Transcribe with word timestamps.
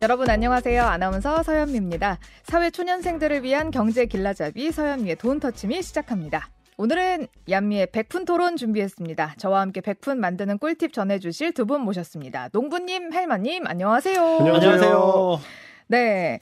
여러분 0.00 0.30
안녕하세요. 0.30 0.82
아나운서 0.84 1.42
서현미입니다. 1.42 2.18
사회 2.44 2.70
초년생들을 2.70 3.42
위한 3.42 3.70
경제 3.72 4.06
길라잡이 4.06 4.70
서현미의 4.70 5.16
돈 5.16 5.40
터치미 5.40 5.82
시작합니다. 5.82 6.50
오늘은 6.76 7.26
얀미의 7.50 7.88
백푼 7.90 8.24
토론 8.24 8.56
준비했습니다. 8.56 9.34
저와 9.38 9.60
함께 9.60 9.80
백푼 9.80 10.20
만드는 10.20 10.58
꿀팁 10.58 10.92
전해주실 10.92 11.52
두 11.52 11.64
분 11.66 11.80
모셨습니다. 11.80 12.48
농부님, 12.52 13.12
헬마님, 13.12 13.66
안녕하세요. 13.66 14.36
안녕하세요. 14.38 15.40
네. 15.88 16.38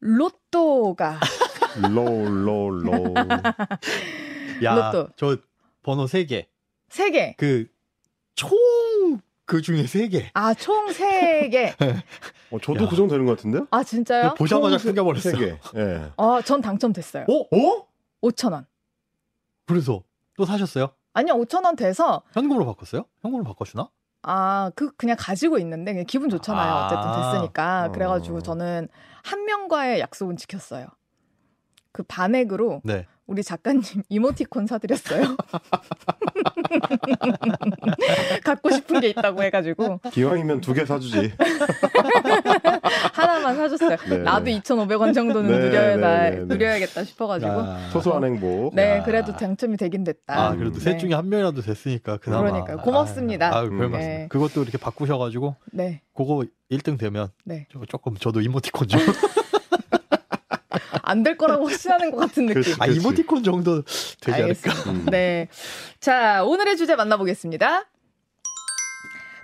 로또가. 0.00 1.20
로로로. 1.92 3.12
야, 4.64 4.74
로또. 4.90 5.08
저 5.16 5.36
번호 5.82 6.06
3개. 6.06 6.46
세 6.88 7.10
개. 7.10 7.34
그, 7.36 7.66
총, 8.34 8.48
그 9.48 9.62
중에 9.62 9.84
3개. 9.84 10.26
아, 10.34 10.52
총 10.52 10.92
세 10.92 11.48
개. 11.48 11.74
어, 12.52 12.58
저도 12.60 12.84
야. 12.84 12.88
그 12.88 12.94
정도 12.96 13.12
되는 13.14 13.24
것 13.24 13.36
같은데요? 13.36 13.66
아, 13.70 13.82
진짜요? 13.82 14.34
보자마자 14.34 14.76
세 14.76 14.88
숨겨버렸어. 14.88 15.32
개. 15.38 15.58
예. 15.76 16.10
아, 16.18 16.42
전 16.44 16.60
당첨됐어요. 16.60 17.24
어? 17.28 17.56
어? 17.56 17.86
5,000원. 18.22 18.66
그래서 19.66 20.02
또 20.36 20.44
사셨어요? 20.44 20.90
아니요, 21.14 21.34
5,000원 21.34 21.76
돼서 21.78 22.22
현금으로 22.34 22.66
바꿨어요? 22.66 23.06
현금으로 23.22 23.44
바꿔주나? 23.44 23.88
아, 24.22 24.70
그, 24.74 24.94
그냥 24.96 25.16
가지고 25.18 25.58
있는데, 25.58 25.92
그냥 25.92 26.04
기분 26.06 26.28
좋잖아요. 26.28 26.70
아. 26.70 26.86
어쨌든 26.86 27.32
됐으니까. 27.32 27.86
어. 27.86 27.92
그래가지고 27.92 28.42
저는 28.42 28.88
한 29.24 29.44
명과의 29.46 30.00
약속은 30.00 30.36
지켰어요. 30.36 30.86
그 31.92 32.02
반액으로 32.02 32.82
네. 32.84 33.06
우리 33.28 33.42
작가님 33.42 33.82
이모티콘 34.08 34.66
사드렸어요. 34.66 35.36
갖고 38.42 38.70
싶은 38.70 39.00
게 39.00 39.08
있다고 39.10 39.42
해가지고 39.42 40.00
기왕이면 40.12 40.62
두 40.62 40.72
개 40.72 40.84
사주지. 40.86 41.32
하나만 43.12 43.56
사줬어요. 43.56 43.96
네. 44.08 44.18
나도 44.18 44.46
2,500원 44.46 45.12
정도는 45.14 45.50
네, 45.50 45.58
누려야, 45.58 45.96
네, 45.96 46.30
네, 46.30 46.36
네. 46.36 46.44
누려야겠다 46.44 47.04
싶어가지고. 47.04 47.50
아. 47.52 47.88
소소한 47.90 48.24
행복. 48.24 48.74
네, 48.74 48.98
야. 48.98 49.02
그래도 49.02 49.36
당첨이 49.36 49.76
되긴 49.76 50.04
됐다. 50.04 50.48
아, 50.50 50.54
그래도 50.56 50.78
셋 50.80 50.92
네. 50.92 50.98
중에 50.98 51.14
한 51.14 51.28
명이라도 51.28 51.60
됐으니까, 51.62 52.16
그나마. 52.18 52.44
그러니까요. 52.50 52.78
고맙습니다. 52.78 53.48
아, 53.54 53.58
아, 53.58 53.62
별 53.62 53.72
음. 53.72 53.90
말씀. 53.90 54.08
네. 54.08 54.26
그것도 54.30 54.62
이렇게 54.62 54.78
바꾸셔가지고, 54.78 55.56
네, 55.72 56.00
그거 56.14 56.44
1등 56.70 56.98
되면, 56.98 57.28
네. 57.44 57.66
저- 57.72 57.80
조금, 57.88 58.14
저도 58.16 58.40
이모티콘 58.40 58.88
좀. 58.88 59.00
안 61.08 61.22
될 61.22 61.36
거라고 61.36 61.66
확신하는 61.68 62.10
것 62.10 62.18
같은 62.18 62.46
느낌. 62.46 62.62
그치. 62.62 62.76
아, 62.78 62.86
이모티콘 62.86 63.42
정도 63.42 63.82
되지 64.20 64.42
않을까? 64.42 64.42
알겠습니다. 64.70 64.90
음. 64.90 65.06
네. 65.10 65.48
자, 66.00 66.44
오늘의 66.44 66.76
주제 66.76 66.94
만나보겠습니다. 66.96 67.84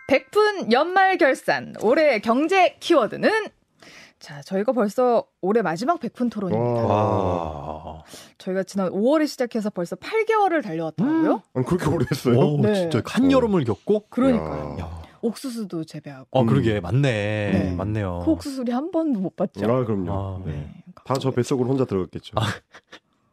백푼 0.06 0.70
연말 0.72 1.16
결산. 1.16 1.74
올해 1.80 2.18
경제 2.18 2.76
키워드는 2.80 3.30
자, 4.20 4.40
저희가 4.42 4.72
벌써 4.72 5.26
올해 5.40 5.60
마지막 5.62 6.00
백푼 6.00 6.30
토론입니다. 6.30 6.82
와. 6.86 7.04
와. 7.84 8.02
저희가 8.38 8.62
지난 8.62 8.90
5월에 8.90 9.26
시작해서 9.26 9.70
벌써 9.70 9.96
8개월을 9.96 10.62
달려왔더라고요. 10.62 11.42
아니, 11.54 11.66
그렇게 11.66 11.86
오래 11.88 12.06
했어요? 12.10 12.38
오, 12.38 12.60
네. 12.60 12.74
진짜 12.74 13.02
한여름을 13.04 13.64
겪고? 13.64 14.06
그러니까요. 14.10 14.76
야. 14.80 15.03
야. 15.24 15.28
옥수수도 15.28 15.84
재배하고. 15.84 16.28
어, 16.30 16.42
음. 16.42 16.46
그러게. 16.46 16.80
맞네. 16.80 17.00
네. 17.00 17.74
맞네요. 17.74 18.22
그 18.24 18.30
옥수수 18.30 18.62
우리 18.62 18.72
한 18.72 18.90
번도 18.90 19.20
못 19.20 19.36
봤죠. 19.36 19.64
아, 19.64 19.84
그럼요. 19.84 20.12
아, 20.12 20.42
네. 20.44 20.52
네. 20.52 20.84
다저 21.04 21.30
뱃속으로 21.30 21.68
혼자 21.68 21.84
들어갔겠죠. 21.84 22.34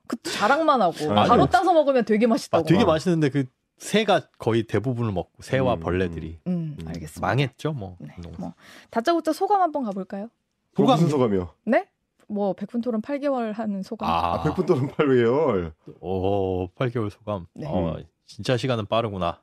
그것도 0.07 0.31
자랑만 0.31 0.81
하고 0.81 1.11
아, 1.11 1.25
바로 1.25 1.45
네. 1.45 1.49
따서 1.51 1.73
먹으면 1.73 2.05
되게 2.05 2.25
아, 2.25 2.29
맛있다고. 2.29 2.65
되게 2.65 2.83
맛있는데 2.85 3.29
그 3.29 3.45
새가 3.77 4.27
거의 4.37 4.63
대부분을 4.63 5.11
먹고 5.11 5.31
새와 5.41 5.75
음. 5.75 5.79
벌레들이 5.79 6.39
음, 6.47 6.77
음, 6.79 6.87
알겠습니다. 6.87 7.25
망했죠, 7.25 7.73
뭐. 7.73 7.97
네. 7.99 8.13
뭐 8.37 8.53
다짜고짜 8.89 9.33
소감 9.33 9.61
한번 9.61 9.83
가볼까요? 9.83 10.29
소감. 10.75 10.95
무슨 10.97 11.09
소감이요? 11.09 11.49
네? 11.65 11.87
뭐 12.27 12.53
백푼 12.53 12.81
토론 12.81 13.01
8개월 13.01 13.53
하는 13.53 13.83
소감. 13.83 14.09
아, 14.09 14.33
아, 14.35 14.43
100분 14.43 14.65
또는 14.65 14.87
8개월. 14.89 15.73
오, 15.99 16.67
8개월 16.69 17.09
소감. 17.09 17.47
네. 17.53 17.65
어, 17.67 17.97
진짜 18.25 18.55
시간은 18.55 18.85
빠르구나. 18.85 19.41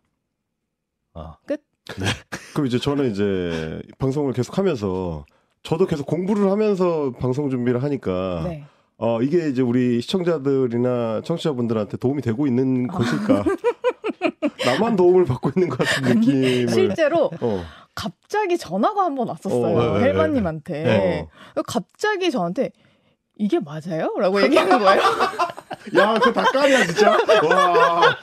아, 1.14 1.37
그럼 2.54 2.66
이제 2.66 2.78
저는 2.78 3.10
이제 3.10 3.81
방송을 3.99 4.32
계속 4.32 4.59
하면서 4.59 5.25
저도 5.62 5.87
계속 5.87 6.06
공부를 6.06 6.50
하면서 6.50 7.12
방송 7.21 7.50
준비를 7.50 7.82
하니까 7.82 8.43
네. 8.44 8.65
어, 8.97 9.21
이게 9.22 9.49
이제 9.49 9.62
우리 9.62 10.00
시청자들이나 10.00 11.22
청취자분들한테 11.25 11.97
도움이 11.99 12.22
되고 12.22 12.47
있는 12.47 12.87
것일까? 12.88 13.44
나만 14.66 14.97
도움을 14.97 15.25
받고 15.25 15.50
있는 15.56 15.69
것 15.69 15.78
같은 15.78 16.15
느낌을. 16.15 16.69
실제로 16.69 17.31
어, 17.41 17.65
갑자기 17.94 18.59
전화가 18.59 19.05
한 19.05 19.15
번 19.15 19.28
왔었어요. 19.28 19.76
어, 19.76 19.93
네, 19.94 19.99
네, 19.99 20.05
헬마님한테. 20.06 20.82
네. 20.82 21.28
갑자기 21.66 22.31
저한테 22.31 22.70
이게 23.37 23.60
맞아요? 23.60 24.12
라고 24.19 24.43
얘기하는 24.43 24.78
거예요. 24.78 25.00
야, 25.97 26.15
그거 26.15 26.32
닭가리야, 26.32 26.84
진짜. 26.87 27.10
와. 27.44 28.16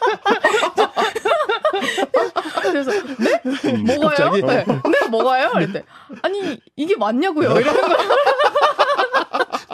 그래서 2.72 2.92
네? 2.92 3.42
음, 3.46 3.84
뭐가요? 3.86 4.09
갑자기? 4.09 4.42
네. 4.42 4.66
네, 4.66 5.08
뭐가요? 5.09 5.52
그랬대. 5.52 5.84
아니 6.22 6.59
이게 6.76 6.96
맞냐고요? 6.96 7.52
이러는 7.59 7.81
거예요. 7.81 8.16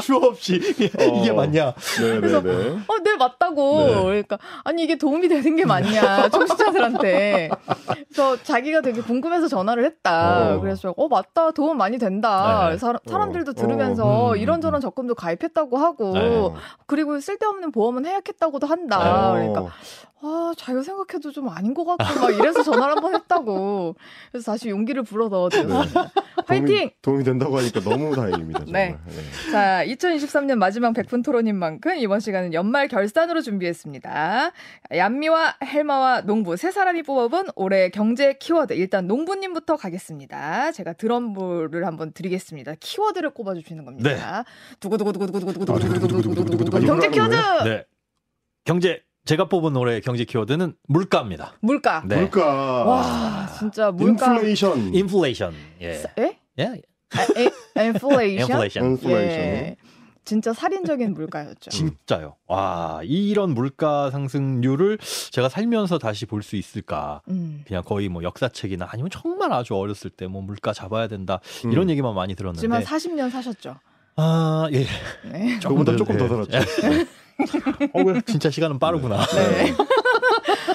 추 0.01 0.15
없이 0.15 0.55
이게 0.55 1.29
어. 1.31 1.33
맞냐? 1.33 1.73
네네네. 1.99 2.51
어, 2.87 2.97
네 3.03 3.15
맞다고. 3.17 3.85
네. 3.85 4.03
그러니까 4.03 4.39
아니 4.63 4.83
이게 4.83 4.97
도움이 4.97 5.27
되는 5.27 5.55
게 5.55 5.65
맞냐 5.65 6.29
청취자들한테. 6.29 7.49
그래서 8.07 8.41
자기가 8.43 8.81
되게 8.81 9.01
궁금해서 9.01 9.47
전화를 9.47 9.85
했다. 9.85 10.55
어. 10.55 10.59
그래서 10.59 10.93
어 10.97 11.07
맞다 11.07 11.51
도움 11.51 11.77
많이 11.77 11.97
된다. 11.97 12.69
네. 12.71 12.77
사, 12.77 12.93
사람들도 13.05 13.51
어. 13.51 13.53
들으면서 13.53 14.05
어. 14.05 14.31
음, 14.31 14.37
이런저런 14.37 14.79
음. 14.79 14.81
적금도 14.81 15.15
가입했다고 15.15 15.77
하고 15.77 16.13
네. 16.13 16.53
그리고 16.87 17.19
쓸데없는 17.19 17.71
보험은 17.71 18.05
해약했다고도 18.05 18.67
한다. 18.67 19.29
어. 19.29 19.33
그러니까 19.33 19.67
아 20.23 20.53
자기가 20.55 20.83
생각해도 20.83 21.31
좀 21.31 21.49
아닌 21.49 21.73
것 21.73 21.83
같고 21.83 22.19
막 22.19 22.29
이래서 22.31 22.61
전화를 22.61 22.95
한번 22.95 23.15
했다고. 23.15 23.95
그래서 24.31 24.51
다시 24.51 24.69
용기를 24.69 25.01
불어 25.03 25.29
넣어 25.29 25.49
드렸습니다. 25.49 26.11
화이팅! 26.45 26.75
도움이, 26.75 26.91
도움이 27.01 27.23
된다고 27.23 27.57
하니까 27.57 27.79
너무 27.79 28.15
다행입니다. 28.15 28.65
정말. 28.65 28.99
네. 29.05 29.07
네. 29.07 29.51
자, 29.51 29.83
2023년 29.85 30.55
마지막 30.55 30.93
백분 30.93 31.23
토론인 31.23 31.55
만큼 31.55 31.95
이번 31.97 32.19
시간은 32.19 32.53
연말 32.53 32.87
결산으로 32.87 33.41
준비했습니다. 33.41 34.51
얀미와 34.93 35.57
헬마와 35.63 36.21
농부 36.21 36.55
세 36.55 36.69
사람이 36.71 37.01
뽑아본 37.03 37.47
올해 37.55 37.89
경제 37.89 38.33
키워드. 38.33 38.73
일단 38.73 39.07
농부님부터 39.07 39.77
가겠습니다. 39.77 40.71
제가 40.71 40.93
드럼볼을 40.93 41.85
한번 41.87 42.11
드리겠습니다. 42.13 42.75
키워드를 42.79 43.31
꼽아주시는 43.31 43.85
겁니다. 43.85 44.43
두구두구두구두구두구두구두구두구두구두구두구 44.79 46.85
경제 46.85 47.09
키워드! 47.09 47.35
네. 47.63 47.85
경제 48.65 49.01
제가 49.25 49.45
뽑은 49.49 49.75
올해 49.75 49.99
경제 49.99 50.25
키워드는 50.25 50.73
물가입니다. 50.87 51.53
물가. 51.61 52.03
네. 52.07 52.15
물가. 52.17 52.83
와, 52.85 53.47
진짜 53.57 53.91
물가. 53.91 54.33
인플레이션. 54.33 54.93
인플레이션. 54.95 55.53
예. 55.81 56.03
에? 56.17 56.37
예. 56.59 56.81
아, 57.13 57.21
에, 57.79 57.85
인플레이션? 57.87 58.49
인플레이션. 58.49 58.85
인플레이션. 58.85 59.39
예. 59.39 59.75
진짜 60.23 60.53
살인적인 60.53 61.13
물가였죠. 61.15 61.71
진짜요. 61.71 62.35
와, 62.47 63.01
이런 63.03 63.53
물가 63.53 64.09
상승률을 64.11 64.99
제가 65.31 65.49
살면서 65.49 65.97
다시 65.97 66.25
볼 66.27 66.43
수 66.43 66.55
있을까? 66.55 67.21
음. 67.27 67.63
그냥 67.67 67.83
거의 67.83 68.07
뭐 68.07 68.21
역사책이나 68.23 68.87
아니면 68.91 69.09
정말 69.11 69.51
아주 69.51 69.75
어렸을 69.75 70.09
때 70.11 70.27
뭐 70.27 70.41
물가 70.43 70.73
잡아야 70.73 71.07
된다 71.07 71.39
음. 71.65 71.71
이런 71.71 71.89
얘기만 71.89 72.13
많이 72.13 72.35
들었는데 72.35 72.67
하지만 72.67 72.83
40년 72.83 73.31
사셨죠. 73.31 73.75
아, 74.15 74.67
예. 74.71 74.85
네. 75.31 75.59
조금 75.59 75.83
더 75.83 75.91
네. 75.93 76.27
살았죠. 76.27 76.51
어, 77.93 78.03
왜 78.03 78.21
진짜 78.25 78.49
시간은 78.49 78.79
빠르구나. 78.79 79.25
네. 79.25 79.73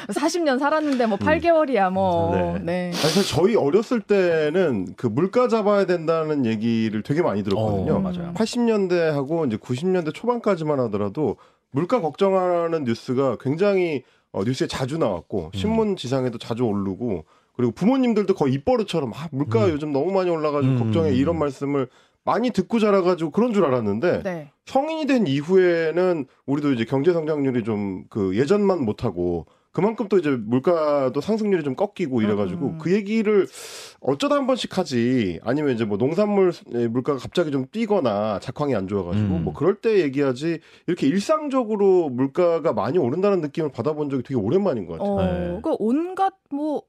40년 0.09 0.59
살았는데 0.59 1.07
뭐 1.07 1.19
8개월이야 1.19 1.91
뭐. 1.91 2.35
네. 2.35 2.59
네. 2.63 2.93
사실 2.93 3.23
저희 3.25 3.57
어렸을 3.57 4.01
때는 4.01 4.95
그 4.97 5.07
물가 5.07 5.49
잡아야 5.49 5.87
된다는 5.87 6.47
얘기를 6.47 7.03
되게 7.03 7.23
많이 7.23 7.43
들었거든요. 7.43 7.97
어, 7.97 7.99
맞아요. 8.01 8.33
80년대하고 8.35 9.47
이제 9.47 9.57
90년대 9.57 10.15
초반까지만 10.15 10.79
하더라도 10.81 11.37
물가 11.71 12.01
걱정하는 12.01 12.85
뉴스가 12.85 13.37
굉장히 13.41 14.05
어, 14.33 14.45
뉴스에 14.45 14.67
자주 14.67 14.99
나왔고 14.99 15.51
음. 15.55 15.59
신문 15.59 15.97
지상에도 15.97 16.39
자주 16.39 16.65
오르고 16.65 17.25
그리고 17.57 17.73
부모님들도 17.73 18.35
거의 18.35 18.53
입버릇처럼 18.55 19.13
아, 19.15 19.29
물가 19.33 19.65
음. 19.65 19.71
요즘 19.71 19.93
너무 19.93 20.13
많이 20.13 20.31
올라가지고 20.31 20.75
음. 20.75 20.79
걱정해 20.79 21.15
이런 21.15 21.39
말씀을 21.39 21.89
많이 22.27 22.51
듣고 22.51 22.79
자라가지고 22.79 23.31
그런 23.31 23.55
줄 23.55 23.65
알았는데 23.65 24.23
네. 24.25 24.51
성인이 24.67 25.07
된 25.07 25.27
이후에는 25.27 26.27
우리도 26.45 26.73
이제 26.73 26.85
경제 26.85 27.13
성장률이 27.13 27.65
좀 27.65 27.87
그 28.11 28.37
예전만 28.37 28.85
못하고 28.85 29.47
그만큼 29.73 30.09
또 30.09 30.17
이제 30.17 30.31
물가도 30.31 31.21
상승률이 31.21 31.63
좀 31.63 31.75
꺾이고 31.77 32.23
이래가지고 32.23 32.67
음. 32.67 32.79
그 32.79 32.93
얘기를 32.95 33.47
어쩌다 34.01 34.37
한 34.37 34.47
번씩 34.47 34.79
하지 34.79 35.39
아니면 35.45 35.75
이제 35.75 35.85
뭐 35.85 35.99
농산물 35.99 36.53
물가가 36.91 37.19
갑자기 37.19 37.51
좀 37.51 37.67
뛰거나 37.71 38.39
작황이 38.41 38.75
안 38.75 38.89
좋아가지고 38.89 39.35
음. 39.35 39.45
뭐 39.45 39.53
그럴 39.53 39.75
때 39.75 40.01
얘기하지 40.01 40.61
이렇게 40.87 41.07
일상적으로 41.07 42.09
물가가 42.09 42.73
많이 42.73 42.97
오른다는 42.97 43.43
느낌을 43.43 43.71
받아본 43.71 44.09
적이 44.09 44.23
되게 44.23 44.35
오랜만인 44.37 44.87
것 44.87 44.99
같아요. 44.99 45.13
어, 45.13 45.23
네. 45.25 45.61
그 45.63 45.77
온갖 45.79 46.33
뭐 46.51 46.83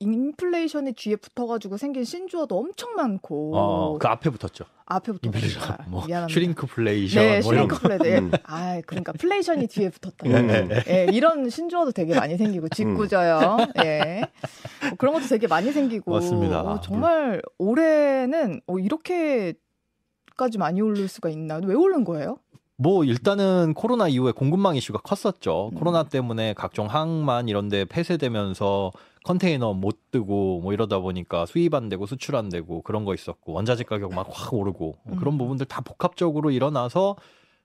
인플레이션이 0.00 0.94
뒤에 0.94 1.16
붙어가지고 1.16 1.76
생긴 1.76 2.04
신조어도 2.04 2.58
엄청 2.58 2.94
많고 2.94 3.56
어, 3.56 3.98
그 3.98 4.08
앞에 4.08 4.30
붙었죠. 4.30 4.64
앞에 4.86 5.12
붙었 5.12 5.24
인플레이션, 5.26 5.76
뭐 5.88 6.06
미안합니다. 6.06 6.34
슈링크플레이션, 6.34 7.22
네, 7.22 7.40
뭐. 7.40 7.52
슈링크플레이션. 7.52 8.24
음. 8.24 8.30
아, 8.44 8.80
그러니까 8.86 9.12
플레이션이 9.12 9.66
뒤에 9.66 9.90
붙었다. 9.90 10.26
음. 10.26 10.70
예, 10.88 11.06
이런 11.12 11.50
신조어도 11.50 11.92
되게 11.92 12.14
많이 12.18 12.36
생기고 12.38 12.70
짓궂어요. 12.70 13.58
예. 13.84 14.22
뭐 14.88 14.90
그런 14.98 15.14
것도 15.14 15.26
되게 15.26 15.46
많이 15.46 15.70
생기고. 15.70 16.10
맞습니다. 16.12 16.62
어, 16.62 16.80
정말 16.80 17.42
올해는 17.58 18.62
어, 18.66 18.78
이렇게까지 18.78 20.56
많이 20.58 20.80
오를 20.80 21.08
수가 21.08 21.28
있나? 21.28 21.60
왜 21.62 21.74
오른 21.74 22.04
거예요? 22.04 22.38
뭐 22.76 23.04
일단은 23.04 23.74
코로나 23.74 24.08
이후에 24.08 24.32
공급망 24.32 24.74
이슈가 24.76 25.00
컸었죠. 25.00 25.68
음. 25.74 25.78
코로나 25.78 26.04
때문에 26.04 26.54
각종 26.54 26.86
항만 26.86 27.48
이런데 27.50 27.84
폐쇄되면서 27.84 28.90
컨테이너 29.24 29.74
못 29.74 30.10
뜨고 30.10 30.60
뭐 30.60 30.72
이러다 30.72 30.98
보니까 30.98 31.46
수입 31.46 31.74
안 31.74 31.88
되고 31.88 32.06
수출 32.06 32.36
안 32.36 32.48
되고 32.48 32.82
그런 32.82 33.04
거 33.04 33.14
있었고 33.14 33.52
원자재 33.52 33.84
가격 33.84 34.14
막 34.14 34.28
확 34.30 34.54
오르고 34.54 34.98
뭐 35.04 35.18
그런 35.18 35.34
음. 35.34 35.38
부분들 35.38 35.66
다 35.66 35.80
복합적으로 35.82 36.50
일어나서 36.50 37.16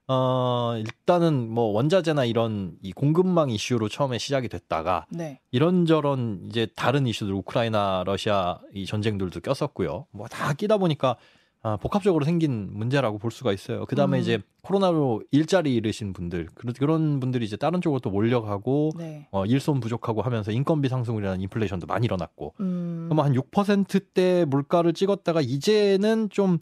어 0.08 0.74
일단은 0.78 1.48
뭐 1.50 1.72
원자재나 1.72 2.26
이런 2.26 2.76
이 2.80 2.92
공급망 2.92 3.50
이슈로 3.50 3.88
처음에 3.88 4.18
시작이 4.18 4.48
됐다가 4.48 5.06
네. 5.10 5.40
이런저런 5.50 6.42
이제 6.48 6.68
다른 6.76 7.06
이슈들 7.08 7.32
우크라이나 7.34 8.04
러시아 8.06 8.60
이 8.72 8.86
전쟁들도 8.86 9.40
꼈었고요. 9.40 10.06
뭐 10.12 10.28
다 10.28 10.52
끼다 10.54 10.76
보니까 10.78 11.16
아, 11.62 11.76
복합적으로 11.76 12.24
생긴 12.24 12.68
문제라고 12.72 13.18
볼 13.18 13.30
수가 13.30 13.52
있어요. 13.52 13.86
그 13.86 13.96
다음에 13.96 14.18
음. 14.18 14.22
이제 14.22 14.38
코로나로 14.62 15.22
일자리 15.30 15.74
잃으신 15.74 16.12
분들 16.12 16.48
그런 16.78 17.18
분들이 17.20 17.44
이제 17.44 17.56
다른 17.56 17.80
쪽으로 17.80 18.00
또 18.00 18.10
몰려가고 18.10 18.92
네. 18.96 19.28
어, 19.30 19.44
일손 19.46 19.80
부족하고 19.80 20.22
하면서 20.22 20.52
인건비 20.52 20.88
상승이라는 20.88 21.40
인플레이션도 21.40 21.86
많이 21.86 22.04
일어났고 22.04 22.54
음. 22.60 23.06
그럼 23.08 23.24
한 23.24 23.32
6%대 23.32 24.44
물가를 24.44 24.92
찍었다가 24.92 25.40
이제는 25.40 26.30
좀 26.30 26.58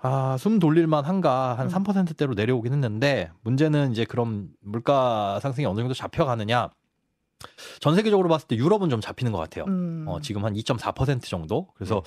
아, 0.00 0.36
숨 0.38 0.58
돌릴만 0.58 1.04
한가 1.04 1.54
한 1.54 1.66
음. 1.66 1.72
3%대로 1.72 2.34
내려오긴 2.34 2.72
했는데 2.72 3.30
문제는 3.42 3.92
이제 3.92 4.04
그럼 4.04 4.48
물가 4.60 5.38
상승이 5.40 5.66
어느 5.66 5.78
정도 5.78 5.94
잡혀가느냐 5.94 6.70
전 7.80 7.94
세계적으로 7.94 8.28
봤을 8.28 8.48
때 8.48 8.56
유럽은 8.56 8.90
좀 8.90 9.00
잡히는 9.00 9.32
것 9.32 9.38
같아요. 9.38 9.64
음. 9.68 10.04
어, 10.08 10.20
지금 10.20 10.44
한 10.44 10.54
2.4% 10.54 11.22
정도. 11.24 11.68
그래서 11.74 12.02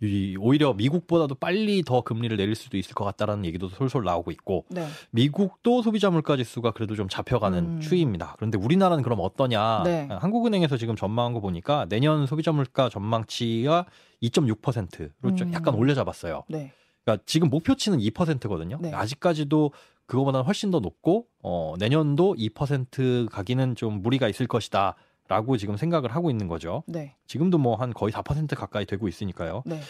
이, 0.00 0.36
오히려 0.38 0.74
미국보다도 0.74 1.36
빨리 1.36 1.82
더 1.82 2.02
금리를 2.02 2.36
내릴 2.36 2.54
수도 2.54 2.76
있을 2.76 2.94
것 2.94 3.04
같다라는 3.04 3.44
얘기도 3.44 3.68
솔솔 3.68 4.04
나오고 4.04 4.30
있고 4.32 4.64
네. 4.68 4.86
미국도 5.10 5.82
소비자 5.82 6.10
물가 6.10 6.36
지수가 6.36 6.72
그래도 6.72 6.94
좀 6.94 7.08
잡혀가는 7.08 7.58
음. 7.58 7.80
추이입니다. 7.80 8.34
그런데 8.36 8.58
우리나라는 8.58 9.02
그럼 9.02 9.20
어떠냐? 9.20 9.82
네. 9.84 10.08
한국은행에서 10.10 10.76
지금 10.76 10.96
전망한 10.96 11.32
거 11.32 11.40
보니까 11.40 11.86
내년 11.88 12.26
소비자 12.26 12.52
물가 12.52 12.88
전망치가 12.88 13.86
2.6%로 14.22 15.34
좀 15.34 15.48
음. 15.48 15.52
약간 15.54 15.74
올려 15.74 15.94
잡았어요. 15.94 16.44
네. 16.48 16.72
그러니까 17.04 17.22
지금 17.26 17.50
목표치는 17.50 17.98
2%거든요. 17.98 18.78
네. 18.80 18.92
아직까지도 18.92 19.72
그거보다는 20.06 20.44
훨씬 20.44 20.70
더 20.70 20.80
높고 20.80 21.26
어, 21.42 21.74
내년도 21.78 22.34
2% 22.34 23.28
가기는 23.30 23.74
좀 23.76 24.02
무리가 24.02 24.28
있을 24.28 24.46
것이다. 24.46 24.94
라고 25.26 25.56
지금 25.56 25.78
생각을 25.78 26.14
하고 26.14 26.30
있는 26.30 26.48
거죠. 26.48 26.82
네. 26.86 27.16
지금도 27.26 27.56
뭐 27.56 27.76
한 27.76 27.94
거의 27.94 28.12
4% 28.12 28.54
가까이 28.56 28.84
되고 28.84 29.08
있으니까요. 29.08 29.62
네. 29.64 29.80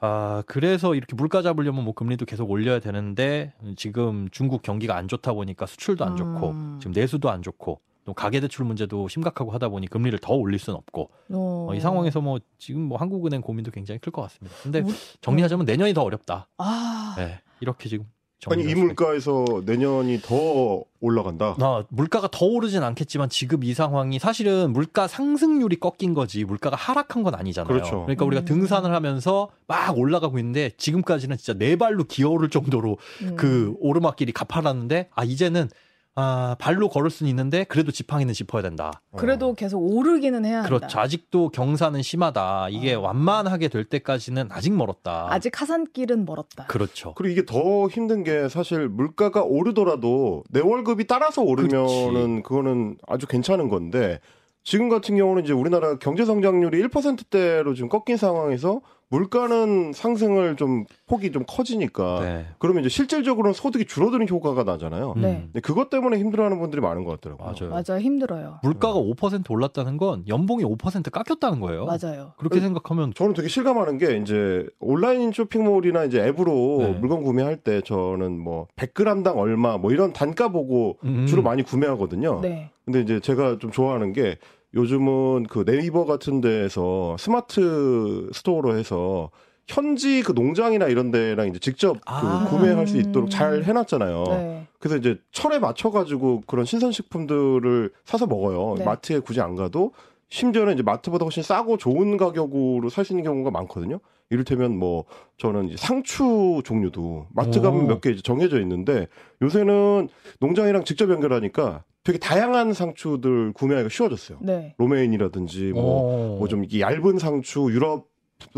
아, 0.00 0.42
그래서 0.46 0.94
이렇게 0.94 1.14
물가 1.16 1.40
잡으려면 1.40 1.84
뭐 1.84 1.94
금리도 1.94 2.26
계속 2.26 2.50
올려야 2.50 2.78
되는데 2.78 3.54
지금 3.76 4.28
중국 4.30 4.60
경기가 4.60 4.94
안 4.94 5.08
좋다 5.08 5.32
보니까 5.32 5.64
수출도 5.64 6.04
안 6.04 6.16
좋고 6.18 6.50
음. 6.50 6.78
지금 6.78 6.92
내수도 6.92 7.30
안 7.30 7.40
좋고 7.40 7.80
또 8.04 8.12
가계 8.12 8.40
대출 8.40 8.66
문제도 8.66 9.08
심각하고 9.08 9.50
하다 9.52 9.70
보니 9.70 9.86
금리를 9.86 10.18
더 10.18 10.34
올릴 10.34 10.58
수는 10.58 10.76
없고 10.76 11.10
어. 11.30 11.66
어, 11.70 11.74
이 11.74 11.80
상황에서 11.80 12.20
뭐 12.20 12.38
지금 12.58 12.82
뭐 12.82 12.98
한국은행 12.98 13.40
고민도 13.40 13.70
굉장히 13.70 13.98
클 13.98 14.12
것 14.12 14.20
같습니다. 14.22 14.54
근데 14.62 14.82
정리하자면 15.22 15.64
내년이 15.64 15.94
더 15.94 16.02
어렵다. 16.02 16.48
아. 16.58 17.14
네, 17.16 17.40
이렇게 17.60 17.88
지금 17.88 18.04
아니 18.50 18.64
이 18.64 18.74
물가에서 18.74 19.62
내년이 19.64 20.20
더 20.22 20.82
올라간다. 21.00 21.56
아, 21.60 21.84
물가가 21.88 22.28
더 22.30 22.46
오르진 22.46 22.82
않겠지만 22.82 23.28
지금 23.28 23.62
이 23.62 23.72
상황이 23.72 24.18
사실은 24.18 24.72
물가 24.72 25.06
상승률이 25.06 25.76
꺾인 25.76 26.14
거지 26.14 26.44
물가가 26.44 26.76
하락한 26.76 27.22
건 27.22 27.34
아니잖아요. 27.34 27.72
그렇죠. 27.72 28.04
러니까 28.06 28.24
우리가 28.24 28.42
음. 28.42 28.44
등산을 28.44 28.92
하면서 28.92 29.48
막 29.66 29.96
올라가고 29.96 30.38
있는데 30.38 30.70
지금까지는 30.76 31.36
진짜 31.36 31.56
네 31.56 31.76
발로 31.76 32.04
기어오를 32.04 32.50
정도로 32.50 32.98
음. 33.22 33.36
그 33.36 33.74
오르막길이 33.80 34.32
가파랐는데 34.32 35.10
아 35.14 35.24
이제는 35.24 35.68
아 36.14 36.56
발로 36.58 36.90
걸을 36.90 37.08
수는 37.08 37.30
있는데 37.30 37.64
그래도 37.64 37.90
지팡이는 37.90 38.34
짚어야 38.34 38.60
된다. 38.60 39.00
그래도 39.16 39.54
계속 39.54 39.78
오르기는 39.78 40.44
해야 40.44 40.58
한다. 40.58 40.68
그렇죠. 40.68 41.00
아직도 41.00 41.48
경사는 41.50 42.00
심하다. 42.02 42.68
이게 42.70 42.94
어. 42.94 43.00
완만하게 43.00 43.68
될 43.68 43.84
때까지는 43.84 44.48
아직 44.50 44.74
멀었다. 44.74 45.28
아직 45.30 45.58
하산길은 45.58 46.26
멀었다. 46.26 46.66
그렇죠. 46.66 47.14
그리고 47.14 47.32
이게 47.32 47.46
더 47.46 47.88
힘든 47.88 48.24
게 48.24 48.48
사실 48.50 48.88
물가가 48.88 49.42
오르더라도 49.42 50.44
내 50.50 50.60
월급이 50.60 51.06
따라서 51.06 51.42
오르면은 51.42 52.42
그거는 52.42 52.98
아주 53.06 53.26
괜찮은 53.26 53.68
건데 53.68 54.20
지금 54.64 54.88
같은 54.90 55.16
경우는 55.16 55.44
이제 55.44 55.52
우리나라 55.52 55.96
경제 55.98 56.24
성장률이 56.24 56.82
1%대로 56.88 57.74
지금 57.74 57.88
꺾인 57.88 58.16
상황에서 58.16 58.80
물가는 59.12 59.92
상승을 59.92 60.56
좀 60.56 60.86
폭이 61.06 61.32
좀 61.32 61.44
커지니까 61.46 62.20
네. 62.22 62.46
그러면 62.58 62.82
이제 62.82 62.88
실질적으로는 62.88 63.52
소득이 63.52 63.84
줄어드는 63.84 64.26
효과가 64.26 64.64
나잖아요. 64.64 65.12
네. 65.18 65.32
음. 65.32 65.40
근데 65.52 65.60
그것 65.60 65.90
때문에 65.90 66.18
힘들어하는 66.18 66.58
분들이 66.58 66.80
많은 66.80 67.04
것 67.04 67.20
같더라고요. 67.20 67.46
맞아요. 67.46 67.82
맞아요. 67.86 68.00
힘들어요. 68.00 68.60
물가가 68.62 68.98
5% 68.98 69.50
올랐다는 69.50 69.98
건 69.98 70.24
연봉이 70.28 70.64
5% 70.64 71.10
깎였다는 71.10 71.60
거예요. 71.60 71.84
맞아요. 71.84 72.32
그렇게 72.38 72.60
생각하면 72.60 73.12
저는 73.14 73.34
되게 73.34 73.48
실감하는 73.48 73.98
게 73.98 74.16
이제 74.16 74.66
온라인 74.80 75.30
쇼핑몰이나 75.30 76.04
이제 76.04 76.26
앱으로 76.28 76.78
네. 76.78 76.88
물건 76.98 77.22
구매할 77.22 77.58
때 77.58 77.82
저는 77.82 78.40
뭐 78.40 78.66
100g당 78.76 79.36
얼마 79.36 79.76
뭐 79.76 79.92
이런 79.92 80.14
단가 80.14 80.48
보고 80.48 80.96
음. 81.04 81.26
주로 81.26 81.42
많이 81.42 81.62
구매하거든요. 81.62 82.40
네. 82.40 82.70
근데 82.86 83.00
이제 83.02 83.20
제가 83.20 83.58
좀 83.58 83.70
좋아하는 83.70 84.14
게 84.14 84.38
요즘은 84.74 85.44
그 85.44 85.64
네이버 85.64 86.04
같은 86.04 86.40
데에서 86.40 87.16
Smart 87.18 88.30
Store로 88.32 88.76
해서 88.76 89.30
현지 89.68 90.22
그 90.22 90.32
농장이나 90.32 90.86
이런 90.88 91.10
데랑 91.10 91.48
이제 91.48 91.58
직접 91.58 91.92
그 91.94 92.00
아. 92.06 92.46
구매할 92.50 92.86
수 92.86 92.96
음. 92.96 93.00
있도록 93.00 93.30
잘 93.30 93.62
해놨잖아요. 93.64 94.24
네. 94.28 94.66
그래서 94.78 94.96
이제 94.96 95.18
철에 95.30 95.58
맞춰가지고 95.58 96.42
그런 96.46 96.64
신선식품들을 96.64 97.90
사서 98.04 98.26
먹어요. 98.26 98.76
네. 98.78 98.84
마트에 98.84 99.20
굳이 99.20 99.40
안 99.40 99.54
가도 99.54 99.92
심지어는 100.30 100.74
이제 100.74 100.82
마트보다 100.82 101.24
훨씬 101.24 101.42
싸고 101.42 101.76
좋은 101.76 102.16
가격으로 102.16 102.88
살 102.88 103.04
수 103.04 103.12
있는 103.12 103.24
경우가 103.24 103.50
많거든요. 103.50 104.00
이를테면 104.30 104.78
뭐 104.78 105.04
저는 105.36 105.66
이제 105.68 105.76
상추 105.76 106.62
종류도 106.64 107.26
마트 107.34 107.58
오. 107.58 107.62
가면 107.62 107.86
몇 107.86 108.00
개 108.00 108.16
정해져 108.16 108.58
있는데 108.62 109.06
요새는 109.42 110.08
농장이랑 110.40 110.84
직접 110.84 111.10
연결하니까 111.10 111.84
되게 112.04 112.18
다양한 112.18 112.72
상추들 112.72 113.52
구매하기가 113.52 113.88
쉬워졌어요. 113.88 114.38
네. 114.42 114.74
로메인이라든지 114.78 115.72
뭐 115.72 116.34
어. 116.34 116.38
뭐좀 116.38 116.64
얇은 116.78 117.18
상추, 117.18 117.68
유럽 117.70 118.08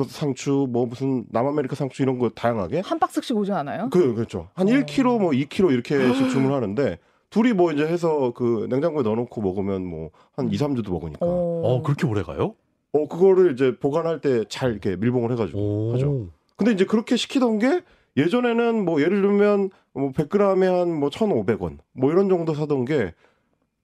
상추, 0.08 0.66
뭐 0.70 0.86
무슨 0.86 1.26
남아메리카 1.30 1.74
상추 1.76 2.02
이런 2.02 2.18
거 2.18 2.30
다양하게 2.30 2.80
한 2.80 2.98
박스씩 2.98 3.36
오지 3.36 3.52
않아요? 3.52 3.90
그 3.92 4.14
그렇죠. 4.14 4.48
한 4.54 4.66
어. 4.66 4.70
1kg 4.70 5.20
뭐 5.20 5.30
2kg 5.32 5.72
이렇게씩 5.72 6.30
주문하는데 6.30 6.98
둘이 7.28 7.52
뭐 7.52 7.70
이제 7.72 7.84
해서 7.86 8.32
그 8.34 8.66
냉장고에 8.70 9.02
넣어놓고 9.02 9.40
먹으면 9.42 9.84
뭐 9.84 10.10
한 10.36 10.50
2, 10.50 10.56
3주도 10.56 10.90
먹으니까. 10.90 11.26
어, 11.26 11.62
어, 11.64 11.82
그렇게 11.82 12.06
오래 12.06 12.22
가요? 12.22 12.54
그거를 12.92 13.52
이제 13.52 13.76
보관할 13.78 14.20
때 14.20 14.44
잘 14.48 14.70
이렇게 14.70 14.96
밀봉을 14.96 15.32
해가지고 15.32 15.58
오. 15.58 15.94
하죠. 15.94 16.28
근데 16.56 16.72
이제 16.72 16.84
그렇게 16.86 17.16
시키던 17.16 17.58
게 17.58 17.82
예전에는 18.16 18.84
뭐 18.84 19.00
예를 19.02 19.20
들면 19.20 19.70
뭐 19.92 20.12
100g에 20.12 20.64
한 20.64 20.88
뭐 21.00 21.10
1,500원 21.10 21.78
뭐 21.92 22.10
이런 22.12 22.28
정도 22.28 22.54
사던 22.54 22.84
게 22.84 23.12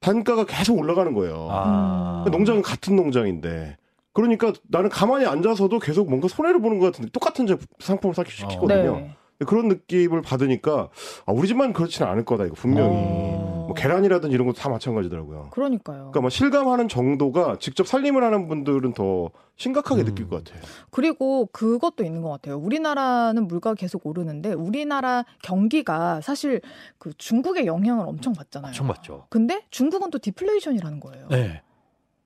단가가 0.01 0.45
계속 0.45 0.79
올라가는 0.79 1.13
거예요. 1.15 1.49
아. 1.51 2.25
음. 2.27 2.31
농장은 2.31 2.63
같은 2.63 2.97
농장인데. 2.97 3.77
그러니까 4.13 4.53
나는 4.69 4.89
가만히 4.91 5.27
앉아서도 5.27 5.79
계속 5.79 6.09
뭔가 6.09 6.27
손해를 6.27 6.61
보는 6.61 6.79
것 6.79 6.87
같은데 6.87 7.11
똑같은 7.13 7.47
제 7.47 7.57
상품을 7.79 8.15
사기 8.15 8.31
시키거든요. 8.33 8.97
네. 8.97 9.17
그런 9.47 9.69
느낌을 9.69 10.21
받으니까 10.21 10.89
아, 11.27 11.33
우리 11.33 11.49
집만 11.49 11.73
그렇지는 11.73 12.11
않을 12.11 12.25
거다 12.25 12.45
이거 12.45 12.55
분명히 12.55 12.91
어. 12.93 13.60
뭐 13.71 13.75
계란이라든지 13.77 14.35
이런 14.35 14.49
것도 14.49 14.59
다 14.59 14.69
마찬가지더라고요. 14.69 15.51
그러니까요. 15.53 15.99
그러니까 15.99 16.21
뭐 16.23 16.31
실감하는 16.31 16.89
정도가 16.89 17.59
직접 17.61 17.87
살림을 17.87 18.25
하는 18.25 18.49
분들은 18.49 18.95
더 18.95 19.31
심각하게 19.57 20.03
음. 20.03 20.07
느낄 20.07 20.29
것 20.29 20.43
같아요. 20.43 20.61
그리고 20.91 21.47
그것도 21.53 22.03
있는 22.03 22.21
것 22.21 22.31
같아요. 22.31 22.59
우리나라는 22.59 23.47
물가가 23.47 23.75
계속 23.75 24.05
오르는데 24.07 24.55
우리나라 24.55 25.25
경기가 25.43 26.21
사실 26.21 26.61
그 26.99 27.13
중국의 27.17 27.67
영향을 27.67 28.07
엄청 28.09 28.33
받잖아요. 28.33 28.71
엄청 28.71 28.89
받죠. 28.89 29.27
근데 29.29 29.65
중국은 29.71 30.11
또 30.11 30.19
디플레이션이라는 30.19 30.99
거예요. 30.99 31.29
네. 31.29 31.63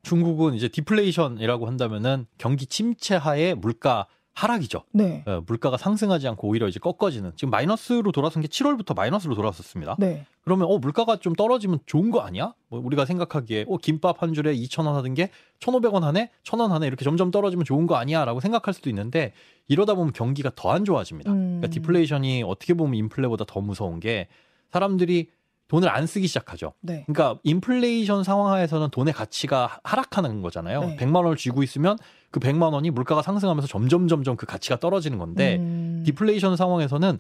중국은 0.03 0.55
이제 0.55 0.69
디플레이션이라고 0.69 1.67
한다면은 1.67 2.27
경기 2.39 2.65
침체하에 2.67 3.53
물가 3.53 4.07
하락이죠. 4.35 4.83
네. 4.93 5.25
예, 5.29 5.41
물가가 5.47 5.77
상승하지 5.77 6.27
않고 6.29 6.49
오히려 6.49 6.67
이제 6.67 6.81
꺾어지는 6.81 7.33
지금 7.37 7.51
마이너스로 7.51 8.11
돌아선 8.11 8.43
게 8.43 8.49
7월부터 8.49 8.95
마이너스로 8.97 9.35
돌아섰습니다. 9.37 9.95
네. 9.99 10.27
그러면 10.43 10.67
어 10.69 10.79
물가가 10.79 11.17
좀 11.17 11.35
떨어지면 11.35 11.79
좋은 11.87 12.11
거 12.11 12.21
아니야? 12.21 12.53
뭐 12.69 12.81
우리가 12.85 13.05
생각하기에 13.05 13.67
어 13.69 13.77
김밥 13.79 14.23
한 14.23 14.35
줄에 14.35 14.55
2,000원 14.55 14.93
하던 14.95 15.15
게 15.15 15.31
1,500원 15.61 16.01
하네, 16.01 16.31
1,000원 16.43 16.69
하네 16.69 16.87
이렇게 16.87 17.05
점점 17.05 17.31
떨어지면 17.31 17.65
좋은 17.65 17.87
거 17.87 17.95
아니야라고 17.95 18.41
생각할 18.41 18.75
수도 18.75 18.91
있는데 18.91 19.33
이러다 19.69 19.95
보면 19.95 20.13
경기가 20.13 20.51
더 20.55 20.71
안 20.73 20.85
좋아집니다. 20.85 21.31
음. 21.31 21.61
그러니까 21.61 21.69
디플레이션이 21.69 22.43
어떻게 22.43 22.75
보면 22.75 22.95
인플레보다 22.97 23.45
더 23.47 23.61
무서운 23.61 24.01
게 24.01 24.27
사람들이 24.73 25.29
돈을 25.69 25.89
안 25.89 26.07
쓰기 26.07 26.27
시작하죠. 26.27 26.75
네. 26.81 27.05
그러니까 27.07 27.41
인플레이션 27.43 28.23
상황하에서는 28.23 28.91
돈의 28.91 29.15
가치가 29.15 29.79
하락하는 29.83 30.43
거잖아요. 30.43 30.81
네. 30.81 30.97
100만 30.97 31.17
원을 31.17 31.37
쥐고 31.37 31.63
있으면 31.63 31.97
그 32.31 32.41
100만 32.41 32.73
원이 32.73 32.91
물가가 32.91 33.23
상승하면서 33.23 33.69
점점 33.69 34.09
점점 34.09 34.37
그 34.37 34.47
가치가 34.47 34.79
떨어지는 34.79 35.19
건데 35.19 35.57
음. 35.57 36.03
디플레이션 36.05 36.57
상황에서는 36.57 37.19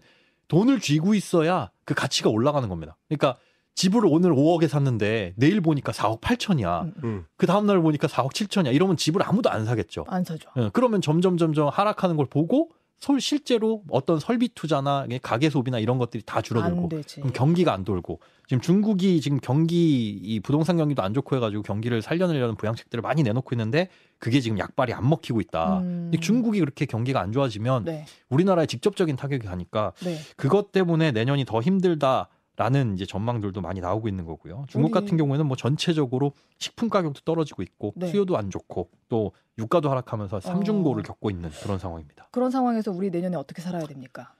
돈을 0.48 0.80
쥐고 0.80 1.14
있어야 1.14 1.70
그 1.84 1.94
가치가 1.94 2.28
올라가는 2.30 2.68
겁니다. 2.68 2.96
그러니까 3.08 3.38
집을 3.74 4.02
오늘 4.06 4.32
5억에 4.32 4.68
샀는데 4.68 5.34
내일 5.36 5.60
보니까 5.60 5.92
4억 5.92 6.20
8천이야. 6.20 6.84
음. 6.84 6.94
음. 7.02 7.24
그 7.36 7.46
다음 7.46 7.66
날 7.66 7.80
보니까 7.80 8.06
4억 8.06 8.32
7천이야. 8.32 8.74
이러면 8.74 8.96
집을 8.96 9.22
아무도 9.26 9.50
안 9.50 9.64
사겠죠. 9.64 10.04
안 10.08 10.22
사죠. 10.22 10.50
예, 10.58 10.70
그러면 10.72 11.00
점점 11.00 11.36
점점 11.36 11.68
하락하는 11.68 12.16
걸 12.16 12.26
보고 12.26 12.70
솔 12.70 12.83
실제로 13.20 13.82
어떤 13.90 14.18
설비 14.18 14.48
투자나 14.48 15.06
가계 15.22 15.50
소비나 15.50 15.78
이런 15.78 15.98
것들이 15.98 16.22
다 16.24 16.40
줄어들고. 16.40 16.88
그럼 17.20 17.32
경기가 17.34 17.72
안 17.72 17.84
돌고 17.84 18.20
지금 18.46 18.60
중국이 18.60 19.20
지금 19.20 19.38
경기 19.42 20.10
이 20.10 20.40
부동산 20.40 20.76
경기도 20.76 21.02
안 21.02 21.12
좋고 21.14 21.36
해가지고 21.36 21.62
경기를 21.62 22.02
살려내려는 22.02 22.56
부양책들을 22.56 23.02
많이 23.02 23.22
내놓고 23.22 23.54
있는데 23.54 23.88
그게 24.18 24.40
지금 24.40 24.58
약발이 24.58 24.92
안 24.92 25.08
먹히고 25.08 25.40
있다. 25.40 25.80
음. 25.80 26.10
중국이 26.20 26.60
그렇게 26.60 26.86
경기가 26.86 27.20
안 27.20 27.32
좋아지면 27.32 27.84
네. 27.84 28.06
우리나라에 28.30 28.66
직접적인 28.66 29.16
타격이 29.16 29.46
가니까 29.46 29.92
네. 30.02 30.18
그것 30.36 30.72
때문에 30.72 31.12
내년이 31.12 31.44
더 31.44 31.60
힘들다 31.60 32.28
라는 32.56 32.94
이제 32.94 33.04
전망들도 33.04 33.60
많이 33.60 33.80
나오고 33.80 34.06
있는 34.08 34.24
거고요. 34.26 34.64
중국 34.68 34.92
우리- 34.94 35.00
같은 35.00 35.16
경우에는 35.16 35.46
뭐 35.46 35.56
전체적으로 35.56 36.32
식품 36.58 36.88
가격도 36.88 37.22
떨어지고 37.24 37.62
있고 37.62 37.92
네. 37.96 38.06
수요도 38.06 38.36
안 38.36 38.50
좋고 38.50 38.90
또 39.08 39.32
유가도 39.58 39.90
하락하면서 39.90 40.38
삼중고를 40.40 41.00
어. 41.00 41.02
겪고 41.04 41.30
있는 41.30 41.50
그런 41.62 41.78
상황입니다. 41.80 42.28
그런 42.30 42.50
상황에서 42.52 42.92
우리 42.92 43.10
내년에 43.10 43.36
어떻게 43.36 43.60
살아야 43.60 43.84
됩니까? 43.86 44.34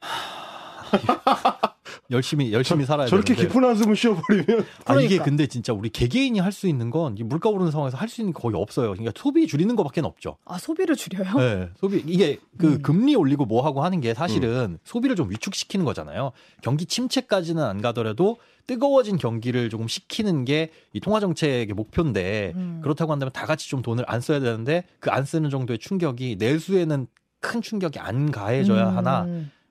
열심히 2.10 2.52
열심히 2.52 2.84
살아야 2.84 3.06
저렇게 3.06 3.34
되는데 3.34 3.48
깊은 3.54 3.64
한숨을 3.68 3.94
쉬어버리면 3.96 4.46
아, 4.86 4.94
이게 4.94 5.08
그러니까. 5.08 5.24
근데 5.24 5.46
진짜 5.46 5.72
우리 5.72 5.88
개개인이 5.90 6.38
할 6.40 6.50
수 6.52 6.66
있는 6.68 6.90
건이 6.90 7.22
물가 7.22 7.48
오르는 7.48 7.70
상황에서 7.70 7.96
할 7.96 8.08
수 8.08 8.20
있는 8.20 8.32
게 8.32 8.40
거의 8.40 8.56
없어요. 8.56 8.90
그러니까 8.90 9.12
소비 9.16 9.46
줄이는 9.46 9.76
것밖에 9.76 10.00
없죠. 10.00 10.36
아 10.44 10.58
소비를 10.58 10.96
줄여요? 10.96 11.34
네, 11.38 11.68
소비 11.78 12.02
이게 12.06 12.38
그 12.58 12.66
음. 12.74 12.82
금리 12.82 13.14
올리고 13.14 13.44
뭐 13.46 13.64
하고 13.64 13.82
하는 13.84 14.00
게 14.00 14.14
사실은 14.14 14.78
소비를 14.84 15.14
좀 15.16 15.30
위축시키는 15.30 15.84
거잖아요. 15.84 16.32
경기 16.62 16.86
침체까지는 16.86 17.62
안 17.62 17.80
가더라도 17.80 18.38
뜨거워진 18.66 19.16
경기를 19.16 19.70
조금 19.70 19.86
식히는 19.88 20.44
게 20.44 20.70
이 20.92 20.98
통화 21.00 21.20
정책의 21.20 21.68
목표인데 21.74 22.52
음. 22.56 22.80
그렇다고 22.82 23.12
한다면 23.12 23.30
다 23.32 23.46
같이 23.46 23.68
좀 23.68 23.80
돈을 23.82 24.04
안 24.08 24.20
써야 24.20 24.40
되는데 24.40 24.84
그 24.98 25.10
안 25.10 25.24
쓰는 25.24 25.50
정도의 25.50 25.78
충격이 25.78 26.36
내수에는 26.38 27.06
큰 27.40 27.62
충격이 27.62 27.98
안 28.00 28.30
가해져야 28.30 28.90
음. 28.90 28.96
하나 28.96 29.26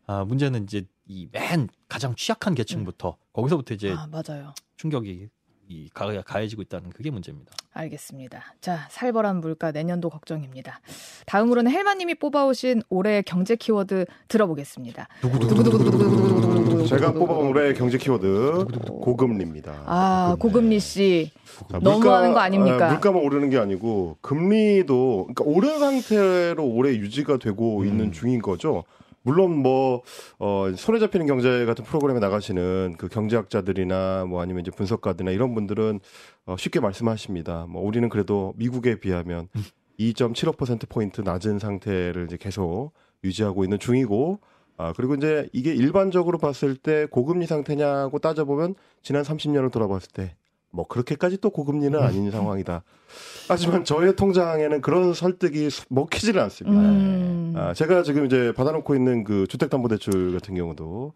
아, 0.09 0.25
문제는 0.25 0.63
이제 0.63 0.85
이 1.07 1.27
맨 1.31 1.69
가장 1.87 2.15
취약한 2.15 2.55
계층부터 2.55 3.15
거기서부터 3.31 3.75
이제 3.75 3.91
아 3.95 4.07
맞아요. 4.11 4.55
충격이 4.77 5.27
이 5.67 5.87
가, 5.93 6.07
가해지고 6.23 6.63
있다는 6.63 6.89
그게 6.89 7.11
문제입니다. 7.11 7.51
알겠습니다. 7.73 8.55
자, 8.59 8.87
살벌한 8.89 9.39
물가 9.39 9.71
내년도 9.71 10.09
걱정입니다. 10.09 10.81
다음으로는 11.27 11.71
헬마님이 11.71 12.15
뽑아오신 12.15 12.81
올해 12.89 13.21
경제 13.21 13.55
키워드 13.55 14.05
들어보겠습니다. 14.29 15.07
제가 16.87 17.13
뽑아온 17.13 17.47
올해 17.49 17.73
경제 17.73 17.99
키워드 17.99 18.65
고금리입니다. 18.87 19.83
아, 19.85 20.35
고금리 20.39 20.79
씨. 20.79 21.31
자, 21.71 21.77
너무하는 21.79 22.33
거 22.33 22.39
아닙니까? 22.39 22.87
아, 22.87 22.91
물가만 22.93 23.21
오르는 23.23 23.51
게 23.51 23.59
아니고 23.59 24.17
금리도 24.21 25.29
그러니까 25.35 25.43
오른 25.45 25.77
상태로 25.79 26.65
올해 26.65 26.95
유지가 26.95 27.37
되고 27.37 27.81
음. 27.81 27.85
있는 27.87 28.11
중인 28.11 28.41
거죠. 28.41 28.85
물론 29.21 29.57
뭐 29.57 30.01
어, 30.37 30.71
손에 30.75 30.99
잡히는 30.99 31.25
경제 31.25 31.65
같은 31.65 31.83
프로그램에 31.83 32.19
나가시는 32.19 32.95
그 32.97 33.07
경제학자들이나 33.07 34.25
뭐 34.25 34.41
아니면 34.41 34.61
이제 34.61 34.71
분석가들이나 34.71 35.31
이런 35.31 35.53
분들은 35.53 35.99
어, 36.45 36.55
쉽게 36.57 36.79
말씀하십니다. 36.79 37.65
뭐 37.67 37.83
우리는 37.83 38.07
그래도 38.09 38.53
미국에 38.57 38.99
비하면 38.99 39.49
음. 39.55 39.63
2.75% 39.99 40.87
포인트 40.87 41.21
낮은 41.21 41.59
상태를 41.59 42.25
이제 42.25 42.37
계속 42.37 42.93
유지하고 43.23 43.63
있는 43.63 43.79
중이고 43.79 44.39
아 44.77 44.93
그리고 44.95 45.15
이제 45.15 45.49
이게 45.51 45.73
일반적으로 45.73 46.37
봤을 46.37 46.77
때 46.77 47.05
고금리 47.05 47.45
상태냐고 47.45 48.19
따져보면 48.19 48.75
지난 49.01 49.23
30년을 49.23 49.71
돌아봤을 49.71 50.07
때 50.13 50.35
뭐 50.71 50.85
그렇게까지 50.87 51.37
또 51.39 51.49
고금리는 51.49 51.99
아닌 52.01 52.29
상황이다. 52.31 52.83
하지만 53.47 53.83
저의 53.83 54.15
통장에는 54.15 54.81
그런 54.81 55.13
설득이 55.13 55.69
수- 55.69 55.85
먹히지를 55.89 56.39
않습니다. 56.41 56.79
음. 56.79 57.53
아, 57.57 57.73
제가 57.73 58.03
지금 58.03 58.25
이제 58.25 58.53
받아놓고 58.55 58.95
있는 58.95 59.23
그 59.23 59.47
주택담보대출 59.47 60.31
같은 60.33 60.53
경우도 60.55 61.13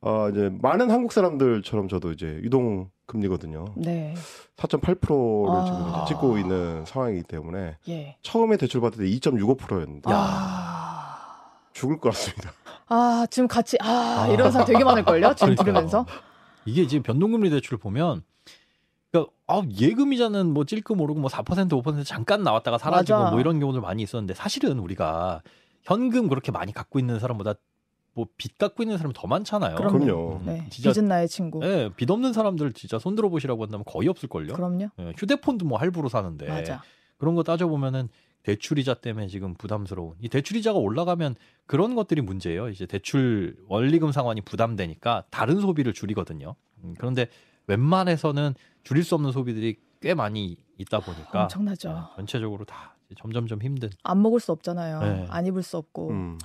어, 0.00 0.28
이제 0.30 0.50
많은 0.60 0.90
한국 0.90 1.12
사람들처럼 1.12 1.88
저도 1.88 2.12
이제 2.12 2.40
유동 2.42 2.90
금리거든요. 3.06 3.66
네. 3.76 4.14
4.8%를 4.56 5.50
아. 5.50 5.64
지금 5.64 5.88
이제 5.90 6.04
찍고 6.08 6.38
있는 6.38 6.84
상황이기 6.84 7.22
때문에 7.24 7.76
예. 7.88 8.16
처음에 8.22 8.56
대출 8.56 8.80
받을 8.80 8.98
때 9.04 9.10
2.65%였는데 9.10 10.10
아. 10.12 11.16
죽을 11.72 11.98
것 11.98 12.10
같습니다. 12.10 12.52
아, 12.88 13.26
지금 13.30 13.46
같이 13.48 13.76
아, 13.80 14.28
이런 14.32 14.50
사람 14.50 14.66
되게 14.66 14.82
많을 14.82 15.04
걸요? 15.04 15.34
지금 15.34 15.54
그러니까요. 15.54 15.64
들으면서. 15.64 16.06
이게 16.64 16.86
지금 16.86 17.02
변동금리 17.02 17.50
대출을 17.50 17.78
보면 17.78 18.22
그러니까 19.10 19.32
아, 19.46 19.62
예금이자는 19.78 20.52
뭐 20.52 20.64
찔끔 20.64 21.00
오르고 21.00 21.20
뭐 21.20 21.30
4% 21.30 21.68
5% 21.68 22.04
잠깐 22.04 22.42
나왔다가 22.42 22.78
사라지고 22.78 23.18
맞아. 23.18 23.30
뭐 23.30 23.40
이런 23.40 23.58
경우들 23.60 23.80
많이 23.80 24.02
있었는데 24.02 24.34
사실은 24.34 24.78
우리가 24.78 25.42
현금 25.82 26.28
그렇게 26.28 26.52
많이 26.52 26.72
갖고 26.72 26.98
있는 26.98 27.18
사람보다 27.18 27.54
뭐빚 28.12 28.58
갖고 28.58 28.82
있는 28.82 28.98
사람이 28.98 29.14
더 29.14 29.26
많잖아요. 29.26 29.76
그럼요. 29.76 29.98
그럼요. 29.98 30.42
네. 30.44 30.66
진짜 30.70 30.92
빚은 30.92 31.06
나의 31.08 31.28
친구. 31.28 31.64
예, 31.64 31.90
빚 31.96 32.10
없는 32.10 32.32
사람들 32.32 32.72
진짜 32.72 32.98
손 32.98 33.14
들어 33.14 33.28
보시라고 33.28 33.62
한다면 33.62 33.84
거의 33.86 34.08
없을 34.08 34.28
걸요. 34.28 34.52
그럼요. 34.54 34.88
예, 34.98 35.12
휴대폰도 35.16 35.66
뭐 35.66 35.78
할부로 35.78 36.08
사는데 36.08 36.48
맞아. 36.48 36.82
그런 37.16 37.34
거 37.34 37.42
따져 37.42 37.68
보면은 37.68 38.08
대출이자 38.42 38.94
때문에 38.94 39.28
지금 39.28 39.54
부담스러운 39.54 40.14
이 40.20 40.28
대출이자가 40.28 40.78
올라가면 40.78 41.36
그런 41.66 41.94
것들이 41.94 42.20
문제예요. 42.22 42.68
이제 42.70 42.86
대출 42.86 43.56
원리금 43.68 44.12
상환이 44.12 44.40
부담되니까 44.40 45.24
다른 45.30 45.60
소비를 45.60 45.92
줄이거든요. 45.92 46.54
음, 46.82 46.94
그런데 46.98 47.28
웬만해서는 47.68 48.54
줄일 48.82 49.04
수 49.04 49.14
없는 49.14 49.30
소비들이 49.32 49.76
꽤 50.00 50.14
많이 50.14 50.56
있다 50.78 51.00
보니까 51.00 51.42
엄청나죠. 51.42 51.88
예, 51.90 52.16
전체적으로 52.16 52.64
다 52.64 52.96
점점점 53.16 53.62
힘든. 53.62 53.90
안 54.02 54.22
먹을 54.22 54.40
수 54.40 54.52
없잖아요. 54.52 55.00
네. 55.00 55.26
안 55.30 55.46
입을 55.46 55.62
수 55.62 55.76
없고. 55.76 56.10
음. 56.10 56.38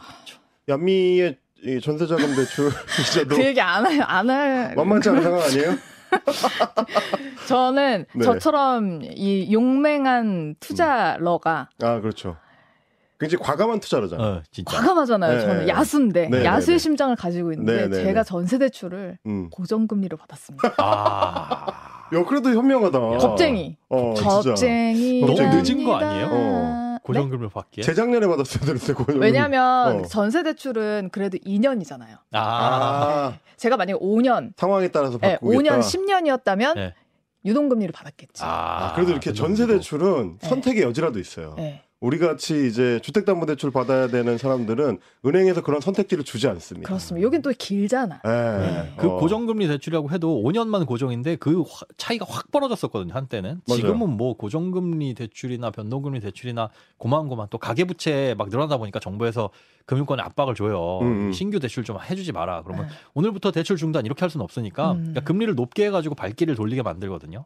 얀미의 0.69 1.37
이 1.65 1.79
전세자금 1.81 2.35
대출 2.35 2.67
이자도 2.67 3.35
그 3.35 3.45
얘기 3.45 3.59
안 3.61 3.85
할, 3.85 4.01
안 4.01 4.29
할. 4.29 4.75
만만치 4.75 5.09
않은 5.09 5.21
상황 5.23 5.41
아니에요? 5.41 5.75
저는 7.47 8.05
네. 8.15 8.23
저처럼 8.23 9.01
이 9.03 9.51
용맹한 9.51 10.55
투자러가 10.59 11.69
아 11.81 11.99
그렇죠. 11.99 12.37
굉장히 13.23 13.43
과감한 13.43 13.79
투자로잖아요. 13.79 14.27
어, 14.27 14.41
진짜. 14.51 14.77
과감하잖아요. 14.77 15.37
네. 15.37 15.45
저는 15.45 15.69
야수인데 15.69 16.29
네, 16.29 16.45
야수의 16.45 16.65
네, 16.65 16.71
네. 16.73 16.77
심장을 16.77 17.15
가지고 17.15 17.53
있는데 17.53 17.73
네, 17.73 17.87
네, 17.87 18.03
제가 18.03 18.23
네. 18.23 18.27
전세 18.27 18.57
대출을 18.57 19.17
음. 19.25 19.49
고정금리로 19.49 20.17
받았습니다. 20.17 20.73
아. 20.77 21.65
야 22.13 22.25
그래도 22.25 22.49
현명하다. 22.49 22.99
겁쟁이. 22.99 23.77
어. 23.89 24.13
겁쟁이. 24.13 25.21
너무 25.21 25.41
늦은 25.41 25.83
거 25.83 25.95
아니에요? 25.95 26.29
어. 26.31 26.97
고정금을 27.03 27.49
받기에. 27.49 27.83
재작년에 27.83 28.27
받았어야 28.27 28.65
되는데 28.65 28.93
고정. 28.93 29.21
왜냐하면 29.21 30.03
어. 30.03 30.05
전세 30.05 30.43
대출은 30.43 31.09
그래도 31.11 31.37
2년이잖아요. 31.37 32.17
아. 32.33 32.39
아 32.39 33.37
제가 33.57 33.77
만약에 33.77 33.99
5년, 33.99 34.51
상황에 34.57 34.89
따라서 34.89 35.17
네, 35.17 35.37
바꾸겠다. 35.37 35.77
5년, 35.77 35.79
10년이었다면 35.79 36.75
네. 36.75 36.93
유동금리를 37.45 37.91
받았겠지. 37.91 38.43
아, 38.43 38.47
아, 38.47 38.93
그래도 38.93 39.11
이렇게 39.11 39.33
전세 39.33 39.67
대출은 39.67 40.37
네. 40.39 40.47
선택의 40.47 40.83
여지라도 40.83 41.19
있어요. 41.19 41.55
네. 42.03 42.07
우리 42.07 42.19
같이 42.19 42.67
이제 42.67 42.99
주택담보대출 43.01 43.71
받아야 43.71 44.07
되는 44.07 44.37
사람들은 44.37 44.99
은행에서 45.25 45.61
그런 45.61 45.79
선택지를 45.79 46.25
주지 46.25 46.47
않습니다. 46.49 46.87
그렇습니다. 46.87 47.25
여긴 47.25 47.41
또 47.41 47.51
길잖아. 47.57 48.21
예. 48.25 48.29
네. 48.29 48.93
그 48.97 49.07
어. 49.09 49.17
고정금리 49.17 49.67
대출이라고 49.69 50.11
해도 50.11 50.43
5년만 50.43 50.85
고정인데 50.85 51.37
그 51.37 51.61
화- 51.61 51.85
차이가 51.97 52.25
확 52.27 52.51
벌어졌었거든요 52.51 53.13
한때는 53.13 53.61
맞아요. 53.67 53.79
지금은 53.81 54.09
뭐 54.17 54.35
고정금리 54.35 55.13
대출이나 55.13 55.71
변동금리 55.71 56.19
대출이나 56.19 56.69
고만고만 56.97 57.47
또 57.49 57.57
가계부채 57.57 58.35
막 58.37 58.49
늘어나다 58.49 58.77
보니까 58.77 58.99
정부에서 58.99 59.49
금융권에 59.85 60.21
압박을 60.23 60.55
줘요 60.55 60.99
음, 61.01 61.27
음. 61.27 61.31
신규 61.33 61.59
대출 61.59 61.83
좀 61.83 61.97
해주지 61.99 62.31
마라 62.31 62.63
그러면 62.63 62.87
네. 62.87 62.93
오늘부터 63.13 63.51
대출 63.51 63.75
중단 63.77 64.05
이렇게 64.05 64.21
할 64.21 64.29
수는 64.29 64.43
없으니까 64.43 64.91
음. 64.93 64.97
그러니까 64.99 65.21
금리를 65.21 65.53
높게 65.55 65.85
해가지고 65.87 66.15
발길을 66.15 66.55
돌리게 66.55 66.81
만들거든요 66.83 67.45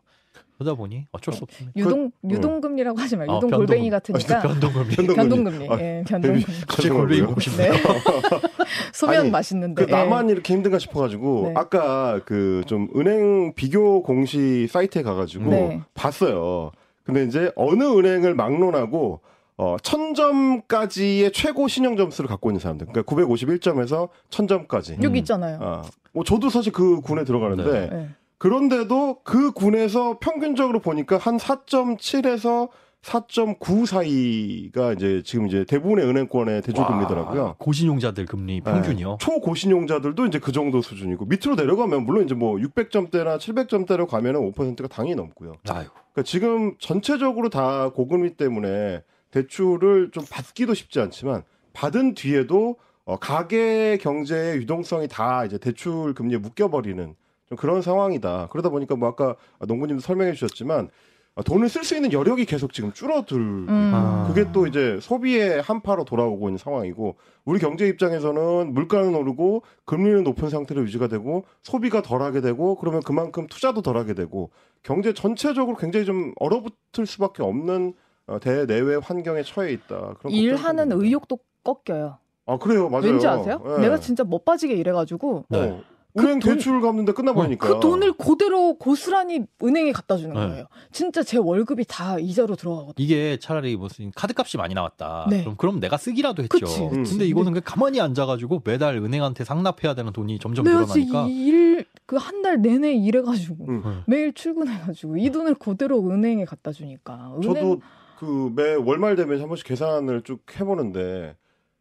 그러다 0.59 0.75
보니 0.75 1.05
어쩔 1.11 1.33
수 1.35 1.43
없습니다. 1.43 1.71
유동 1.79 2.09
그, 2.21 2.29
유동금리라고 2.29 2.99
하지 2.99 3.15
말고 3.15 3.31
어, 3.31 3.35
유동 3.37 3.49
변동- 3.51 3.65
골뱅이 3.67 3.89
같으니까 3.91 4.41
변동금리. 4.41 4.95
변동금리. 4.95 5.15
변동금리. 5.15 5.67
아, 5.69 5.79
예, 5.79 6.03
변동금리. 6.07 6.43
갑자기 6.67 6.89
골뱅이 6.89 7.21
먹고 7.21 7.39
싶네요. 7.39 7.71
네. 7.73 7.79
소면 8.93 9.21
아니, 9.21 9.29
맛있는데. 9.29 9.85
그 9.85 9.91
나만 9.91 10.29
이렇게 10.29 10.53
힘든가 10.53 10.79
싶어가지고 10.79 11.43
네. 11.49 11.53
아까 11.55 12.21
그 12.25 12.63
좀 12.65 12.87
은행 12.95 13.53
비교 13.55 14.01
공시 14.01 14.67
사이트에 14.67 15.03
가가지고 15.03 15.49
네. 15.49 15.81
봤어요. 15.93 16.71
근데 17.03 17.23
이제 17.25 17.51
어느 17.55 17.83
은행을 17.83 18.33
막론하고 18.35 19.21
어, 19.57 19.75
1000점까지의 19.77 21.33
최고 21.33 21.67
신용 21.67 21.97
점수를 21.97 22.27
갖고 22.27 22.49
있는 22.49 22.59
사람들. 22.59 22.87
그러니까 22.87 23.15
951점에서 23.15 24.09
1000점까지. 24.29 24.93
예. 24.93 25.03
여기 25.03 25.19
있잖아요. 25.19 25.57
아, 25.61 25.83
뭐 26.13 26.23
저도 26.23 26.49
사실 26.49 26.71
그 26.71 27.01
군에 27.01 27.23
들어가는데 27.23 27.89
네. 27.89 28.09
그런데도 28.37 29.21
그 29.23 29.51
군에서 29.51 30.19
평균적으로 30.19 30.79
보니까 30.79 31.17
한 31.17 31.37
4.7에서 31.37 32.69
4.9 33.01 33.85
사이가 33.85 34.93
이제 34.93 35.23
지금 35.25 35.47
이제 35.47 35.65
대부분의 35.65 36.05
은행권의 36.05 36.61
대출금리더라고요. 36.61 37.41
와, 37.41 37.55
고신용자들 37.57 38.25
금리 38.25 38.61
평균이요. 38.61 39.09
네. 39.11 39.17
초고신용자들도 39.19 40.25
이제 40.25 40.39
그 40.39 40.51
정도 40.51 40.81
수준이고 40.81 41.25
밑으로 41.25 41.55
내려가면 41.55 42.03
물론 42.05 42.25
이제 42.25 42.35
뭐 42.35 42.57
600점대나 42.57 43.37
700점대로 43.37 44.07
가면은 44.07 44.51
5%가 44.51 44.87
당연히 44.87 45.15
넘고요. 45.15 45.53
아유. 45.69 45.85
그러니까 46.13 46.23
지금 46.25 46.75
전체적으로 46.79 47.49
다 47.49 47.89
고금리 47.89 48.35
때문에 48.35 49.01
대출을 49.31 50.11
좀 50.11 50.23
받기도 50.29 50.73
쉽지 50.73 50.99
않지만 50.99 51.43
받은 51.73 52.15
뒤에도 52.15 52.77
어, 53.05 53.17
가계 53.17 53.97
경제의 53.97 54.57
유동성이 54.57 55.07
다 55.07 55.45
이제 55.45 55.57
대출 55.57 56.13
금리에 56.13 56.37
묶여버리는 56.37 57.15
좀 57.47 57.57
그런 57.57 57.81
상황이다. 57.81 58.49
그러다 58.51 58.69
보니까 58.69 58.95
뭐 58.95 59.07
아까 59.07 59.35
농구님도 59.59 60.01
설명해 60.01 60.33
주셨지만 60.33 60.89
아, 61.37 61.43
돈을 61.43 61.69
쓸 61.69 61.83
수 61.83 61.95
있는 61.95 62.11
여력이 62.11 62.45
계속 62.45 62.73
지금 62.73 62.91
줄어들. 62.91 63.37
음. 63.37 63.91
아. 63.93 64.25
그게 64.27 64.51
또 64.51 64.65
이제 64.65 64.97
소비의 64.99 65.61
한파로 65.61 66.03
돌아오고 66.03 66.49
있는 66.49 66.57
상황이고 66.57 67.15
우리 67.45 67.59
경제 67.59 67.87
입장에서는 67.87 68.73
물가는 68.73 69.13
오르고 69.13 69.61
금리는 69.85 70.23
높은 70.23 70.49
상태로 70.49 70.81
유지가 70.81 71.07
되고 71.07 71.45
소비가 71.61 72.01
덜하게 72.01 72.41
되고 72.41 72.75
그러면 72.75 73.01
그만큼 73.03 73.45
투자도 73.47 73.83
덜하게 73.83 74.15
되고 74.15 74.49
경제 74.81 75.13
전체적으로 75.13 75.77
굉장히 75.77 76.05
좀 76.07 76.33
얼어붙을 76.39 77.05
수밖에 77.05 77.43
없는 77.43 77.93
어, 77.93 77.93
대내외 78.41 78.95
환경에 78.95 79.43
처해 79.43 79.71
있다. 79.71 80.15
그런 80.19 80.33
일하는. 80.33 80.91
의욕도 80.91 81.39
꺾여요. 81.63 82.17
아 82.45 82.57
그래요, 82.57 82.89
맞아요. 82.89 83.05
왠지 83.05 83.27
아세요? 83.27 83.61
예. 83.77 83.81
내가 83.81 83.99
진짜 83.99 84.23
못 84.23 84.45
빠지게 84.45 84.73
일해가지고 84.75 85.45
네. 85.49 85.57
어, 85.59 85.81
은행 86.17 86.39
그 86.39 86.47
돈- 86.47 86.55
대출 86.55 86.79
갚는데 86.81 87.11
끝나버리니까 87.11 87.67
그 87.67 87.79
돈을 87.81 88.13
그대로 88.13 88.75
고스란히 88.75 89.45
은행에 89.61 89.91
갖다 89.91 90.15
주는 90.17 90.33
네. 90.33 90.47
거예요. 90.47 90.65
진짜 90.91 91.23
제 91.23 91.37
월급이 91.37 91.83
다 91.87 92.17
이자로 92.19 92.55
들어가거든요. 92.55 92.93
이게 92.97 93.37
차라리 93.39 93.75
무슨 93.75 94.11
카드값이 94.15 94.55
많이 94.57 94.73
나왔다. 94.73 95.27
네. 95.29 95.41
그럼 95.41 95.55
그럼 95.57 95.79
내가 95.81 95.97
쓰기라도 95.97 96.41
했죠. 96.43 96.57
그치, 96.59 96.81
음. 96.83 97.03
근데 97.03 97.25
이거는 97.25 97.51
그냥 97.51 97.63
가만히 97.65 97.99
앉아가지고 98.01 98.61
매달 98.63 98.95
은행한테 98.97 99.43
상납해야 99.43 99.93
되는 99.95 100.11
돈이 100.13 100.39
점점 100.39 100.63
내가 100.65 100.81
늘어나니까. 100.85 101.27
일그 101.27 102.15
한 102.15 102.41
달 102.41 102.61
내내 102.61 102.93
일해가지고 102.93 103.65
음. 103.67 103.81
네. 103.85 103.91
매일 104.07 104.33
출근해가지고 104.33 105.17
이 105.17 105.29
돈을 105.31 105.55
그대로 105.55 105.99
은행에 106.09 106.45
갖다 106.45 106.71
주니까. 106.71 107.33
은행 107.37 107.41
저도 107.53 107.81
그 108.17 108.49
매 108.55 108.73
월말 108.73 109.15
되면 109.15 109.39
한 109.39 109.47
번씩 109.47 109.65
계산을 109.67 110.23
쭉 110.23 110.43
해보는데 110.59 111.35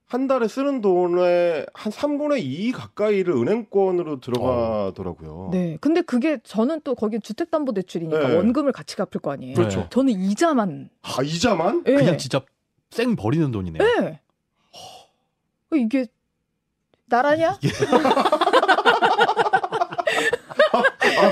한 0.06 0.26
달에 0.28 0.46
쓰는 0.46 0.80
돈의 0.82 1.66
한 1.74 1.92
3분의 1.92 2.40
2 2.42 2.70
가까이를 2.72 3.34
은행권으로 3.34 4.20
들어가더라고요. 4.20 5.48
네. 5.50 5.78
근데 5.80 6.00
그게 6.02 6.38
저는 6.44 6.82
또 6.84 6.94
거기 6.94 7.18
주택담보대출이니까 7.18 8.28
네. 8.28 8.36
원금을 8.36 8.70
같이 8.72 8.94
갚을 8.96 9.20
거 9.22 9.32
아니에요. 9.32 9.54
그렇죠. 9.56 9.86
저는 9.90 10.12
이자만. 10.12 10.90
아 11.02 11.22
이자만? 11.24 11.84
예. 11.86 11.94
그냥 11.94 12.18
진짜 12.18 12.40
쌩 12.90 13.16
버리는 13.16 13.50
돈이네요. 13.50 13.82
예. 13.82 14.20
이게 15.76 16.06
나라냐? 17.06 17.50
아 17.52 17.58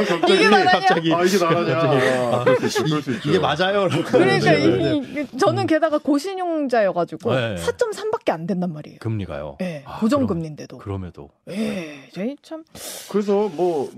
갑자기 0.04 0.34
이게? 0.34 0.48
갑자기 0.48 1.14
아 1.14 1.22
이게 1.24 1.38
나라냐? 1.38 1.78
아, 1.78 2.44
있죠. 2.64 2.84
그럴 2.84 3.02
수 3.02 3.10
있죠. 3.12 3.28
이게 3.28 3.38
맞아요. 3.38 3.88
그러니까 3.88 4.18
네, 4.18 4.38
네, 4.38 4.66
네. 4.66 4.94
이, 4.96 5.20
이- 5.32 5.38
저는 5.38 5.66
게다가 5.66 5.98
고신용자여가지고 5.98 7.34
네. 7.34 7.54
4.3밖에 7.56 8.30
안 8.30 8.46
된단 8.46 8.72
말이에요. 8.72 8.98
금리가요. 9.00 9.58
예, 9.62 9.82
아, 9.86 9.98
고정금리인데도. 10.00 10.78
그럼에도 10.78 11.30
예, 11.50 12.08
저희 12.12 12.36
참 12.42 12.64
그래서 13.10 13.48
뭐 13.48 13.90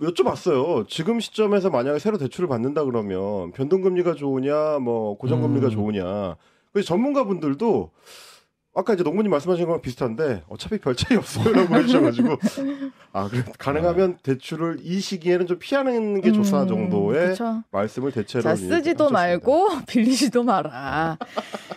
여쭤봤어요. 0.00 0.88
지금 0.88 1.20
시점에서 1.20 1.70
만약에 1.70 1.98
새로 1.98 2.18
대출을 2.18 2.48
받는다 2.48 2.84
그러면 2.84 3.52
변동금리가 3.52 4.14
좋으냐, 4.14 4.78
뭐 4.80 5.16
고정금리가 5.18 5.66
음. 5.68 5.70
좋으냐. 5.70 6.36
그래서 6.72 6.86
전문가분들도 6.88 7.90
아까 8.76 8.94
이제 8.94 9.04
농부님 9.04 9.30
말씀하신 9.30 9.66
거랑 9.66 9.80
비슷한데 9.80 10.42
어차피 10.48 10.78
별 10.78 10.96
차이 10.96 11.16
없어요라고 11.16 11.76
해주셔가지고 11.78 12.36
아 13.12 13.28
그래 13.28 13.44
가능하면 13.56 14.18
대출을 14.22 14.78
이 14.82 14.98
시기에는 14.98 15.46
좀 15.46 15.58
피하는 15.60 16.20
게 16.20 16.32
좋다 16.32 16.62
음, 16.62 16.68
정도의 16.68 17.28
그쵸. 17.28 17.62
말씀을 17.70 18.10
대체로 18.10 18.42
자, 18.42 18.56
쓰지도 18.56 19.04
하셨습니다. 19.04 19.12
말고 19.12 19.68
빌리지도 19.86 20.42
마라. 20.42 21.18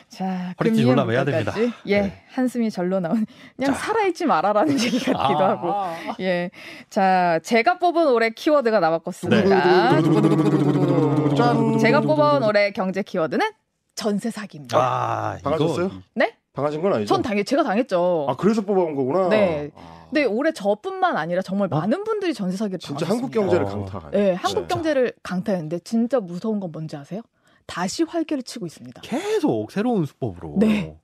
자, 0.10 0.56
허리띠 0.60 0.84
올라매야. 0.86 1.24
됩니다. 1.26 1.54
예, 1.86 2.02
네. 2.02 2.24
한숨이 2.32 2.72
절로 2.72 3.00
나온 3.00 3.28
그냥 3.56 3.74
자. 3.74 3.80
살아있지 3.80 4.26
말아라는 4.26 4.74
얘기 4.82 4.98
같기도 5.00 5.40
아. 5.44 5.50
하고. 5.50 5.74
예. 6.20 6.50
자, 6.90 7.40
제가 7.44 7.78
뽑은 7.78 8.08
올해 8.08 8.32
키워드가 8.32 8.80
나왔겠습니다. 8.80 9.44
네. 9.44 11.36
짠. 11.36 11.78
제가 11.78 12.02
뽑아온 12.02 12.44
올해 12.44 12.72
경제 12.72 13.04
키워드는 13.04 13.46
전세 13.94 14.32
사기입니다. 14.32 14.78
아? 14.80 15.38
이거 15.40 15.92
네? 16.16 16.36
당하신 16.58 16.82
건 16.82 16.92
아니죠? 16.94 17.14
전 17.14 17.22
당해 17.22 17.44
제가 17.44 17.62
당했죠. 17.62 18.26
아 18.28 18.36
그래서 18.36 18.64
뽑아온 18.64 18.96
거구나. 18.96 19.30
네. 19.30 19.70
아, 19.76 20.08
근데 20.10 20.26
올해 20.26 20.52
저뿐만 20.52 21.16
아니라 21.16 21.44
정말 21.44 21.68
많은 21.68 22.04
분들이 22.04 22.34
전세 22.34 22.58
사기를 22.58 22.80
진짜 22.80 23.06
당하셨습니다. 23.06 23.14
한국 23.14 23.32
경제를 23.32 23.66
어. 23.68 23.70
강타하네. 23.70 24.18
네, 24.18 24.34
한국 24.34 24.62
진짜. 24.62 24.68
경제를 24.76 25.14
강타했는데 25.22 25.80
진짜 25.80 26.20
무서운 26.20 26.60
건 26.60 26.72
뭔지 26.72 26.96
아세요? 26.98 27.22
다시 27.68 28.02
활개를 28.02 28.42
치고 28.42 28.66
있습니다. 28.66 29.02
계속 29.04 29.72
새로운 29.72 30.06
수법으로. 30.06 30.56
네. 30.58 30.98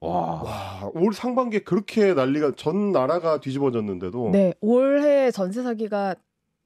와. 0.00 0.42
와, 0.42 0.90
올 0.94 1.12
상반기에 1.12 1.60
그렇게 1.60 2.12
난리가 2.14 2.52
전 2.56 2.90
나라가 2.90 3.38
뒤집어졌는데도 3.38 4.30
네, 4.30 4.54
올해 4.60 5.30
전세 5.30 5.62
사기가 5.62 6.16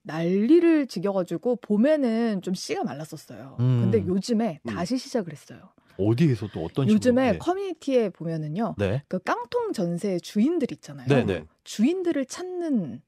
난리를 0.04 0.86
지겨가지고 0.86 1.56
봄에는 1.56 2.40
좀 2.40 2.54
씨가 2.54 2.84
말랐었어요. 2.84 3.56
음. 3.60 3.90
근데 3.90 4.06
요즘에 4.06 4.60
음. 4.62 4.70
다시 4.70 4.96
시작을 4.96 5.32
했어요. 5.32 5.58
어디에서 5.98 6.48
또 6.48 6.64
어떤 6.64 6.86
식으로? 6.86 6.94
요즘에 6.94 7.32
네. 7.32 7.38
커뮤니티에 7.38 8.08
보면은요, 8.10 8.74
네. 8.78 9.02
그 9.08 9.18
깡통 9.18 9.72
전세 9.72 10.18
주인들 10.18 10.70
있잖아요. 10.72 11.06
네, 11.08 11.24
네. 11.24 11.44
주인들을 11.64 12.24
찾는 12.26 13.02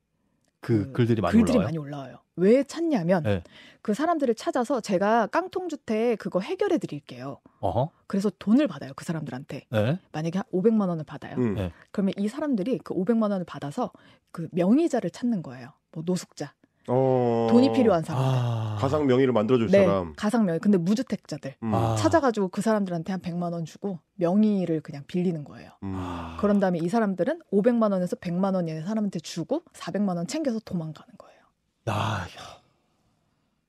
그 0.61 0.87
그 0.87 0.93
글들이 0.93 1.21
많이 1.23 1.33
글들이 1.33 1.59
올라와요. 1.59 1.67
많이 1.67 1.79
올라와요. 1.79 2.19
왜 2.37 2.65
찾냐면 2.65 3.23
네. 3.23 3.43
그 3.83 3.95
사람들을 3.95 4.35
찾아서 4.35 4.81
제가 4.81 5.29
깡통 5.29 5.69
주택 5.69 6.19
그거 6.19 6.41
해결해 6.41 6.79
드릴게요. 6.79 7.39
어허. 7.61 7.91
그래서 8.09 8.31
돈을 8.39 8.67
받아요 8.67 8.93
그 8.97 9.05
사람들한테 9.05 9.67
네. 9.71 9.99
만약에 10.13 10.39
한 10.39 10.45
500만 10.53 10.89
원을 10.89 11.05
받아요. 11.05 11.37
음. 11.37 11.55
네. 11.55 11.73
그러면 11.93 12.15
이 12.19 12.29
사람들이 12.29 12.79
그 12.79 12.95
500만 12.95 13.31
원을 13.31 13.45
받아서 13.45 13.93
그 14.33 14.49
명의자를 14.53 15.11
찾는 15.11 15.43
거예요. 15.43 15.73
뭐 15.93 16.03
노숙자, 16.05 16.53
어... 16.89 17.49
돈이 17.51 17.73
필요한 17.73 18.03
사람들. 18.03 18.31
아. 18.31 18.77
가상 18.79 19.07
명의를 19.07 19.33
만들어줄 19.33 19.69
네, 19.69 19.85
사람. 19.85 20.13
가상 20.17 20.45
명의. 20.45 20.61
근데 20.61 20.79
무주택자들 20.79 21.55
음. 21.63 21.75
아. 21.75 21.97
찾아가지고 21.97 22.49
그 22.49 22.63
사람들한테 22.63 23.13
한 23.13 23.21
100만 23.21 23.53
원 23.53 23.65
주고 23.65 23.99
명의를 24.15 24.81
그냥 24.81 25.05
빌리는 25.07 25.45
거예요. 25.45 25.71
음. 25.83 25.97
그런 26.39 26.61
다음에 26.61 26.79
이 26.79 26.89
사람들은 26.89 27.41
500만 27.53 27.93
원에서 27.93 28.17
100만 28.17 28.55
원 28.55 28.69
얘네 28.69 28.83
사람한테 28.83 29.21
주고 29.21 29.63
400만 29.73 30.17
원 30.17 30.27
챙겨서 30.27 30.61
도망가는 30.61 31.09
거예요. 31.19 31.37
아, 31.87 32.27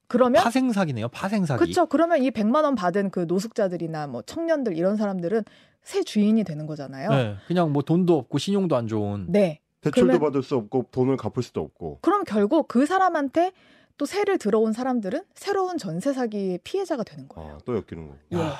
그러면 0.07 0.41
파생 0.41 0.71
사기네요. 0.71 1.09
파생 1.09 1.45
사기. 1.45 1.59
그렇죠. 1.59 1.85
그러면 1.85 2.23
이 2.23 2.31
100만 2.31 2.63
원 2.63 2.75
받은 2.75 3.09
그 3.11 3.25
노숙자들이나 3.27 4.07
뭐 4.07 4.21
청년들 4.21 4.77
이런 4.77 4.95
사람들은 4.95 5.43
새 5.83 6.03
주인이 6.03 6.43
되는 6.43 6.65
거잖아요. 6.65 7.09
네. 7.09 7.35
그냥 7.47 7.71
뭐 7.71 7.81
돈도 7.81 8.17
없고 8.17 8.37
신용도 8.37 8.75
안 8.75 8.87
좋은. 8.87 9.25
네. 9.29 9.61
대출도 9.91 10.07
그러면- 10.07 10.19
받을 10.21 10.43
수 10.43 10.55
없고 10.55 10.87
돈을 10.91 11.17
갚을 11.17 11.43
수도 11.43 11.61
없고. 11.61 11.99
그럼 12.01 12.23
결국 12.25 12.67
그 12.67 12.85
사람한테 12.85 13.51
또 13.97 14.05
세를 14.05 14.37
들어온 14.37 14.73
사람들은 14.73 15.23
새로운 15.33 15.77
전세 15.77 16.13
사기의 16.13 16.59
피해자가 16.63 17.03
되는 17.03 17.27
거예요. 17.27 17.55
아, 17.55 17.57
또 17.65 17.73
엮이는 17.75 18.07
거. 18.09 18.15
예. 18.33 18.37
야. 18.39 18.55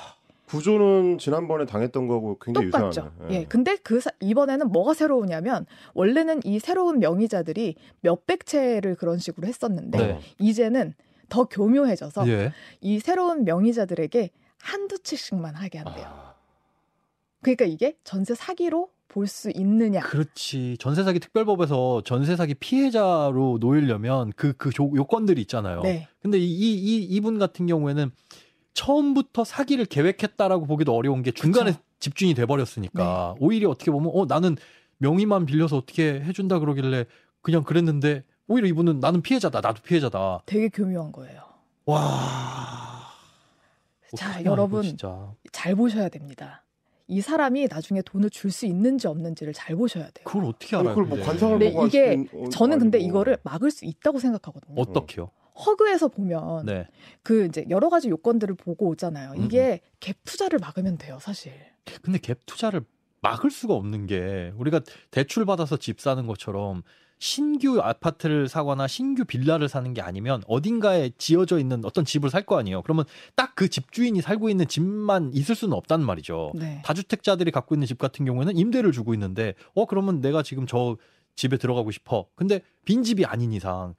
구조는 0.48 1.18
지난번에 1.18 1.66
당했던 1.66 2.08
거고 2.08 2.38
굉장히 2.40 2.72
똑같죠. 2.72 3.02
유사하네. 3.18 3.36
예. 3.36 3.44
근데 3.46 3.76
그 3.84 4.00
사- 4.00 4.12
이번에는 4.22 4.72
뭐가 4.72 4.94
새로우냐면 4.94 5.66
원래는 5.94 6.40
이 6.46 6.58
새로운 6.60 7.00
명의자들이 7.00 7.76
몇백 8.00 8.46
채를 8.46 8.96
그런 8.96 9.18
식으로 9.20 9.46
했었는데 9.46 9.98
네. 9.98 10.20
이제는 10.40 10.94
더 11.28 11.44
교묘해져서 11.44 12.28
예. 12.30 12.54
이 12.80 13.00
새로운 13.00 13.44
명의자들에게 13.44 14.30
한두 14.62 14.98
채씩만 15.00 15.54
하게 15.56 15.80
한대요. 15.80 16.06
아, 16.08 16.34
그러니까 17.42 17.66
이게 17.66 17.98
전세 18.06 18.34
사기로 18.34 18.90
볼 19.10 19.26
수 19.28 19.50
있느냐. 19.56 20.02
그렇지. 20.02 20.78
전세 20.80 21.04
사기 21.04 21.20
특별법에서 21.20 22.02
전세 22.06 22.36
사기 22.36 22.54
피해자로 22.56 23.58
놓이려면 23.60 24.32
그, 24.36 24.54
그 24.54 24.70
조- 24.72 24.92
요건들이 24.96 25.42
있잖아요. 25.42 25.82
네. 25.82 26.08
근데 26.22 26.38
이, 26.38 26.46
이, 26.46 26.74
이, 26.76 27.04
이분 27.04 27.40
같은 27.40 27.68
경우에는 27.68 28.12
처음부터 28.74 29.44
사기를 29.44 29.86
계획했다라고 29.86 30.66
보기도 30.68 30.94
어려운 30.96 31.24
게 31.24 31.32
중간에 31.32 31.72
그쵸. 31.72 31.82
집중이 32.00 32.34
돼 32.36 32.46
버렸으니까 32.46 33.34
오히려 33.40 33.70
어떻게 33.72 33.90
보면 33.90 34.12
어 34.14 34.26
나는 34.26 34.56
명의만 35.00 35.48
빌려서 35.48 35.78
어떻게 35.78 36.22
해준다 36.22 36.60
그러길래 36.60 37.06
그냥 37.42 37.64
그랬는데 37.64 38.24
오히려 38.48 38.68
이분은 38.68 39.00
나는 39.00 39.22
피해자다 39.24 39.62
나도 39.62 39.82
피해자다 39.82 40.42
되게 40.46 40.70
교묘한 40.70 41.12
거예요. 41.12 41.42
와 41.86 43.10
자, 44.16 44.44
여러분. 44.46 44.84
잘 45.52 45.76
보셔야 45.76 46.08
됩니다. 46.10 46.64
이 47.08 47.22
사람이 47.22 47.68
나중에 47.70 48.02
돈을 48.02 48.30
줄 48.30 48.52
수 48.52 48.66
있는지 48.66 49.08
없는지를 49.08 49.54
잘 49.54 49.76
보셔야 49.76 50.06
돼요. 50.06 50.24
그걸 50.26 50.46
어떻게 50.46 50.76
알아요 50.76 50.96
그걸 50.96 51.06
뭐? 51.06 51.20
관상을 51.26 51.60
네, 51.60 51.70
보고 51.70 51.82
할 51.82 51.88
이게 51.88 52.18
수 52.30 52.38
어, 52.38 52.50
저는 52.50 52.80
근데 52.80 52.98
아니고. 52.98 53.10
이거를 53.10 53.38
막을 53.44 53.72
수 53.72 53.86
있다고 53.86 54.20
생각하거든요. 54.20 54.80
어떻게요 54.82 55.30
허그에서 55.66 56.08
보면 56.10 56.66
네 56.66 56.88
그 57.24 57.46
이제 57.46 57.66
여러 57.70 57.90
가지 57.90 58.10
요건들을 58.10 58.56
보고 58.56 58.88
오잖아요. 58.88 59.32
음, 59.32 59.44
이게 59.46 59.82
갭 60.00 60.16
투자를 60.24 60.60
막으면 60.60 60.98
돼요, 60.98 61.18
사실. 61.20 61.52
근데 62.02 62.20
갭 62.20 62.38
투자를 62.46 62.82
막을 63.22 63.52
수가 63.52 63.74
없는 63.74 64.06
게 64.06 64.54
우리가 64.58 64.80
대출 65.12 65.46
받아서 65.46 65.76
집 65.78 66.00
사는 66.00 66.26
것처럼 66.26 66.84
신규 67.20 67.80
아파트를 67.82 68.48
사거나 68.48 68.88
신규 68.88 69.26
빌라를 69.26 69.68
사는 69.70 69.92
게 69.94 70.02
아니면 70.02 70.44
어딘가에 70.48 71.12
지어져 71.18 71.58
있는 71.60 71.84
어떤 71.84 72.06
집을 72.06 72.30
살 72.30 72.44
거 72.46 72.58
아니에요. 72.60 72.82
그러면 72.84 73.06
딱 73.36 73.56
그 73.56 73.70
집주인이 73.70 74.22
살고 74.22 74.50
있는 74.50 74.68
집만 74.68 75.32
있을 75.34 75.56
수는 75.56 75.74
없단 75.76 76.04
말이죠. 76.06 76.52
네. 76.56 76.82
다주택자들이 76.86 77.50
갖고 77.50 77.74
있는 77.74 77.88
집 77.88 77.98
같은 77.98 78.24
경우에는 78.24 78.56
임대를 78.56 78.92
주고 78.92 79.16
있는데 79.16 79.56
어 79.74 79.86
그러면 79.88 80.22
내가 80.22 80.44
지금 80.44 80.68
저 80.68 80.96
집에 81.36 81.58
들어가고 81.58 81.90
싶어. 81.90 82.28
근데 82.36 82.62
빈 82.86 83.02
집이 83.02 83.26
아닌 83.26 83.52
이상 83.54 83.96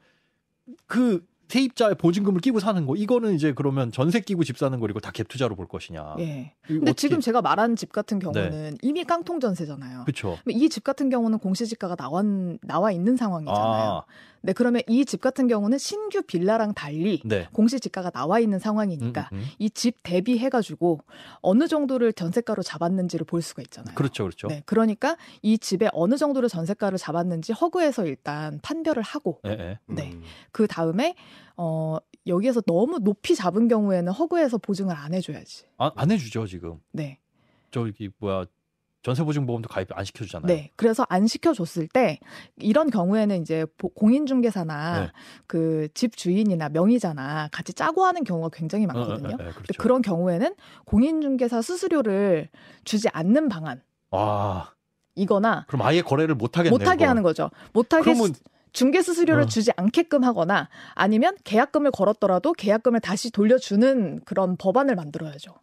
그 0.87 1.27
세입자의 1.49 1.95
보증금을 1.97 2.41
끼고 2.41 2.61
사는 2.61 2.85
거 2.87 2.95
이거는 2.95 3.35
이제 3.35 3.53
그러면 3.53 3.91
전세 3.91 4.21
끼고 4.21 4.45
집 4.45 4.59
사는 4.59 4.79
거리고 4.79 5.01
다 5.01 5.11
갭 5.11 5.29
투자로 5.29 5.57
볼 5.57 5.67
것이냐. 5.67 6.17
예. 6.19 6.53
근데 6.67 6.91
어떻게- 6.91 6.95
지금 6.95 7.21
제가 7.21 7.41
말한 7.43 7.75
집 7.77 7.91
같은 7.93 8.19
네. 8.19 8.25
경우는 8.27 8.77
이미 8.83 9.05
깡통 9.05 9.41
전세잖아요. 9.41 10.05
그렇죠. 10.05 10.39
이 10.49 10.69
집 10.69 10.85
같은 10.85 11.09
경우는 11.09 11.39
공시지가가 11.39 11.97
나와, 11.97 12.23
나와 12.63 12.93
있는 12.93 13.17
상황이잖아요. 13.17 13.91
아, 13.91 14.03
네, 14.43 14.53
그러면 14.53 14.83
이 14.89 15.05
집 15.05 15.21
같은 15.21 15.49
경우는 15.49 15.79
신규 15.79 16.23
빌라랑 16.23 16.75
달리 16.75 17.23
네. 17.25 17.49
공시지가가 17.53 18.11
나와 18.11 18.41
있는 18.41 18.57
음, 18.57 18.61
상황이니까 18.61 19.31
음, 19.33 19.39
음. 19.39 19.45
이집 19.59 19.97
대비해 20.03 20.49
가지고 20.51 21.01
어느 21.41 21.67
정도를 21.67 22.13
전세가로 22.13 22.63
잡았는지를 22.63 23.25
볼 23.25 23.41
수가 23.43 23.63
있잖아요. 23.63 23.95
그렇죠, 23.95 24.25
그렇죠. 24.25 24.49
네, 24.49 24.63
그러니까 24.67 25.17
이 25.43 25.59
집에 25.59 25.89
어느 25.93 26.17
정도를 26.17 26.49
전세가를 26.49 26.99
잡았는지 26.99 27.53
허그에서 27.53 28.07
일단 28.07 28.61
판별을 28.63 29.03
하고 29.03 29.41
예, 29.47 29.51
예. 29.51 29.79
네. 29.87 30.13
음. 30.13 30.23
그 30.53 30.67
다음에 30.67 31.15
어 31.57 31.97
여기에서 32.27 32.61
너무 32.61 32.99
높이 32.99 33.35
잡은 33.35 33.69
경우에는 33.69 34.13
허그에서 34.13 34.59
보증을 34.59 34.95
안 34.95 35.15
해줘야지. 35.15 35.65
아, 35.79 35.91
안 35.97 36.11
해주죠 36.11 36.47
지금. 36.47 36.81
네, 36.93 37.19
저기 37.71 38.11
뭐야 38.19 38.45
전세보증보험도 39.03 39.69
가입 39.69 39.89
안 39.97 40.05
시켜주잖아요. 40.05 40.47
네. 40.47 40.71
그래서 40.77 41.05
안 41.09 41.27
시켜줬을 41.27 41.89
때 41.89 42.19
이런 42.57 42.91
경우에는 42.91 43.41
이제 43.41 43.65
보- 43.79 43.89
공인중개사나 43.91 45.01
네. 45.01 45.13
그집 45.47 46.17
주인이나 46.17 46.69
명의자나 46.69 47.49
같이 47.53 47.73
짜고 47.73 48.05
하는 48.05 48.25
경우가 48.25 48.51
굉장히 48.53 48.87
어, 48.87 48.91
어, 48.91 48.93
많거든요. 48.93 49.29
어, 49.31 49.35
어, 49.35 49.37
근데 49.37 49.53
그렇죠. 49.53 49.83
그런 49.83 50.03
경우에는 50.03 50.55
공인중개사 50.85 51.63
수수료를 51.63 52.49
주지 52.85 53.09
않는 53.13 53.49
방안 53.49 53.81
아, 54.11 54.71
이거나 55.15 55.65
그럼 55.69 55.83
아예 55.87 56.03
거래를 56.03 56.35
못 56.35 56.59
하겠네요. 56.59 56.77
못 56.79 56.87
하게 56.89 57.05
하는 57.05 57.23
거죠. 57.23 57.51
못 57.73 57.93
하게 57.95 58.03
그러면 58.05 58.35
수- 58.35 58.43
중개 58.73 59.01
수수료를 59.01 59.45
어. 59.45 59.47
주지 59.47 59.71
않게끔 59.77 60.25
하거나 60.25 60.69
아니면 60.95 61.37
계약금을 61.45 61.91
걸었더라도 61.91 62.53
계약금을 62.53 63.01
다시 63.01 63.31
돌려주는 63.31 64.21
그런 64.25 64.57
법안을 64.57 64.95
만들어야죠. 64.95 65.55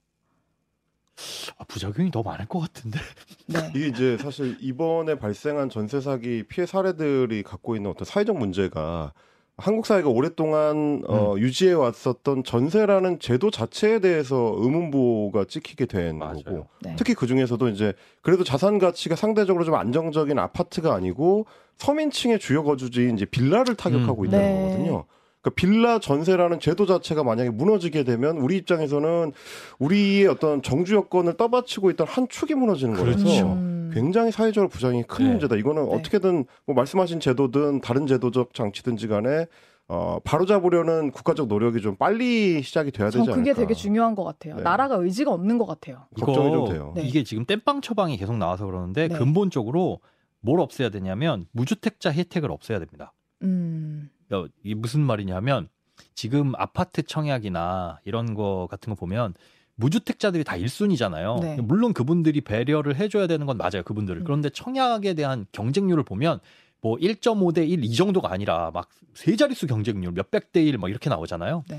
아, 1.58 1.64
부작용이 1.66 2.12
더 2.12 2.24
많을 2.24 2.46
것 2.48 2.60
같은데. 2.60 3.00
네. 3.48 3.72
이게 3.76 3.88
이제 3.88 4.18
사실 4.18 4.58
이번에 4.60 5.18
발생한 5.18 5.70
전세 5.70 6.02
사기 6.02 6.44
피해 6.44 6.66
사례들이 6.66 7.44
갖고 7.44 7.76
있는 7.76 7.92
어떤 7.92 8.06
사회적 8.06 8.38
문제가 8.38 9.14
한국 9.58 9.86
사회가 9.86 10.10
오랫동안 10.10 11.02
어, 11.08 11.36
유지해 11.38 11.72
왔었던 11.72 12.44
전세라는 12.44 13.20
제도 13.20 13.50
자체에 13.50 14.00
대해서 14.00 14.54
의문부가 14.58 15.46
찍히게 15.46 15.86
된 15.86 16.20
거고 16.20 16.68
네. 16.82 16.96
특히 16.98 17.14
그 17.14 17.26
중에서도 17.26 17.70
이제 17.70 17.94
그래도 18.22 18.44
자산 18.44 18.80
가치가 18.80 19.16
상대적으로 19.16 19.64
좀 19.64 19.76
안정적인 19.76 20.38
아파트가 20.38 20.94
아니고 20.94 21.46
서민층의 21.78 22.40
주요 22.40 22.64
거주지인 22.64 23.16
이제 23.16 23.26
빌라를 23.26 23.76
타격하고 23.76 24.24
음. 24.24 24.28
있다는 24.28 24.46
네. 24.46 24.62
거거든요. 24.62 25.06
그러니까 25.46 25.52
빌라 25.56 26.00
전세라는 26.00 26.60
제도 26.60 26.88
자체가 26.88 27.24
만약에 27.24 27.52
무너지게 27.52 28.04
되면 28.04 28.38
우리 28.38 28.58
입장에서는 28.58 29.32
우리의 29.78 30.26
어떤 30.28 30.64
정주 30.64 30.96
여건을 30.96 31.38
떠받치고 31.38 31.92
있던 31.92 32.08
한 32.08 32.28
축이 32.28 32.56
무너지는 32.56 32.96
그렇죠. 32.96 33.24
거라서 33.24 33.54
음. 33.54 33.92
굉장히 33.94 34.32
사회적으로 34.32 34.70
부작용이 34.70 35.04
큰 35.04 35.26
네. 35.26 35.32
문제다. 35.32 35.56
이거는 35.56 35.88
네. 35.88 35.96
어떻게든 35.96 36.46
뭐 36.66 36.76
말씀하신 36.76 37.20
제도든 37.20 37.82
다른 37.82 38.08
제도적 38.08 38.56
장치든지 38.56 39.08
간에 39.08 39.46
어, 39.88 40.18
바로 40.24 40.48
잡으려는 40.48 41.12
국가적 41.12 41.48
노력이 41.48 41.80
좀 41.82 41.96
빨리 41.96 42.64
시작이 42.64 42.90
돼야 42.90 43.10
되지 43.10 43.18
전 43.18 43.34
않을까. 43.34 43.36
그게 43.36 43.54
되게 43.54 43.76
중요한 43.76 44.16
것 44.16 44.24
같아요. 44.24 44.56
네. 44.56 44.64
나라가 44.64 44.96
의지가 44.96 45.32
없는 45.32 45.60
것 45.60 45.68
같아요. 45.68 46.08
걱정이 46.20 46.52
좀 46.52 46.70
돼요. 46.70 46.94
네. 46.96 47.04
이게 47.04 47.24
지금 47.24 47.46
땜빵 47.46 47.82
처방이 47.82 48.18
계속 48.18 48.36
나와서 48.38 48.66
그러는데 48.66 49.10
네. 49.10 49.16
근본적으로 49.16 50.00
뭘 50.42 50.60
없애야 50.60 50.90
되냐면 50.90 51.46
무주택자 51.52 52.12
혜택을 52.12 52.52
없애야 52.52 52.80
됩니다. 52.80 53.14
음. 53.44 54.10
어, 54.32 54.46
이게 54.64 54.76
무슨 54.76 55.02
말이냐면 55.02 55.68
지금 56.14 56.54
아파트 56.58 57.04
청약이나 57.04 58.00
이런 58.06 58.34
거 58.34 58.68
같은 58.70 58.92
거 58.92 58.96
보면 58.96 59.34
무주택자들이 59.76 60.44
다 60.44 60.56
1순위잖아요. 60.58 61.42
네. 61.42 61.58
물론 61.62 61.94
그분들이 61.94 62.42
배려를 62.42 62.96
해줘야 62.96 63.28
되는 63.28 63.46
건 63.46 63.58
맞아요. 63.58 63.84
그분들을. 63.84 64.22
음. 64.22 64.24
그런데 64.24 64.50
청약에 64.50 65.14
대한 65.14 65.46
경쟁률을 65.52 66.04
보면 66.04 66.40
뭐 66.82 66.98
1.5대 66.98 67.68
1 67.70 67.84
이 67.84 67.94
정도가 67.96 68.32
아니라 68.32 68.72
막 68.74 68.90
세 69.16 69.36
자릿수 69.36 69.66
경쟁률 69.68 70.12
몇백 70.12 70.52
대 70.52 70.62
1 70.64 70.78
막 70.78 70.90
이렇게 70.90 71.10
나오잖아요. 71.10 71.64
네. 71.70 71.78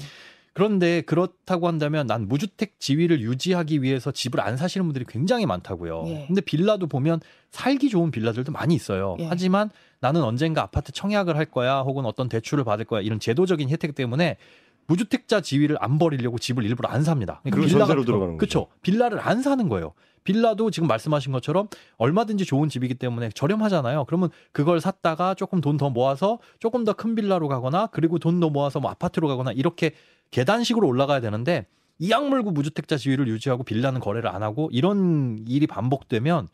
그런데 0.55 1.03
그렇다고 1.03 1.69
한다면 1.69 2.07
난 2.07 2.27
무주택 2.29 2.81
지위를 2.81 3.21
유지하기 3.21 3.83
위해서 3.83 4.11
집을 4.11 4.41
안 4.41 4.57
사시는 4.57 4.87
분들이 4.87 5.05
굉장히 5.07 5.45
많다고요. 5.45 6.05
예. 6.07 6.25
근데 6.27 6.41
빌라도 6.41 6.87
보면 6.87 7.21
살기 7.51 7.91
좋은 7.91 8.11
빌라들도 8.11 8.53
많이 8.53 8.75
있어요. 8.75 9.17
예. 9.21 9.27
하지만 9.27 9.69
나는 10.07 10.23
언젠가 10.23 10.63
아파트 10.63 10.93
청약을 10.93 11.37
할 11.37 11.47
거야 11.47 11.81
혹은 11.81 12.07
어떤 12.07 12.29
대출을 12.29 12.63
받을 12.63 12.85
거야 12.85 13.01
이런 13.01 13.19
제도적인 13.19 13.69
혜택 13.71 13.97
때문에 13.97 14.37
무주택자 14.87 15.41
지위를 15.41 15.77
안 15.81 15.99
버리려고 15.99 16.39
집을 16.39 16.63
일부러 16.65 16.89
안 16.89 17.03
삽니다. 17.03 17.41
그리고 17.43 17.67
전세로 17.67 18.05
들어가는 18.05 18.37
그렇죠. 18.39 18.69
빌라를 18.83 19.19
안 19.19 19.43
사는 19.43 19.69
거예요. 19.69 19.95
빌라도 20.23 20.71
지금 20.71 20.87
말씀하신 20.87 21.33
것처럼 21.33 21.67
얼마든지 21.97 22.45
좋은 22.45 22.69
집이기 22.69 22.95
때문에 22.95 23.31
저렴하잖아요. 23.31 24.05
그러면 24.05 24.31
그걸 24.53 24.81
샀다가 24.81 25.35
조금 25.35 25.61
돈 25.61 25.77
더 25.77 25.91
모아서 25.91 26.39
조금 26.61 26.85
더 26.85 26.93
큰 26.93 27.17
빌라로 27.17 27.49
가거나 27.49 27.89
그리고 27.89 28.21
돈 28.21 28.39
더 28.39 28.49
모아서 28.49 28.79
뭐 28.79 28.91
아파트로 28.93 29.27
가거나 29.27 29.51
이렇게 29.53 29.91
계단식으로 30.31 30.87
올라가야 30.87 31.21
되는데 31.21 31.67
이 31.99 32.13
악물고 32.13 32.53
무주택자 32.53 32.97
지위를 32.97 33.27
유지하고 33.27 33.65
빌라는 33.65 34.01
거래를 34.01 34.31
안 34.31 34.45
하고 34.45 34.69
이런 34.73 35.45
일이 35.49 35.67
반복되면 35.67 36.47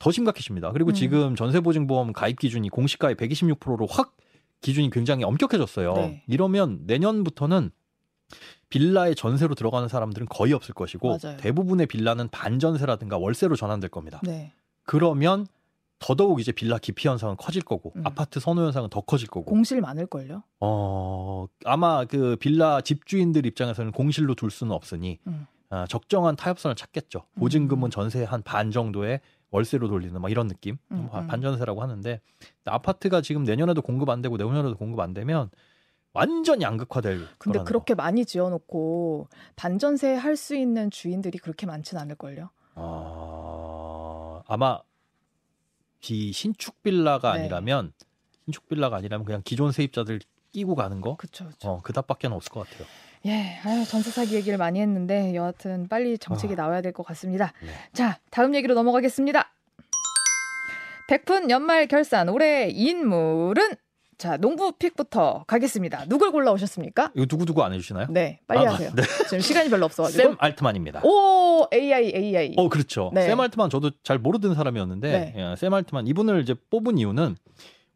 더 0.00 0.10
심각해집니다. 0.10 0.72
그리고 0.72 0.90
음. 0.90 0.94
지금 0.94 1.36
전세보증보험 1.36 2.12
가입 2.12 2.38
기준이 2.40 2.68
공시가의 2.70 3.14
126%로 3.14 3.86
확 3.88 4.16
기준이 4.62 4.90
굉장히 4.90 5.22
엄격해졌어요. 5.24 5.92
네. 5.94 6.24
이러면 6.26 6.80
내년부터는 6.86 7.70
빌라에 8.70 9.14
전세로 9.14 9.54
들어가는 9.54 9.88
사람들은 9.88 10.26
거의 10.28 10.52
없을 10.52 10.74
것이고 10.74 11.18
맞아요. 11.22 11.36
대부분의 11.36 11.86
빌라는 11.86 12.28
반전세라든가 12.28 13.18
월세로 13.18 13.56
전환될 13.56 13.90
겁니다. 13.90 14.20
네. 14.24 14.52
그러면 14.84 15.46
더더욱 15.98 16.40
이제 16.40 16.50
빌라 16.50 16.78
기피 16.78 17.06
현상은 17.08 17.36
커질 17.36 17.60
거고 17.62 17.92
음. 17.96 18.02
아파트 18.06 18.40
선호 18.40 18.62
현상은 18.64 18.88
더 18.88 19.02
커질 19.02 19.28
거고 19.28 19.44
공실 19.44 19.82
많을 19.82 20.06
걸요? 20.06 20.42
어 20.60 21.46
아마 21.66 22.06
그 22.06 22.36
빌라 22.36 22.80
집주인들 22.80 23.44
입장에서는 23.44 23.92
공실로 23.92 24.34
둘 24.34 24.50
수는 24.50 24.72
없으니 24.72 25.18
음. 25.26 25.46
아, 25.68 25.86
적정한 25.86 26.36
타협선을 26.36 26.74
찾겠죠. 26.74 27.24
보증금은 27.38 27.90
전세 27.90 28.24
한 28.24 28.42
반 28.42 28.70
정도의 28.70 29.20
월세로 29.50 29.88
돌리는 29.88 30.20
막 30.20 30.30
이런 30.30 30.48
느낌 30.48 30.78
음, 30.92 31.08
뭐 31.10 31.20
음. 31.20 31.26
반전세라고 31.26 31.82
하는데 31.82 32.20
아파트가 32.64 33.20
지금 33.20 33.44
내년에도 33.44 33.82
공급 33.82 34.08
안 34.08 34.22
되고 34.22 34.36
내후년에도 34.36 34.76
공급 34.76 35.00
안 35.00 35.12
되면 35.12 35.50
완전 36.12 36.60
양극화될 36.60 37.26
근데 37.38 37.62
그렇게 37.62 37.94
많이 37.94 38.24
지어놓고 38.24 39.28
반전세 39.56 40.14
할 40.14 40.36
수 40.36 40.56
있는 40.56 40.90
주인들이 40.90 41.38
그렇게 41.38 41.66
많진 41.66 41.98
않을 41.98 42.16
걸요? 42.16 42.50
거. 42.74 42.80
어, 42.82 44.42
아마 44.46 44.80
비 46.00 46.32
신축 46.32 46.82
빌라가 46.82 47.34
네. 47.34 47.40
아니라면 47.40 47.92
신축 48.44 48.68
빌라가 48.68 48.96
아니라면 48.96 49.24
그냥 49.24 49.42
기존 49.44 49.70
세입자들 49.70 50.20
끼고 50.52 50.74
가는 50.74 51.00
거 51.00 51.16
그쵸, 51.16 51.46
그쵸. 51.48 51.68
어, 51.68 51.80
그답밖에는 51.82 52.36
없을 52.36 52.50
것 52.52 52.68
같아요. 52.68 52.86
예, 53.26 53.58
아유, 53.64 53.84
전세 53.84 54.10
사기 54.10 54.34
얘기를 54.34 54.56
많이 54.56 54.80
했는데 54.80 55.34
여하튼 55.34 55.88
빨리 55.88 56.16
정책이 56.18 56.54
아. 56.54 56.56
나와야 56.56 56.80
될 56.80 56.92
것 56.92 57.04
같습니다. 57.06 57.52
네. 57.62 57.68
자, 57.92 58.18
다음 58.30 58.54
얘기로 58.54 58.74
넘어가겠습니다. 58.74 59.50
백푼 61.08 61.50
연말 61.50 61.86
결산 61.88 62.28
올해 62.28 62.68
인물은 62.70 63.70
자 64.16 64.36
농부 64.36 64.72
픽부터 64.72 65.44
가겠습니다. 65.46 66.04
누굴 66.06 66.30
골라오셨습니까? 66.30 67.12
이거 67.16 67.26
누구 67.26 67.44
누구 67.46 67.62
안 67.64 67.72
해주시나요? 67.72 68.06
네, 68.10 68.40
빨리 68.46 68.66
아, 68.66 68.72
하세요. 68.74 68.90
네. 68.94 69.02
지금 69.24 69.40
시간이 69.40 69.70
별로 69.70 69.86
없어가지고. 69.86 70.22
샘 70.22 70.36
알트만입니다. 70.38 71.00
오 71.04 71.66
AI 71.72 72.12
AI. 72.14 72.54
어 72.58 72.68
그렇죠. 72.68 73.10
네. 73.14 73.22
샘 73.22 73.40
알트만 73.40 73.70
저도 73.70 73.90
잘 74.02 74.18
모르던 74.18 74.54
사람이었는데 74.54 75.10
네. 75.10 75.34
예, 75.36 75.56
샘 75.56 75.72
알트만 75.74 76.06
이분을 76.06 76.42
이제 76.42 76.54
뽑은 76.70 76.98
이유는 76.98 77.36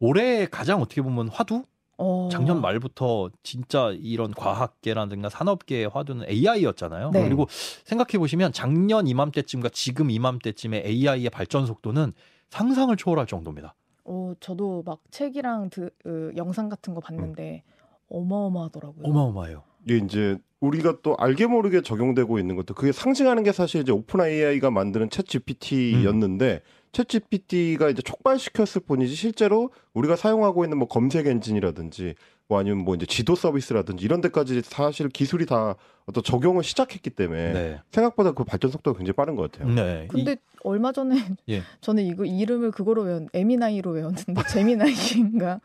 올해 0.01 0.47
가장 0.47 0.81
어떻게 0.81 1.03
보면 1.03 1.29
화두 1.29 1.65
어. 1.99 2.29
작년 2.31 2.61
말부터 2.61 3.31
진짜 3.43 3.93
이런 4.01 4.33
과학계라든가 4.33 5.29
산업계의 5.29 5.89
화두는 5.89 6.29
AI였잖아요. 6.29 7.11
네. 7.13 7.25
그리고 7.25 7.47
생각해 7.85 8.19
보시면 8.19 8.53
작년 8.53 9.07
이맘때쯤과 9.07 9.71
지금 9.73 10.11
이맘때쯤의 10.11 10.85
AI의 10.87 11.31
발전 11.31 11.67
속도는 11.67 12.13
상상을 12.51 12.95
초월할 12.97 13.27
정도입니다. 13.27 13.75
어, 14.05 14.35
저도 14.41 14.83
막 14.85 15.01
책이랑 15.11 15.71
드, 15.71 15.91
으, 16.07 16.33
영상 16.37 16.69
같은 16.69 16.95
거 16.95 17.01
봤는데 17.01 17.63
어마어마하더라고요. 18.09 19.05
어마어마해요. 19.07 19.63
이게 19.85 19.97
이제 19.99 20.39
우리가 20.61 20.99
또 21.03 21.17
알게 21.19 21.47
모르게 21.47 21.83
적용되고 21.83 22.39
있는 22.39 22.57
것도 22.57 22.75
그게 22.75 22.93
상징하는 22.93 23.43
게 23.43 23.53
사실 23.53 23.83
이제 23.83 23.93
Open 23.93 24.21
AI가 24.21 24.71
만드는 24.71 25.09
챗 25.09 25.27
GPT였는데 25.27 26.63
챗 26.95 27.09
GPT가 27.09 27.91
이제 27.91 28.01
촉발시켰을 28.01 28.83
뿐이지 28.87 29.15
실제로 29.15 29.71
우리가 29.93 30.17
사용하고 30.17 30.65
있는 30.65 30.79
뭐 30.79 30.89
검색 30.89 31.27
엔진이라든지 31.27 32.15
뭐 32.49 32.59
아니면 32.59 32.85
뭐 32.85 32.95
이제 32.95 33.05
지도 33.05 33.35
서비스라든지 33.35 34.05
이런 34.05 34.21
데까지 34.21 34.63
사실 34.63 35.09
기술이 35.09 35.47
다 35.47 35.75
어떤 36.07 36.23
적용을 36.23 36.63
시작했기 36.63 37.11
때문에 37.11 37.53
네. 37.53 37.81
생각보다 37.91 38.33
그 38.33 38.45
발전 38.45 38.71
속도가 38.71 38.99
굉장히 38.99 39.15
빠른 39.17 39.35
것 39.35 39.51
같아요. 39.51 39.73
네. 39.75 40.07
근데 40.11 40.37
얼마 40.63 40.93
전에 40.93 41.17
예. 41.49 41.63
저는 41.81 42.05
이거 42.05 42.25
이름을 42.25 42.71
그거로 42.71 43.03
외웠 43.03 43.27
에미나이로 43.33 43.91
외웠는데 43.91 44.35
Gemini인가 44.51 45.61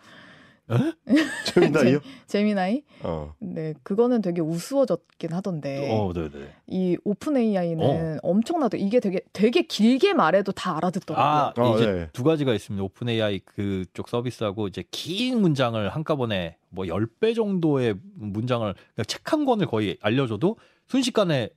재밌나요? 1.45 1.99
Gemini? 2.27 2.83
어. 3.03 3.33
네 3.39 3.73
그거는 3.83 4.21
되게 4.21 4.41
우스워졌긴 4.41 5.33
하던데 5.33 5.89
어, 5.91 6.11
네, 6.13 6.29
네. 6.29 6.53
이 6.67 6.97
Open 7.03 7.37
AI는 7.37 8.19
엄청나도 8.21 8.77
이게 8.77 8.99
되게 8.99 9.21
되게 9.33 9.63
길게 9.63 10.13
말해도 10.13 10.51
다 10.51 10.77
알아듣더라고요. 10.77 11.25
아, 11.25 11.53
어, 11.57 11.75
이제 11.75 11.85
네. 11.85 12.09
두 12.13 12.23
가지가 12.23 12.53
있습니다. 12.53 12.83
Open 12.83 13.09
AI 13.09 13.39
그쪽 13.39 14.09
서비스하고 14.09 14.67
이제 14.67 14.83
긴 14.91 15.41
문장을 15.41 15.89
한꺼번에 15.89 16.57
뭐 16.69 16.85
10배 16.85 17.35
정도의 17.35 17.95
문장을 18.15 18.73
책 19.07 19.21
한 19.31 19.45
권을 19.45 19.67
거의 19.67 19.97
알려줘도 20.01 20.57
순식간에 20.87 21.49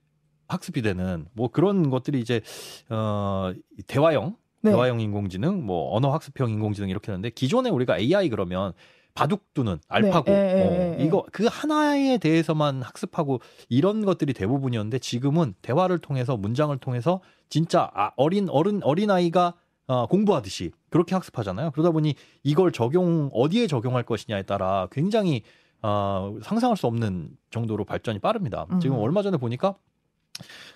학습이 0.49 0.83
되는 0.83 1.27
뭐 1.33 1.49
그런 1.49 1.89
것들이 1.89 2.21
이제 2.21 2.43
어 2.91 3.53
대화형 3.87 4.37
네. 4.61 4.71
대화형 4.71 5.01
인공지능, 5.01 5.65
뭐 5.65 5.95
언어 5.97 6.11
학습형 6.13 6.51
인공지능 6.51 6.89
이렇게 6.91 7.11
하는데 7.11 7.29
기존에 7.31 7.71
우리가 7.71 7.99
AI 7.99 8.29
그러면 8.29 8.73
바둑두는 9.15 9.79
알파고 9.89 10.31
네, 10.31 10.33
예, 10.33 10.61
예, 10.61 10.65
어, 10.65 10.73
예, 10.73 10.97
예. 11.01 11.05
이거 11.05 11.25
그 11.33 11.47
하나에 11.51 12.19
대해서만 12.19 12.83
학습하고 12.83 13.41
이런 13.69 14.05
것들이 14.05 14.33
대부분이었는데 14.33 14.99
지금은 15.01 15.55
대화를 15.63 15.99
통해서 15.99 16.37
문장을 16.37 16.77
통해서 16.79 17.21
진짜 17.49 17.91
아, 17.95 18.13
어린 18.17 18.49
어른 18.49 18.83
어린 18.83 19.11
아이가 19.11 19.55
어, 19.87 20.07
공부하듯이 20.07 20.71
그렇게 20.91 21.15
학습하잖아요. 21.15 21.73
그러다 21.73 21.91
보니 21.91 22.15
이걸 22.43 22.73
적용 22.73 23.29
어디에 23.33 23.67
적용할 23.67 24.03
것이냐에 24.05 24.43
따라 24.45 24.89
굉장히 24.91 25.43
어, 25.83 26.37
상상할 26.43 26.77
수 26.77 26.87
없는 26.87 27.31
정도로 27.51 27.85
발전이 27.85 28.21
빠릅니다. 28.21 28.67
음. 28.71 28.81
지금 28.81 28.97
얼마 28.99 29.23
전에 29.23 29.37
보니까 29.37 29.75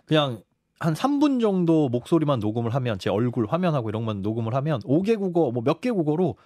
그냥 0.05 0.42
한 0.79 0.92
3분 0.92 1.40
정도 1.40 1.88
목소리만 1.88 2.38
녹음을 2.40 2.75
하면 2.75 2.99
제 2.99 3.09
얼굴 3.09 3.46
화면하고 3.46 3.88
이런 3.88 4.05
것만 4.05 4.20
녹음을 4.22 4.55
하면 4.55 4.81
5개 4.81 5.18
국어 5.18 5.51
뭐 5.51 5.62
몇 5.62 5.81
개 5.81 5.90
국어로 5.90 6.37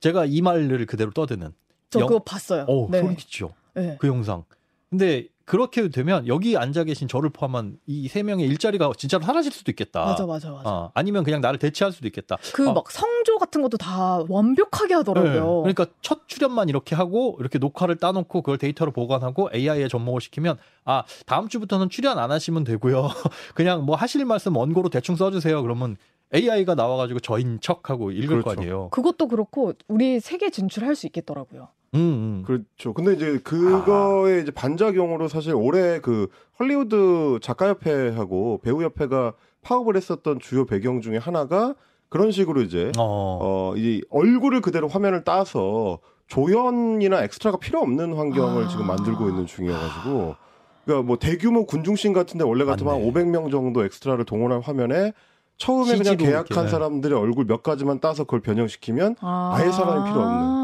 제가 0.00 0.24
이 0.26 0.40
말을 0.42 0.86
그대로 0.86 1.10
떠드는 1.10 1.52
저 1.90 2.00
영- 2.00 2.06
그거 2.08 2.20
봤어요. 2.22 2.64
어, 2.68 2.88
네. 2.90 3.00
소름 3.00 3.16
끼치죠. 3.16 3.50
네. 3.74 3.96
그 4.00 4.06
영상. 4.08 4.44
근데 4.90 5.28
그렇게 5.44 5.88
되면 5.88 6.26
여기 6.26 6.56
앉아 6.58 6.84
계신 6.84 7.08
저를 7.08 7.30
포함한 7.30 7.78
이 7.86 8.06
세 8.08 8.22
명의 8.22 8.46
일자리가 8.46 8.90
진짜로 8.98 9.24
사라질 9.24 9.50
수도 9.50 9.70
있겠다. 9.70 10.04
맞아 10.04 10.26
맞아 10.26 10.50
맞아. 10.50 10.68
어, 10.68 10.90
아니면 10.94 11.24
그냥 11.24 11.40
나를 11.40 11.58
대체할 11.58 11.92
수도 11.92 12.06
있겠다. 12.06 12.36
그 12.52 12.68
어. 12.68 12.72
막 12.74 12.90
성조 12.90 13.38
같은 13.38 13.62
것도 13.62 13.78
다 13.78 14.22
완벽하게 14.28 14.88
네. 14.88 14.94
하더라고요. 14.96 15.62
그러니까 15.62 15.86
첫 16.02 16.26
출연만 16.28 16.68
이렇게 16.68 16.94
하고 16.94 17.36
이렇게 17.40 17.58
녹화를 17.58 17.96
따놓고 17.96 18.42
그걸 18.42 18.58
데이터로 18.58 18.90
보관하고 18.92 19.48
AI에 19.54 19.88
접목을 19.88 20.20
시키면 20.20 20.58
아 20.84 21.04
다음 21.26 21.48
주부터는 21.48 21.88
출연 21.88 22.18
안 22.18 22.30
하시면 22.30 22.64
되고요. 22.64 23.08
그냥 23.54 23.84
뭐 23.86 23.96
하실 23.96 24.24
말씀 24.26 24.54
원고로 24.56 24.90
대충 24.90 25.16
써주세요. 25.16 25.62
그러면 25.62 25.96
AI가 26.34 26.74
나와가지고 26.74 27.20
저인 27.20 27.58
척하고 27.60 28.10
읽을 28.10 28.42
거 28.42 28.44
그렇죠. 28.44 28.60
아니에요. 28.60 28.88
그것도 28.90 29.28
그렇고 29.28 29.72
우리 29.88 30.20
세계 30.20 30.50
진출할 30.50 30.94
수 30.94 31.06
있겠더라고요. 31.06 31.68
음, 31.94 31.98
음. 31.98 32.42
그렇죠. 32.46 32.92
근데 32.92 33.14
이제 33.14 33.38
그거의 33.38 34.42
이제 34.42 34.50
반작용으로 34.50 35.28
사실 35.28 35.54
올해 35.54 36.00
그 36.00 36.28
헐리우드 36.58 37.38
작가협회하고 37.40 38.60
배우협회가 38.62 39.32
파업을 39.62 39.96
했었던 39.96 40.38
주요 40.38 40.66
배경 40.66 41.00
중에 41.00 41.16
하나가 41.16 41.74
그런 42.10 42.30
식으로 42.30 42.60
이제 42.62 42.92
어. 42.98 43.38
어, 43.40 43.74
이 43.76 44.02
얼굴을 44.10 44.60
그대로 44.60 44.88
화면을 44.88 45.24
따서 45.24 45.98
조연이나 46.26 47.22
엑스트라가 47.24 47.58
필요 47.58 47.80
없는 47.80 48.14
환경을 48.14 48.64
아. 48.64 48.68
지금 48.68 48.86
만들고 48.86 49.28
있는 49.28 49.46
중이어가지고 49.46 50.36
그러니까 50.84 51.06
뭐 51.06 51.18
대규모 51.18 51.66
군중씬 51.66 52.12
같은데 52.12 52.44
원래 52.44 52.64
같으면 52.64 52.94
한 52.94 53.00
맞네. 53.00 53.12
500명 53.12 53.50
정도 53.50 53.84
엑스트라를 53.84 54.24
동원한 54.24 54.60
화면에 54.60 55.12
처음에 55.58 55.98
그냥 55.98 56.16
계약한 56.16 56.56
이렇게. 56.56 56.68
사람들의 56.70 57.18
얼굴 57.18 57.44
몇 57.46 57.62
가지만 57.62 58.00
따서 58.00 58.24
그걸 58.24 58.40
변형시키면 58.40 59.16
아. 59.20 59.52
아예 59.54 59.70
사람이 59.70 60.08
필요 60.08 60.20
없는. 60.22 60.58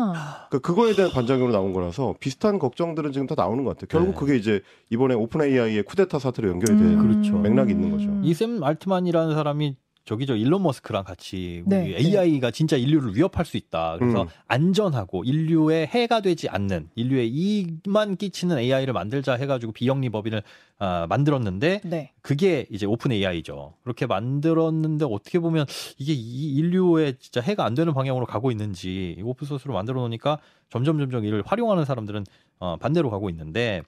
그러니까 0.48 0.59
그거에 0.61 0.94
대한 0.94 1.11
반작용으로 1.12 1.52
나온 1.52 1.72
거라서 1.72 2.14
비슷한 2.20 2.59
걱정들은 2.61 3.12
지금 3.12 3.26
다 3.26 3.35
나오는 3.37 3.64
것 3.64 3.76
같아요. 3.76 3.88
결국 3.90 4.14
네. 4.14 4.20
그게 4.20 4.37
이제 4.37 4.62
이번에 4.90 5.14
Open 5.14 5.42
AI의 5.42 5.83
쿠데타 5.83 6.18
사태로 6.20 6.48
연결이 6.48 6.78
된 6.78 6.98
음. 6.98 7.09
그렇죠. 7.09 7.38
맥락이 7.38 7.72
있는 7.72 7.90
거죠. 7.90 8.09
이 8.22 8.31
샘 8.31 8.62
알트만이라는 8.62 9.35
사람이 9.35 9.76
저기 10.05 10.27
저 10.27 10.37
일론 10.37 10.62
머스크랑 10.62 11.05
같이 11.05 11.62
우리 11.64 11.77
네, 11.77 11.97
AI가 11.97 12.51
진짜 12.51 12.77
인류를 12.77 13.17
위협할 13.17 13.47
수 13.47 13.57
있다. 13.57 13.97
그래서 13.99 14.23
음. 14.23 14.29
안전하고 14.47 15.25
인류의 15.25 15.87
해가 15.87 16.21
되지 16.21 16.49
않는 16.51 16.90
인류의 16.95 17.31
이익만 17.31 18.17
끼치는 18.17 18.59
AI를 18.59 18.93
만들자 18.93 19.35
해가지고 19.35 19.73
비영리 19.73 20.11
법인을 20.11 20.43
아, 20.79 21.07
만들었는데 21.09 21.81
네. 21.85 22.12
그게 22.21 22.67
이제 22.71 22.85
Open 22.85 23.12
AI죠. 23.12 23.75
그렇게 23.83 24.05
만들었는데 24.07 25.07
어떻게 25.09 25.38
보면 25.38 25.64
이게 25.97 26.12
이 26.12 26.55
인류의 26.57 27.17
진짜 27.19 27.40
해가 27.40 27.64
안 27.64 27.75
되는 27.75 27.95
방향으로 27.95 28.27
가고 28.27 28.51
있는지 28.51 29.17
오픈 29.25 29.47
소스로 29.47 29.73
만들어 29.73 30.01
놓으니까 30.01 30.38
점점 30.69 30.99
점점 30.99 31.25
이를 31.25 31.43
활용하는 31.47 31.87
사람들은 31.87 32.27
어, 32.59 32.77
반대로 32.77 33.09
가고 33.09 33.31
있는데 33.31 33.83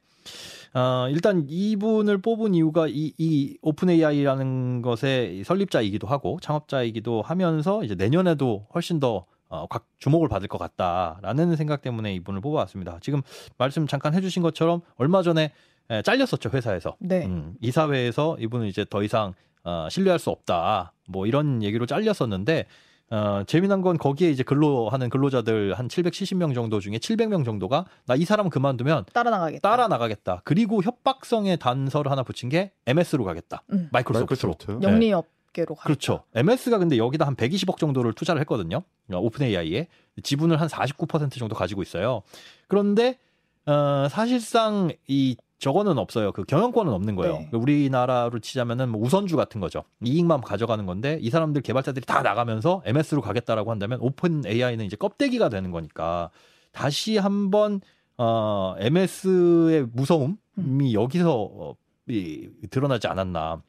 어, 0.74 1.08
일단 1.10 1.46
이분을 1.48 2.18
뽑은 2.18 2.54
이유가 2.54 2.86
이, 2.88 3.12
이 3.18 3.56
Open 3.62 3.90
AI라는 3.90 4.82
것의 4.82 5.44
설립자이기도 5.44 6.06
하고 6.06 6.38
창업자이기도 6.42 7.22
하면서 7.22 7.82
이제 7.84 7.94
내년에도 7.94 8.66
훨씬 8.74 9.00
더 9.00 9.26
어, 9.48 9.66
각 9.68 9.86
주목을 9.98 10.28
받을 10.28 10.48
것 10.48 10.58
같다라는 10.58 11.56
생각 11.56 11.82
때문에 11.82 12.14
이분을 12.14 12.40
뽑아왔습니다. 12.40 12.98
지금 13.00 13.22
말씀 13.58 13.86
잠깐 13.86 14.14
해주신 14.14 14.42
것처럼 14.42 14.80
얼마 14.96 15.22
전에 15.22 15.52
에, 15.88 16.02
잘렸었죠 16.02 16.50
회사에서. 16.52 16.96
네. 16.98 17.26
음, 17.26 17.54
이사회에서 17.60 18.36
이분은 18.40 18.66
이제 18.66 18.84
더 18.88 19.02
이상 19.02 19.34
어, 19.62 19.88
신뢰할 19.90 20.18
수 20.18 20.30
없다. 20.30 20.92
뭐 21.08 21.26
이런 21.26 21.62
얘기로 21.62 21.86
잘렸었는데 21.86 22.66
어, 23.10 23.42
재미난 23.46 23.82
건 23.82 23.98
거기에 23.98 24.30
이제 24.30 24.42
근로하는 24.42 25.10
근로자들 25.10 25.74
한 25.74 25.86
770명 25.88 26.54
정도 26.54 26.80
중에 26.80 26.94
700명 26.98 27.44
정도가 27.44 27.84
나 28.06 28.16
이 28.16 28.24
사람 28.24 28.50
그만두면 28.50 29.04
따라 29.12 29.30
나가겠다. 29.30 29.68
따라 29.68 29.86
나가겠다. 29.88 30.40
그리고 30.44 30.82
협박성의 30.82 31.58
단서를 31.58 32.10
하나 32.10 32.22
붙인 32.24 32.48
게 32.48 32.72
MS로 32.86 33.24
가겠다. 33.24 33.62
음. 33.72 33.88
마이크로소프트로. 33.92 34.54
마이크로소프트. 34.58 34.86
영리업계로 34.86 35.74
가. 35.76 35.84
그렇죠. 35.84 36.24
MS가 36.34 36.78
근데 36.78 36.96
여기다 36.98 37.26
한 37.26 37.36
120억 37.36 37.76
정도를 37.78 38.12
투자를 38.12 38.40
했거든요. 38.40 38.78
어, 39.12 39.18
오픈 39.18 39.44
AI에 39.46 39.86
지분을 40.22 40.60
한 40.60 40.66
49% 40.68 41.38
정도 41.38 41.54
가지고 41.54 41.82
있어요. 41.82 42.22
그런데 42.68 43.18
어, 43.66 44.08
사실상 44.10 44.90
이 45.06 45.36
저거는 45.58 45.96
없어요. 45.98 46.32
그 46.32 46.44
경영권은 46.44 46.92
없는 46.92 47.16
거예요. 47.16 47.38
네. 47.38 47.48
우리나라로 47.52 48.38
치자면은 48.40 48.90
뭐 48.90 49.00
우선주 49.00 49.36
같은 49.36 49.60
거죠. 49.60 49.84
이익만 50.04 50.42
가져가는 50.42 50.84
건데 50.84 51.18
이 51.22 51.30
사람들 51.30 51.62
개발자들이 51.62 52.04
다 52.04 52.22
나가면서 52.22 52.82
MS로 52.84 53.22
가겠다라고 53.22 53.70
한다면 53.70 53.98
오픈 54.02 54.44
AI는 54.46 54.84
이제 54.84 54.96
껍데기가 54.96 55.48
되는 55.48 55.70
거니까 55.70 56.30
다시 56.72 57.16
한번 57.16 57.80
어, 58.18 58.74
MS의 58.78 59.88
무서움이 59.92 60.92
여기서 60.92 61.42
어, 61.42 61.76
이, 62.08 62.48
드러나지 62.70 63.06
않았나. 63.06 63.62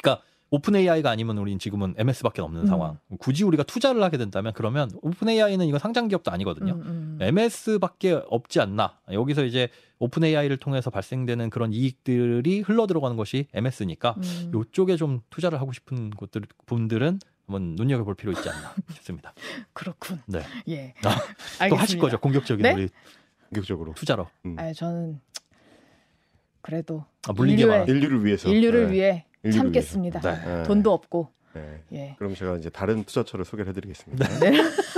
그러니까 0.00 0.22
Open 0.50 0.76
AI가 0.76 1.10
아니면 1.10 1.38
우리는 1.38 1.58
지금은 1.58 1.94
MS밖에 1.98 2.40
없는 2.42 2.62
음. 2.62 2.66
상황. 2.66 2.98
굳이 3.18 3.44
우리가 3.44 3.62
투자를 3.64 4.02
하게 4.02 4.16
된다면 4.16 4.52
그러면 4.54 4.90
Open 5.02 5.28
AI는 5.28 5.66
이거 5.66 5.78
상장 5.78 6.08
기업도 6.08 6.30
아니거든요. 6.30 6.72
음, 6.74 6.80
음. 6.80 7.18
MS밖에 7.20 8.22
없지 8.28 8.60
않나. 8.60 8.98
여기서 9.12 9.44
이제 9.44 9.68
Open 10.00 10.24
AI를 10.24 10.56
통해서 10.58 10.90
발생되는 10.90 11.50
그런 11.50 11.72
이익들이 11.72 12.60
흘러 12.60 12.86
들어가는 12.86 13.16
것이 13.16 13.46
MS니까 13.52 14.14
음. 14.18 14.50
요쪽에 14.54 14.96
좀 14.96 15.20
투자를 15.30 15.60
하고 15.60 15.72
싶은 15.72 16.10
곳들 16.10 16.42
분들은 16.66 17.18
한번 17.46 17.74
눈여겨 17.76 18.04
볼 18.04 18.14
필요 18.14 18.32
있지 18.32 18.48
않나 18.48 18.74
싶습니다. 18.94 19.32
그렇군. 19.72 20.20
네. 20.26 20.40
예. 20.68 20.94
아, 21.04 21.10
알겠습니다. 21.10 21.68
또 21.68 21.76
하실 21.76 21.98
거죠 21.98 22.18
공격적인 22.18 22.62
네? 22.62 22.72
우리 22.74 22.88
본격적으로 23.50 23.94
투자로. 23.94 24.28
음. 24.46 24.56
아, 24.58 24.72
저는 24.72 25.20
그래도 26.60 27.04
아, 27.26 27.32
인류의- 27.32 27.66
말. 27.66 27.88
인류를 27.88 28.24
위해서 28.24 28.48
인류를 28.48 28.86
네. 28.88 28.92
위해 28.92 29.24
인류를 29.42 29.64
참겠습니다. 29.64 30.20
위해서. 30.20 30.46
네. 30.46 30.56
네. 30.58 30.62
돈도 30.64 30.92
없고. 30.92 31.32
네. 31.54 31.82
예. 31.92 32.14
그럼 32.18 32.34
제가 32.34 32.56
이제 32.58 32.68
다른 32.68 33.02
투자처를 33.04 33.44
소개를 33.44 33.70
해드리겠습니다. 33.70 34.28
네. 34.40 34.52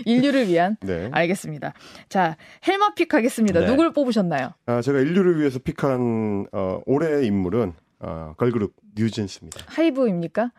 인류를 0.04 0.48
위한 0.48 0.76
네. 0.82 1.08
알겠습니다. 1.12 1.72
자, 2.08 2.36
헬마 2.66 2.94
pick 2.94 3.12
하겠습니다. 3.12 3.60
네. 3.60 3.66
누굴 3.66 3.92
뽑으셨나요? 3.92 4.52
아, 4.66 4.80
제가 4.80 5.00
인류를 5.00 5.38
위해서 5.40 5.58
pick한 5.58 6.46
어, 6.52 6.80
올해의 6.86 7.26
인물은 7.26 7.72
어, 8.00 8.34
걸그룹 8.36 8.72
뉴진스입니다. 8.96 9.60
하이브입니까? 9.66 10.50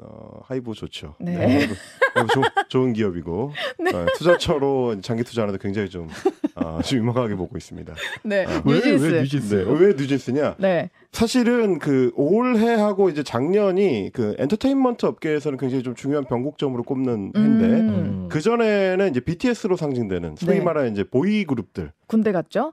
어, 0.00 0.40
하이브 0.44 0.72
좋죠. 0.74 1.14
네. 1.20 1.36
하이브, 1.36 1.74
하이브 2.14 2.28
좋- 2.32 2.68
좋은 2.68 2.92
기업이고 2.92 3.52
어, 3.94 4.06
투자처로 4.16 5.00
장기 5.00 5.22
투자하는데 5.24 5.62
굉장히 5.62 5.88
좀, 5.88 6.08
어, 6.56 6.80
좀 6.82 6.98
유망하게 6.98 7.34
보고 7.36 7.56
있습니다. 7.56 7.94
네. 8.24 8.46
왜, 8.64 8.74
뉴진스. 8.74 9.04
왜 9.04 9.10
네, 9.12 9.20
뉴진스요? 9.20 9.70
왜 9.72 9.88
뉴진스냐? 9.94 10.56
네. 10.58 10.90
사실은 11.12 11.78
그 11.78 12.10
올해하고 12.16 13.08
이제 13.10 13.22
작년이 13.22 14.10
그 14.12 14.34
엔터테인먼트 14.38 15.06
업계에서는 15.06 15.58
굉장히 15.58 15.84
좀 15.84 15.94
중요한 15.94 16.24
변곡점으로 16.24 16.82
꼽는 16.82 17.32
해인데 17.36 17.64
음. 17.66 18.28
그 18.30 18.40
전에는 18.40 19.10
이제 19.10 19.20
BTS로 19.20 19.76
상징되는 19.76 20.34
소위 20.36 20.58
네. 20.58 20.64
말하는 20.64 20.90
이제 20.92 21.04
보이 21.04 21.44
그룹들 21.44 21.92
군대 22.08 22.32
갔죠? 22.32 22.72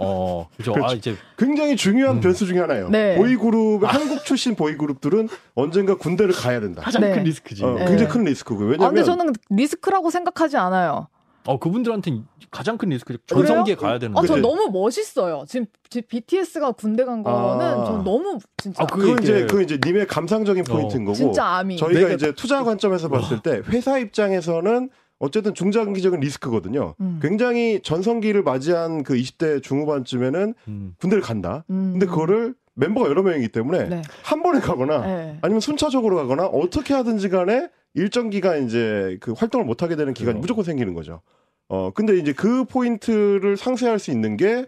어, 0.00 0.48
그죠. 0.56 0.72
아, 0.72 0.74
그렇죠. 0.74 0.96
이제 0.96 1.14
굉장히 1.36 1.76
중요한 1.76 2.16
음. 2.16 2.20
변수 2.20 2.46
중에 2.46 2.58
하나예요. 2.58 2.88
네. 2.90 3.16
보이 3.16 3.36
그룹 3.36 3.82
한국 3.84 4.24
출신 4.24 4.47
보이 4.56 4.76
그룹들은 4.76 5.28
언젠가 5.54 5.96
군대를 5.96 6.32
가야 6.34 6.60
된다. 6.60 6.82
가장 6.82 7.02
네. 7.02 7.14
큰 7.14 7.24
리스크지. 7.24 7.64
어, 7.64 7.74
네. 7.74 7.84
굉장히 7.86 8.10
큰 8.12 8.24
리스크고요. 8.24 8.66
아, 8.66 8.70
왜냐면 8.70 8.94
근데 8.94 9.04
저는 9.04 9.32
리스크라고 9.50 10.10
생각하지 10.10 10.56
않아요. 10.56 11.08
어, 11.46 11.58
그분들한테 11.58 12.20
가장 12.50 12.76
큰. 12.76 12.90
그래요? 12.98 13.18
전성기에 13.26 13.76
가야 13.76 13.98
되는 13.98 14.16
아, 14.16 14.22
전. 14.26 14.42
너무 14.42 14.68
멋있어요. 14.70 15.44
지금 15.48 15.66
지- 15.88 16.02
BTS가 16.02 16.72
군대 16.72 17.04
간 17.06 17.22
거는 17.22 17.64
아. 17.66 17.84
전 17.86 18.04
너무 18.04 18.38
진짜 18.58 18.82
아, 18.82 18.86
그- 18.86 19.00
그게 19.00 19.22
이제 19.22 19.46
그 19.46 19.62
이제 19.62 19.78
님의 19.84 20.06
감상적인 20.08 20.64
어. 20.68 20.72
포인트인 20.74 21.04
거고 21.04 21.14
진짜 21.14 21.44
아미. 21.44 21.76
저희가 21.78 22.00
내가- 22.00 22.14
이제 22.14 22.32
투자 22.32 22.64
관점에서 22.64 23.08
봤을 23.08 23.40
때 23.40 23.62
회사 23.68 23.96
입장에서는 23.98 24.90
어쨌든 25.20 25.54
중장기적인 25.54 26.20
리스크거든요. 26.20 26.94
음. 27.00 27.18
굉장히 27.22 27.80
전성기를 27.82 28.42
맞이한 28.42 29.02
그 29.02 29.14
20대 29.14 29.62
중후반쯤에는 29.62 30.54
음. 30.68 30.94
군대를 31.00 31.22
간다. 31.22 31.64
음. 31.70 31.90
근데 31.92 32.06
그거를 32.06 32.54
멤버가 32.78 33.08
여러 33.08 33.22
명이기 33.22 33.48
때문에 33.48 33.88
네. 33.88 34.02
한 34.22 34.42
번에 34.42 34.60
가거나 34.60 35.06
네. 35.06 35.38
아니면 35.42 35.60
순차적으로 35.60 36.16
가거나 36.16 36.46
어떻게 36.46 36.94
하든지 36.94 37.28
간에 37.28 37.68
일정 37.94 38.30
기간 38.30 38.64
이제 38.64 39.18
그 39.20 39.32
활동을 39.32 39.66
못 39.66 39.82
하게 39.82 39.96
되는 39.96 40.14
기간이 40.14 40.34
그래요. 40.34 40.40
무조건 40.40 40.64
생기는 40.64 40.94
거죠. 40.94 41.20
어 41.68 41.90
근데 41.92 42.16
이제 42.16 42.32
그 42.32 42.64
포인트를 42.64 43.56
상쇄할 43.56 43.98
수 43.98 44.10
있는 44.10 44.36
게 44.36 44.66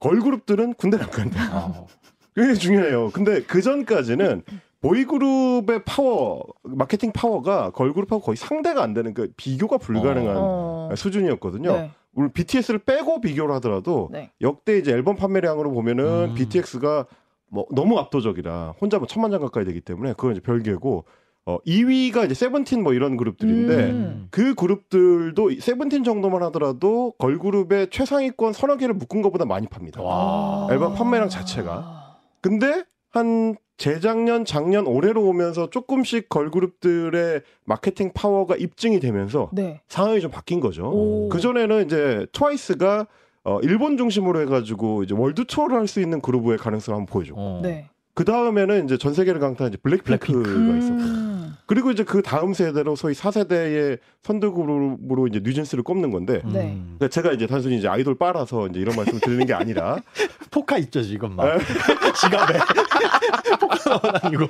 걸그룹들은 0.00 0.74
군대를 0.74 1.04
안 1.04 1.10
간다. 1.10 1.40
아, 1.52 1.84
그게 2.34 2.54
중요해요. 2.54 3.10
근데 3.10 3.42
그 3.42 3.62
전까지는 3.62 4.42
보이그룹의 4.80 5.84
파워, 5.84 6.42
마케팅 6.62 7.12
파워가 7.12 7.70
걸그룹하고 7.70 8.22
거의 8.22 8.36
상대가 8.36 8.82
안 8.82 8.94
되는 8.94 9.12
그 9.12 9.30
비교가 9.36 9.76
불가능한 9.76 10.36
어. 10.38 10.90
수준이었거든요. 10.96 11.72
네. 11.72 11.90
우리 12.14 12.30
BTS를 12.32 12.80
빼고 12.80 13.20
비교를 13.20 13.54
하더라도 13.56 14.08
네. 14.12 14.30
역대 14.40 14.78
이제 14.78 14.92
앨범 14.92 15.16
판매량으로 15.16 15.70
보면은 15.70 16.30
음. 16.30 16.34
BTS가 16.34 17.06
뭐 17.50 17.66
너무 17.74 17.98
압도적이라 17.98 18.74
혼자 18.80 18.98
뭐 18.98 19.06
천만 19.06 19.30
장 19.30 19.40
가까이 19.40 19.64
되기 19.64 19.80
때문에 19.80 20.12
그건 20.14 20.32
이제 20.32 20.40
별개고 20.40 21.04
어 21.46 21.58
2위가 21.66 22.26
이제 22.26 22.34
세븐틴 22.34 22.82
뭐 22.82 22.92
이런 22.92 23.16
그룹들인데 23.16 23.74
음. 23.90 24.28
그 24.30 24.54
그룹들도 24.54 25.50
세븐틴 25.60 26.04
정도만 26.04 26.42
하더라도 26.44 27.12
걸그룹의 27.18 27.88
최상위권 27.90 28.52
서너 28.52 28.76
개를 28.76 28.94
묶은 28.94 29.22
것보다 29.22 29.44
많이 29.46 29.66
팝니다. 29.66 30.02
와. 30.02 30.68
앨범 30.70 30.94
판매량 30.94 31.28
자체가. 31.28 32.18
근데 32.42 32.84
한 33.10 33.56
재작년, 33.80 34.44
작년, 34.44 34.86
올해로 34.86 35.26
오면서 35.26 35.70
조금씩 35.70 36.28
걸그룹들의 36.28 37.40
마케팅 37.64 38.12
파워가 38.12 38.54
입증이 38.56 39.00
되면서 39.00 39.48
네. 39.54 39.80
상황이 39.88 40.20
좀 40.20 40.30
바뀐 40.30 40.60
거죠. 40.60 40.84
오. 40.90 41.30
그 41.30 41.40
전에는 41.40 41.86
이제 41.86 42.26
트와이스가 42.32 43.06
어, 43.44 43.58
일본 43.62 43.96
중심으로 43.96 44.42
해가지고 44.42 45.02
이제 45.04 45.14
월드 45.14 45.46
투어를 45.46 45.78
할 45.78 45.86
수 45.88 46.00
있는 46.02 46.20
그룹의 46.20 46.58
가능성을 46.58 46.94
한번 46.94 47.10
보여줬고 47.10 47.40
어. 47.40 47.60
네. 47.62 47.88
그 48.14 48.24
다음에는 48.24 48.84
이제 48.84 48.98
전 48.98 49.14
세계를 49.14 49.40
강타한 49.40 49.72
이제 49.72 49.78
블랙핑크가 49.82 50.42
블랙핑크. 50.42 50.78
있었고 50.78 51.00
음. 51.02 51.56
그리고 51.66 51.90
이제 51.92 52.02
그 52.02 52.22
다음 52.22 52.52
세대로 52.52 52.96
소위 52.96 53.14
4세대의 53.14 53.98
선두그룹으로 54.22 55.28
이제 55.28 55.40
뉴진스를 55.42 55.84
꼽는 55.84 56.10
건데 56.10 56.42
음. 56.44 56.52
네. 56.52 56.76
그러니까 56.98 57.08
제가 57.08 57.32
이제 57.32 57.46
단순히 57.46 57.78
이제 57.78 57.86
아이돌 57.88 58.16
빨아서 58.16 58.66
이제 58.66 58.80
이런 58.80 58.96
말씀을 58.96 59.20
드리는 59.20 59.46
게 59.46 59.54
아니라 59.54 59.96
포카 60.50 60.78
있죠 60.78 61.02
지금 61.02 61.36
막 61.36 61.46
에? 61.46 61.58
지갑에 62.20 62.58
포카 63.60 63.90
넣어다니고 63.90 64.46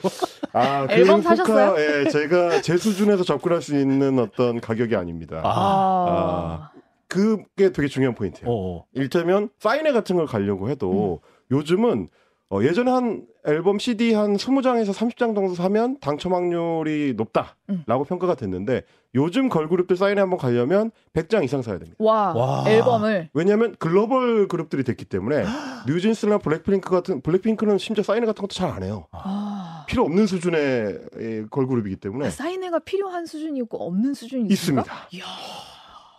아, 0.52 0.86
그 0.86 0.92
앨범 0.94 1.22
사셨어요? 1.22 1.76
예, 1.78 2.08
제가 2.08 2.62
제 2.62 2.76
수준에서 2.76 3.22
접근할 3.24 3.60
수 3.62 3.76
있는 3.78 4.18
어떤 4.18 4.60
가격이 4.60 4.96
아닙니다. 4.96 5.42
아. 5.44 6.70
그게 7.06 7.72
되게 7.72 7.88
중요한 7.88 8.14
포인트예요. 8.14 8.50
어. 8.50 8.84
일테면 8.94 9.50
사인회 9.58 9.92
같은 9.92 10.16
걸 10.16 10.26
가려고 10.26 10.70
해도 10.70 11.20
요즘은 11.50 12.08
어, 12.52 12.62
예전에 12.64 12.90
한 12.90 13.26
앨범 13.46 13.78
CD 13.78 14.12
한 14.12 14.34
20장에서 14.36 14.92
30장 14.92 15.36
정도 15.36 15.54
사면 15.54 15.98
당첨 16.00 16.34
확률이 16.34 17.14
높다라고 17.16 17.54
음. 17.70 18.04
평가가 18.08 18.34
됐는데 18.34 18.82
요즘 19.14 19.48
걸그룹들 19.48 19.96
사인회 19.96 20.20
한번 20.20 20.36
가려면 20.36 20.90
100장 21.14 21.44
이상 21.44 21.62
사야 21.62 21.78
됩니다. 21.78 21.96
와, 22.00 22.32
와. 22.34 22.64
앨범을 22.68 23.30
왜냐하면 23.34 23.76
글로벌 23.78 24.48
그룹들이 24.48 24.82
됐기 24.82 25.04
때문에 25.04 25.44
뉴진스나 25.86 26.38
블랙핑크 26.38 26.90
같은 26.90 27.20
블랙핑크는 27.20 27.78
심지어 27.78 28.02
사인회 28.02 28.26
같은 28.26 28.42
것도 28.42 28.52
잘 28.52 28.70
안 28.70 28.82
해요. 28.82 29.06
아. 29.12 29.84
필요 29.88 30.04
없는 30.04 30.26
수준의 30.26 30.98
예, 31.20 31.44
걸그룹이기 31.50 31.96
때문에 31.96 32.26
아, 32.26 32.30
사인회가 32.30 32.80
필요한 32.80 33.26
수준이 33.26 33.60
있고 33.60 33.86
없는 33.86 34.14
수준이 34.14 34.48
있습니다. 34.48 34.82
있습니까? 34.82 35.08
이야. 35.12 35.24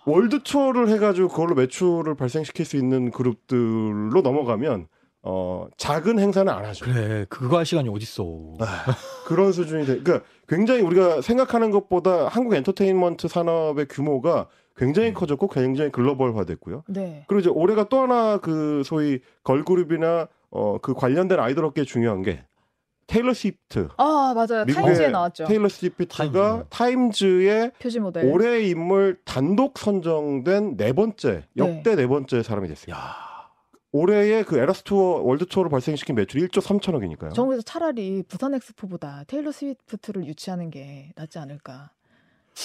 월드 0.05 0.41
투어를 0.43 0.89
해가지고 0.89 1.27
그걸로 1.27 1.55
매출을 1.55 2.15
발생시킬 2.15 2.65
수 2.65 2.77
있는 2.77 3.11
그룹들로 3.11 4.21
넘어가면 4.21 4.87
어 5.23 5.67
작은 5.77 6.17
행사는 6.19 6.51
안 6.51 6.65
하죠. 6.65 6.85
그래 6.85 7.25
그거 7.29 7.57
할 7.57 7.65
시간이 7.65 7.89
어딨어 7.89 8.57
그런 9.25 9.51
수준이 9.51 9.85
돼. 9.85 9.99
그러니까 10.01 10.25
굉장히 10.47 10.81
우리가 10.81 11.21
생각하는 11.21 11.69
것보다 11.71 12.27
한국 12.27 12.55
엔터테인먼트 12.55 13.27
산업의 13.27 13.85
규모가 13.87 14.47
굉장히 14.75 15.13
커졌고 15.13 15.47
굉장히 15.49 15.91
글로벌화됐고요. 15.91 16.83
네. 16.87 17.23
그리고 17.27 17.39
이제 17.39 17.49
올해가 17.49 17.83
또 17.87 17.99
하나 17.99 18.37
그 18.37 18.81
소위 18.85 19.19
걸그룹이나 19.43 20.27
어 20.49 20.77
그 20.81 20.93
관련된 20.93 21.39
아이돌 21.39 21.63
업계에 21.65 21.85
중요한 21.85 22.23
게 22.23 22.43
테일러 23.07 23.33
스위프트. 23.33 23.89
아, 23.97 24.33
맞아요. 24.35 24.65
타임즈에 24.65 25.09
나왔죠. 25.09 25.45
테일러 25.45 25.67
스위프트가 25.69 26.65
타임즈의 26.69 27.71
표지 27.79 27.99
모델. 27.99 28.25
올해의 28.25 28.69
인물 28.69 29.17
단독 29.25 29.77
선정된 29.77 30.77
네 30.77 30.93
번째 30.93 31.43
역대 31.57 31.95
네, 31.95 32.07
번째 32.07 32.41
사람이 32.41 32.67
됐어요. 32.69 32.95
야 32.95 33.30
올해의 33.91 34.45
그 34.45 34.57
Eras 34.57 34.83
Tour 34.83 35.21
월드 35.21 35.45
투어를 35.45 35.69
발생시킨 35.69 36.15
매출이 36.15 36.47
1조 36.47 36.61
3천억이니까요. 36.61 37.33
저 37.33 37.43
그래서 37.45 37.61
차라리 37.61 38.23
부산 38.23 38.53
엑스포보다 38.53 39.25
테일러 39.27 39.51
스위프트를 39.51 40.25
유치하는 40.25 40.69
게 40.69 41.11
낫지 41.15 41.39
않을까. 41.39 41.91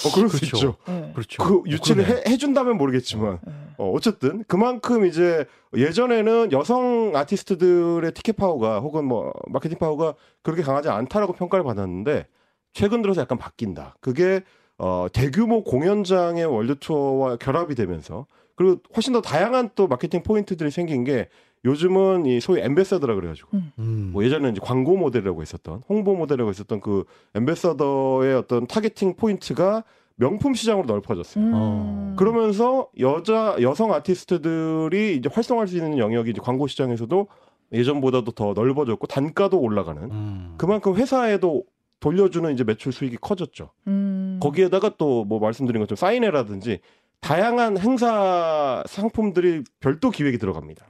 어, 0.05 0.11
그럴 0.13 0.29
수 0.29 0.37
그렇죠. 0.39 0.57
있죠. 0.57 0.75
네. 0.85 1.11
그렇죠 1.13 1.43
그 1.43 1.63
유치를 1.65 2.03
그러네. 2.03 2.21
해, 2.25 2.31
해준다면 2.31 2.77
모르겠지만 2.77 3.39
네. 3.45 3.53
어, 3.77 3.89
어쨌든 3.91 4.43
그만큼 4.47 5.05
이제 5.05 5.45
예전에는 5.75 6.51
여성 6.51 7.13
아티스트들의 7.15 8.11
티켓 8.13 8.35
파워가 8.35 8.79
혹은 8.79 9.05
뭐 9.05 9.33
마케팅 9.47 9.77
파워가 9.77 10.15
그렇게 10.43 10.61
강하지 10.61 10.89
않다라고 10.89 11.33
평가를 11.33 11.63
받았는데 11.63 12.27
최근 12.73 13.01
들어서 13.01 13.21
약간 13.21 13.37
바뀐다. 13.37 13.95
그게 14.01 14.41
어, 14.77 15.07
대규모 15.11 15.63
공연장의 15.63 16.45
월드 16.45 16.75
투어와 16.79 17.37
결합이 17.37 17.73
되면서 17.75 18.27
그리고 18.57 18.81
훨씬 18.95 19.13
더 19.13 19.21
다양한 19.21 19.69
또 19.75 19.87
마케팅 19.87 20.21
포인트들이 20.23 20.69
생긴 20.71 21.05
게 21.05 21.29
요즘은 21.63 22.25
이 22.25 22.39
소위 22.39 22.59
ambassador라 22.61 23.15
그래가지고 23.15 23.49
음. 23.79 24.09
뭐 24.11 24.23
예전에는 24.23 24.51
이제 24.51 24.59
광고 24.61 24.97
모델이라고 24.97 25.41
있었던 25.43 25.83
홍보 25.87 26.15
모델이라고 26.15 26.51
있었던 26.51 26.81
그 26.81 27.05
ambassador의 27.35 28.35
어떤 28.35 28.67
targeting 28.67 29.15
포인트가 29.15 29.83
명품 30.15 30.53
시장으로 30.55 30.87
넓어졌어요. 30.87 31.43
음. 31.43 31.51
어. 31.53 32.15
그러면서 32.17 32.89
여자 32.99 33.55
여성 33.61 33.93
아티스트들이 33.93 35.15
이제 35.15 35.29
활성화할 35.31 35.67
수 35.67 35.77
있는 35.77 35.97
영역이 35.97 36.31
이제 36.31 36.41
광고 36.43 36.67
시장에서도 36.67 37.27
예전보다도 37.71 38.31
더 38.31 38.53
넓어졌고 38.53 39.07
단가도 39.07 39.59
올라가는 39.59 40.01
음. 40.03 40.55
그만큼 40.57 40.95
회사에도 40.95 41.63
돌려주는 41.99 42.51
이제 42.53 42.63
매출 42.63 42.91
수익이 42.91 43.17
커졌죠. 43.17 43.71
음. 43.87 44.39
거기에다가 44.41 44.95
또 44.97 45.25
뭐 45.25 45.39
말씀드린 45.39 45.81
것처럼 45.81 45.97
사인회라든지 45.97 46.79
다양한 47.21 47.77
행사 47.77 48.83
상품들이 48.87 49.63
별도 49.79 50.09
기획이 50.09 50.37
들어갑니다. 50.37 50.85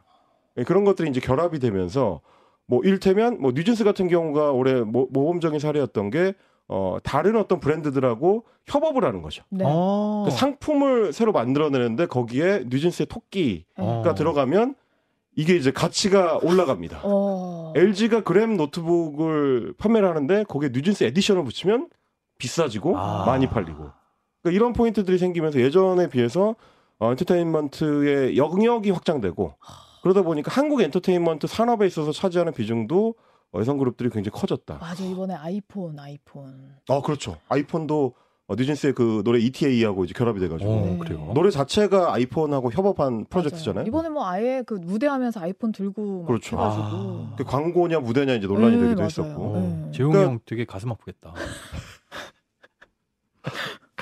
예, 0.57 0.63
그런 0.63 0.83
것들이 0.83 1.09
이제 1.09 1.19
결합이 1.19 1.59
되면서 1.59 2.21
뭐 2.65 2.81
일테면 2.83 3.41
뭐 3.41 3.51
뉴진스 3.53 3.83
같은 3.83 4.07
경우가 4.07 4.51
올해 4.51 4.81
모, 4.81 5.07
모범적인 5.11 5.59
사례였던 5.59 6.09
게 6.09 6.33
어, 6.67 6.97
다른 7.01 7.37
어떤 7.37 7.59
브랜드들하고 7.59 8.45
협업을 8.65 9.05
하는 9.05 9.21
거죠. 9.21 9.43
네. 9.49 9.63
어. 9.65 10.23
그 10.25 10.31
상품을 10.31 11.13
새로 11.13 11.31
만들어내는데 11.31 12.07
거기에 12.07 12.65
뉴진스의 12.67 13.05
토끼가 13.07 13.63
어. 13.77 14.13
들어가면 14.15 14.75
이게 15.37 15.55
이제 15.55 15.71
가치가 15.71 16.39
올라갑니다. 16.41 17.01
어. 17.03 17.71
LG가 17.75 18.23
그램 18.23 18.57
노트북을 18.57 19.75
판매를 19.77 20.09
하는데 20.09 20.43
거기에 20.43 20.71
뉴진스 20.73 21.05
edition을 21.05 21.43
붙이면 21.45 21.89
비싸지고 22.37 22.97
아. 22.97 23.23
많이 23.25 23.47
팔리고 23.47 23.91
그러니까 24.47 24.51
이런 24.55 24.73
포인트들이 24.73 25.17
생기면서 25.17 25.59
예전에 25.59 26.07
비해서 26.09 26.55
어, 26.99 27.11
엔터테인먼트의 27.11 28.37
영역이 28.37 28.91
확장되고 28.91 29.53
그러다 30.01 30.21
보니까 30.23 30.51
한국 30.51 30.81
엔터테인먼트 30.81 31.47
산업에 31.47 31.85
있어서 31.87 32.11
차지하는 32.11 32.53
비중도 32.53 33.15
어, 33.53 33.59
여성 33.59 33.77
그룹들이 33.77 34.09
굉장히 34.09 34.31
커졌다. 34.39 34.77
맞아 34.79 35.03
이번에 35.03 35.33
아이폰 35.35 35.99
아이폰. 35.99 36.75
어 36.89 37.01
그렇죠. 37.01 37.37
아이폰도 37.49 38.13
어, 38.49 38.55
뉴진스의 38.55 38.93
그 38.93 39.21
노래 39.25 39.39
ETA하고 39.39 40.05
이제 40.05 40.13
결합이 40.15 40.39
돼가지고 40.39 40.71
어, 40.71 40.85
네. 40.85 40.97
그래요. 40.97 41.31
노래 41.33 41.49
자체가 41.51 42.13
아이폰하고 42.13 42.71
협업한 42.71 43.25
프로젝트잖아요. 43.29 43.75
맞아요. 43.81 43.87
이번에 43.87 44.07
뭐 44.09 44.25
아예 44.25 44.63
그 44.65 44.75
무대하면서 44.75 45.41
아이폰 45.41 45.73
들고 45.73 46.21
막 46.21 46.27
그렇죠. 46.27 46.55
해가지고. 46.55 46.83
아. 46.85 47.33
그 47.37 47.43
광고냐 47.43 47.99
무대냐 47.99 48.33
이제 48.35 48.47
논란이 48.47 48.77
네, 48.77 48.81
되기도 48.83 48.95
맞아요. 48.95 49.05
했었고. 49.07 49.43
어, 49.43 49.59
네. 49.59 49.91
재용이 49.91 50.13
그러니까- 50.13 50.31
형 50.31 50.39
되게 50.45 50.63
가슴 50.65 50.89
아프겠다. 50.91 51.33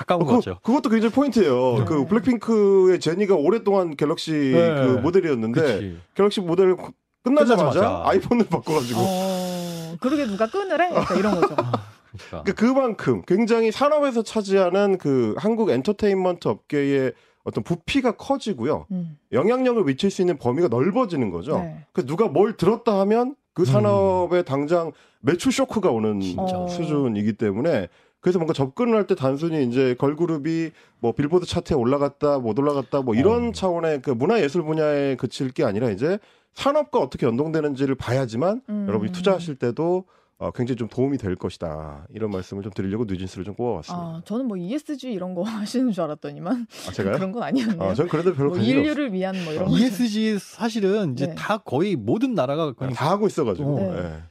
가까운 0.06 0.22
어, 0.22 0.26
거죠. 0.26 0.58
그, 0.62 0.72
그것도 0.72 0.90
굉장히 0.90 1.14
포인트예요. 1.14 1.80
네. 1.80 1.86
그 1.86 2.06
블랙핑크의 2.06 3.00
제니가 3.00 3.36
오랫동안 3.36 3.96
갤럭시 3.96 4.32
네. 4.32 4.76
그 4.76 5.00
모델이었는데 5.02 5.62
그치. 5.62 5.98
갤럭시 6.14 6.42
모델 6.42 6.76
끝나자마자, 7.24 7.56
끝나자마자. 7.56 8.02
아이폰을 8.06 8.46
바꿔가지고 8.46 9.00
어, 9.02 9.98
그러게 10.00 10.26
누가 10.26 10.48
끊으래? 10.48 10.92
약간 10.94 11.18
이런 11.18 11.42
거죠. 11.42 11.56
그러니까. 11.56 12.44
그 12.44 12.54
그만큼 12.54 13.24
굉장히 13.28 13.72
산업에서 13.72 14.22
차지하는 14.22 14.98
그 15.00 15.36
한국 15.38 15.70
엔터테인먼트 15.70 16.48
업계의 16.48 17.14
어떤 17.44 17.64
부피가 17.64 18.16
커지고요. 18.16 18.86
음. 18.92 19.18
영향력을 19.32 19.84
미칠 19.84 20.10
수 20.10 20.22
있는 20.22 20.38
범위가 20.38 20.68
넓어지는 20.68 21.30
거죠. 21.32 21.60
네. 21.60 21.86
그 21.94 22.06
누가 22.06 22.28
뭘 22.28 22.58
들었다 22.58 23.00
하면 23.02 23.36
그 23.54 23.64
음. 23.64 23.66
산업에 23.66 24.44
당장 24.44 24.92
매출 25.20 25.52
쇼크가 25.52 25.90
오는 25.90 26.20
진짜. 26.22 26.68
수준이기 26.68 27.34
때문에 27.34 27.88
그래서 28.26 28.40
뭔가 28.40 28.54
접근을 28.54 28.96
할 28.96 29.06
때 29.06 29.14
단순히 29.14 29.64
이제 29.66 29.94
걸그룹이 30.00 30.72
뭐 31.00 31.12
빌보드 31.12 31.46
차트에 31.46 31.78
올라갔다 31.78 32.40
못 32.40 32.58
올라갔다 32.58 33.02
뭐 33.04 33.14
이런 33.14 33.50
어. 33.50 33.52
차원의 33.52 34.02
그 34.02 34.10
문화 34.10 34.42
예술 34.42 34.64
분야에 34.64 35.16
그칠 35.16 35.52
게 35.52 35.64
아니라 35.64 35.92
이제 35.92 36.18
산업과 36.56 36.98
어떻게 36.98 37.28
연동되는지를 37.28 37.94
봐야지만 37.94 38.64
음. 38.68 38.86
여러분이 38.90 39.12
투자하실 39.12 39.58
때도 39.58 40.06
어, 40.40 40.50
굉장히 40.50 40.76
좀 40.78 40.88
도움이 40.88 41.20
될 41.20 41.36
것이다 41.36 42.08
이런 42.16 42.32
말씀을 42.32 42.64
좀 42.64 42.72
드리려고 42.74 43.06
뉴진스를 43.06 43.46
좀 43.46 43.54
꼽아봤습니다. 43.54 44.04
아, 44.04 44.22
저는 44.26 44.48
뭐 44.48 44.58
ESG 44.58 45.12
이런 45.14 45.36
거 45.36 45.44
하시는 45.46 45.92
줄 45.92 46.04
알았더니만 46.06 46.66
아, 46.88 46.92
제가요? 46.94 47.14
그런 47.18 47.32
건 47.32 47.44
아니었네요. 47.44 47.80
아, 47.92 47.94
전 47.94 48.08
그래도 48.08 48.34
별로 48.34 48.50
뭐. 48.50 48.58
인류를 48.58 49.14
위한 49.14 49.36
뭐 49.44 49.54
이런 49.54 49.68
거. 49.68 49.78
ESG 49.78 50.40
사실은 50.40 51.14
이제 51.14 51.28
네. 51.28 51.36
다 51.36 51.60
거의 51.60 51.96
모든 51.96 52.34
나라가 52.34 52.74
그냥 52.74 52.94
다 52.94 53.12
하고 53.12 53.28
있어가지고. 53.28 53.76
네. 53.80 53.98
예. 54.00 54.24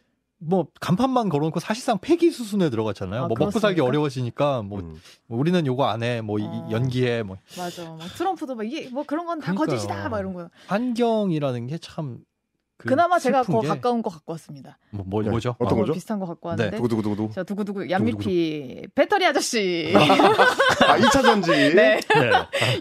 뭐 0.46 0.66
간판만 0.80 1.28
걸어놓고 1.28 1.58
사실상 1.60 1.98
폐기 2.00 2.30
수순에 2.30 2.68
들어갔잖아요. 2.70 3.24
아, 3.24 3.28
뭐 3.28 3.36
먹고 3.38 3.50
살기 3.58 3.76
그렇습니까? 3.76 3.84
어려워지니까 3.88 4.62
뭐 4.62 4.80
음. 4.80 5.00
우리는 5.28 5.66
요거 5.66 5.84
안 5.84 6.02
해, 6.02 6.20
뭐 6.20 6.38
이- 6.38 6.44
어. 6.44 6.68
연기해, 6.70 7.22
뭐 7.22 7.36
맞아. 7.56 7.84
막 7.92 8.00
트럼프도 8.16 8.54
막 8.54 8.64
이게 8.64 8.88
뭐 8.90 9.04
그런 9.04 9.26
건 9.26 9.40
다. 9.40 9.54
거짓이다 9.54 10.08
막 10.08 10.18
이런 10.20 10.34
거. 10.34 10.48
환경이라는 10.66 11.66
게 11.68 11.78
참 11.78 12.18
그 12.76 12.88
그나마 12.88 13.18
제가 13.20 13.42
더 13.44 13.60
게 13.60 13.68
가까운 13.68 14.02
거 14.02 14.10
갖고 14.10 14.32
왔습니다. 14.32 14.78
뭐, 14.90 15.04
뭐 15.06 15.22
네. 15.22 15.30
뭐죠? 15.30 15.54
어떤 15.58 15.78
아, 15.78 15.80
거죠? 15.80 15.92
비슷한 15.92 16.18
거 16.18 16.26
갖고 16.26 16.48
네. 16.56 16.64
왔는데. 16.64 16.76
두구두구두구. 16.76 17.32
자 17.32 17.42
두구두구 17.44 17.88
얀미피 17.88 18.88
배터리 18.94 19.24
아저씨. 19.26 19.92
아, 19.94 20.98
2차 20.98 21.22
전지. 21.22 21.50
네. 21.74 22.00
네, 22.00 22.00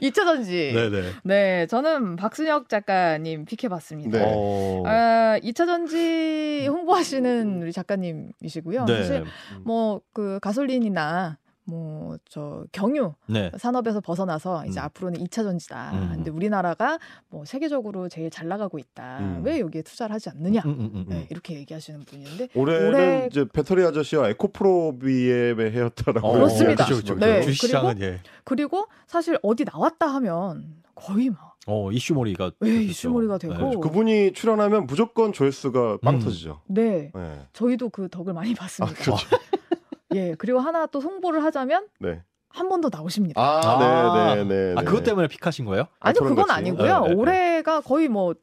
2차 0.02 0.16
전지. 0.16 0.72
네, 0.74 0.90
네. 0.90 1.04
네, 1.24 1.68
저는 1.68 2.16
박순혁 2.16 2.70
작가님 2.70 3.46
픽해 3.46 3.70
봤습니다. 3.70 4.18
네. 4.18 4.26
어, 4.36 4.84
아, 4.86 5.40
2차 5.44 5.66
전지 5.68 6.66
홍보하시는 6.68 7.62
우리 7.62 7.72
작가님이시고요. 7.72 8.86
네, 8.86 8.98
사실 8.98 9.26
뭐 9.64 10.02
그 10.14 10.40
가솔린이나 10.42 11.38
뭐 11.66 12.18
저 12.30 12.64
경유 12.72 13.14
네. 13.28 13.52
산업에서 13.58 14.00
벗어나서 14.02 14.66
이제 14.68 14.80
음. 14.80 14.84
앞으로는 14.86 15.20
2차 15.26 15.44
전지다. 15.44 15.92
음. 15.94 16.10
근데 16.16 16.32
우리나라가 16.32 17.00
뭐 17.30 17.44
세계적으로 17.46 18.08
제일 18.10 18.30
잘 18.30 18.48
나가고 18.48 18.78
있다. 18.78 19.20
음. 19.20 19.42
왜 19.44 19.60
여기에 19.60 19.82
투자를 19.84 20.14
하지 20.14 20.30
않느냐? 20.30 20.62
음, 20.66 20.70
음, 20.72 20.92
음, 20.94 21.06
네, 21.08 21.16
음. 21.22 21.26
이렇게 21.30 21.56
얘기하시는 21.56 22.02
분인데 22.02 22.50
올해는 22.56 22.88
올해- 22.90 23.28
이제 23.32 23.46
배터리 23.52 23.84
아저씨와 23.84 24.30
에코프로 24.30 25.00
BM의 25.00 25.72
헤어타라고. 25.72 26.28
어, 26.28 26.32
그렇습니다. 26.34 26.86
그렇죠, 26.86 27.16
그렇죠. 27.16 27.26
네, 27.26 27.42
주시장은 27.42 28.02
예. 28.02 28.20
그리고 28.44 28.88
사실 29.08 29.40
어디 29.42 29.64
나왔다 29.66 30.08
하면 30.08 30.76
거의 30.96 31.30
막 31.30 31.54
어 31.66 31.94
이슈몰이가 31.94 32.52
예, 32.64 32.70
됐죠. 32.72 32.82
이슈몰이가 32.90 33.38
되고. 33.38 33.54
네. 33.54 33.76
그분이 33.82 34.34
출연하면 34.34 34.86
무조건 34.86 35.32
조회수가 35.32 36.00
빵 36.04 36.16
음. 36.16 36.20
터지죠. 36.20 36.60
네, 36.68 37.10
네. 37.16 37.40
저희도 37.54 37.88
그 37.90 38.10
덕을 38.10 38.34
많이 38.34 38.52
아, 38.52 38.56
봤습니다. 38.60 38.94
그렇죠. 39.02 39.26
예, 40.16 40.36
그리고 40.38 40.60
하나 40.60 40.86
또 40.88 41.00
홍보를 41.00 41.44
하자면 41.44 41.88
네. 42.00 42.22
한 42.50 42.70
번 42.70 42.82
더 42.82 42.90
나오십니다. 42.92 43.42
아, 43.42 43.62
아. 43.64 44.36
네, 44.36 44.44
네, 44.44 44.74
네. 44.74 44.76
아 44.78 44.84
그것 44.84 45.04
때문에 45.04 45.28
픽하신 45.28 45.66
거예요? 45.66 45.88
아니요, 46.00 46.14
저런 46.20 46.30
그건 46.36 46.46
거지. 46.48 46.58
아니고요. 46.58 47.00
네, 47.02 47.08
네, 47.08 47.14
네. 47.16 47.20
올해가 47.20 47.82
거의 47.82 48.08
뭐 48.08 48.36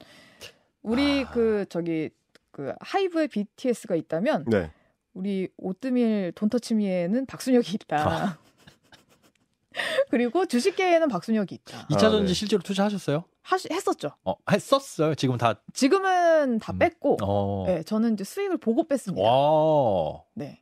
우리 0.82 1.24
아. 1.24 1.30
그 1.30 1.64
저기 1.68 2.10
그 2.50 2.72
하이브의 2.80 3.28
BTS가 3.28 3.94
있다면 3.94 4.46
네. 4.48 4.72
우리 5.14 5.48
오뜨밀 5.56 6.32
돈터치미에는 6.34 7.26
박순혁이 7.26 7.72
있다. 7.74 7.96
아. 8.08 8.38
그리고 10.10 10.46
주식계에는 10.46 11.08
박순혁이 11.08 11.54
있다. 11.54 11.86
2차 11.88 11.94
아, 12.06 12.10
전지 12.10 12.26
네. 12.28 12.34
실제로 12.34 12.62
투자하셨어요? 12.62 13.24
하시, 13.42 13.68
했었죠. 13.72 14.10
어 14.24 14.34
했었어요. 14.50 15.14
지금 15.14 15.36
다 15.38 15.60
지금은 15.72 16.58
다 16.58 16.72
음. 16.72 16.78
뺐고, 16.78 17.18
어. 17.22 17.64
네, 17.66 17.82
저는 17.84 18.14
이제 18.14 18.24
수익을 18.24 18.58
보고 18.58 18.86
뺐습니다. 18.86 19.22
와. 19.26 20.22
네, 20.34 20.60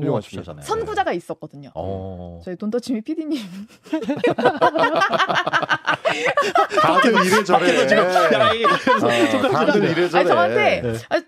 훌륭한. 0.00 0.22
투자잖아요. 0.22 0.62
선구자가 0.64 1.12
있었거든요. 1.12 1.70
어. 1.74 2.40
저희 2.44 2.56
돈터치미 2.56 3.00
PD님 3.02 3.38
다들 6.80 7.26
이래저래. 7.26 7.58
밖에서 7.58 7.86
지금 7.86 8.40
야, 8.40 8.52
이- 8.52 8.64
아, 8.64 8.76
다들 9.50 9.84
이래저래. 9.90 10.20
아니, 10.20 10.28
저한테 10.28 10.80
네. 10.82 10.98
아, 11.10 11.20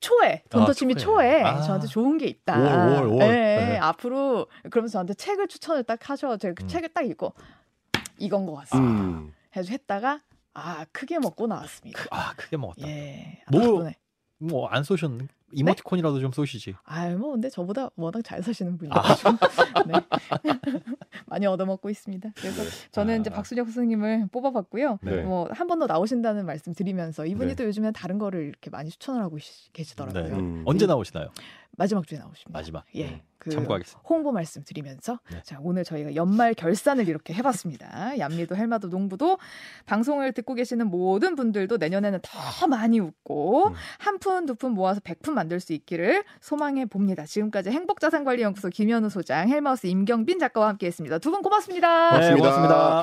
초에 0.00 0.42
돈터치미 0.50 0.94
아, 0.96 0.98
초에. 0.98 1.30
초에 1.30 1.42
아. 1.42 1.60
저한테 1.62 1.86
좋은 1.86 2.18
게 2.18 2.26
있다. 2.26 2.58
월, 2.58 2.68
월, 2.92 3.06
월. 3.06 3.18
네, 3.18 3.26
네. 3.56 3.78
앞으로 3.78 4.46
그러면서 4.70 4.92
저한테 4.94 5.14
책을 5.14 5.48
추천을 5.48 5.84
딱 5.84 6.08
하셔. 6.10 6.36
제가 6.36 6.54
그 6.56 6.64
음. 6.64 6.68
책을 6.68 6.88
딱 6.92 7.06
읽고 7.06 7.32
이건 8.18 8.46
것 8.46 8.54
같습니다. 8.56 8.90
음. 8.92 9.32
해서 9.56 9.70
했다가 9.70 10.20
아 10.54 10.84
크게 10.92 11.18
먹고 11.18 11.46
나왔습니다. 11.46 12.02
아 12.10 12.32
크게 12.36 12.56
먹었다. 12.56 12.86
예. 12.88 13.42
뭐- 13.50 13.60
덕분에. 13.62 13.96
뭐안 14.38 14.82
쏘셨는? 14.82 15.28
이모티콘이라도 15.52 16.20
좀 16.20 16.32
쏘시지. 16.32 16.74
아유 16.84 17.16
뭐 17.18 17.32
근데 17.32 17.48
저보다 17.50 17.90
워낙 17.96 18.22
잘 18.22 18.42
사시는 18.42 18.74
아. 18.74 18.76
분이어가지고 18.78 19.30
네. 19.86 19.94
많이 21.26 21.46
얻어먹고 21.46 21.90
있습니다. 21.90 22.30
그래서 22.36 22.62
저는 22.90 23.20
이제 23.20 23.30
아. 23.30 23.34
박순혁 23.34 23.66
선생님을 23.66 24.28
뽑아봤고요. 24.32 24.98
네. 25.02 25.22
뭐한 25.22 25.66
번 25.66 25.82
더 25.82 25.86
나오신다는 25.86 26.46
말씀 26.46 26.72
드리면서 26.74 27.26
이분이 27.26 27.50
네. 27.50 27.54
또 27.56 27.64
요즘에 27.64 27.90
다른 27.92 28.18
거를 28.18 28.44
이렇게 28.46 28.70
많이 28.70 28.88
추천을 28.90 29.20
하고 29.22 29.36
계시- 29.36 29.72
계시더라고요. 29.72 30.22
네. 30.28 30.30
음. 30.38 30.62
언제 30.64 30.86
나오시나요? 30.86 31.28
마지막 31.76 32.06
주에 32.06 32.18
나오십니다. 32.18 32.50
마지막. 32.58 32.84
예. 32.94 33.06
음, 33.08 33.20
그 33.38 33.50
참고하겠습니다. 33.50 34.08
홍보 34.08 34.30
말씀 34.30 34.62
드리면서 34.64 35.18
네. 35.30 35.40
자 35.42 35.58
오늘 35.60 35.82
저희가 35.84 36.14
연말 36.14 36.54
결산을 36.54 37.08
이렇게 37.08 37.34
해봤습니다. 37.34 38.16
얌미도 38.18 38.54
헬마도 38.54 38.88
농부도 38.88 39.38
방송을 39.86 40.32
듣고 40.32 40.54
계시는 40.54 40.86
모든 40.86 41.34
분들도 41.34 41.76
내년에는 41.78 42.20
더 42.22 42.66
많이 42.68 43.00
웃고 43.00 43.68
음. 43.68 43.74
한푼 43.98 44.46
두 44.46 44.54
푼 44.54 44.72
모아서 44.72 45.00
백 45.02 45.22
푼 45.22 45.34
만들 45.34 45.58
수 45.60 45.72
있기를 45.72 46.22
소망해 46.40 46.84
봅니다. 46.86 47.24
지금까지 47.24 47.70
행복자산관리연구소 47.70 48.68
김현우 48.68 49.08
소장, 49.08 49.48
헬마우스 49.48 49.86
임경빈 49.88 50.38
작가와 50.38 50.68
함께했습니다. 50.68 51.18
두 51.18 51.30
분 51.32 51.42
고맙습니다. 51.42 52.10
고맙습니다. 52.10 52.34
네, 52.34 52.38
고맙습니다. 52.40 53.00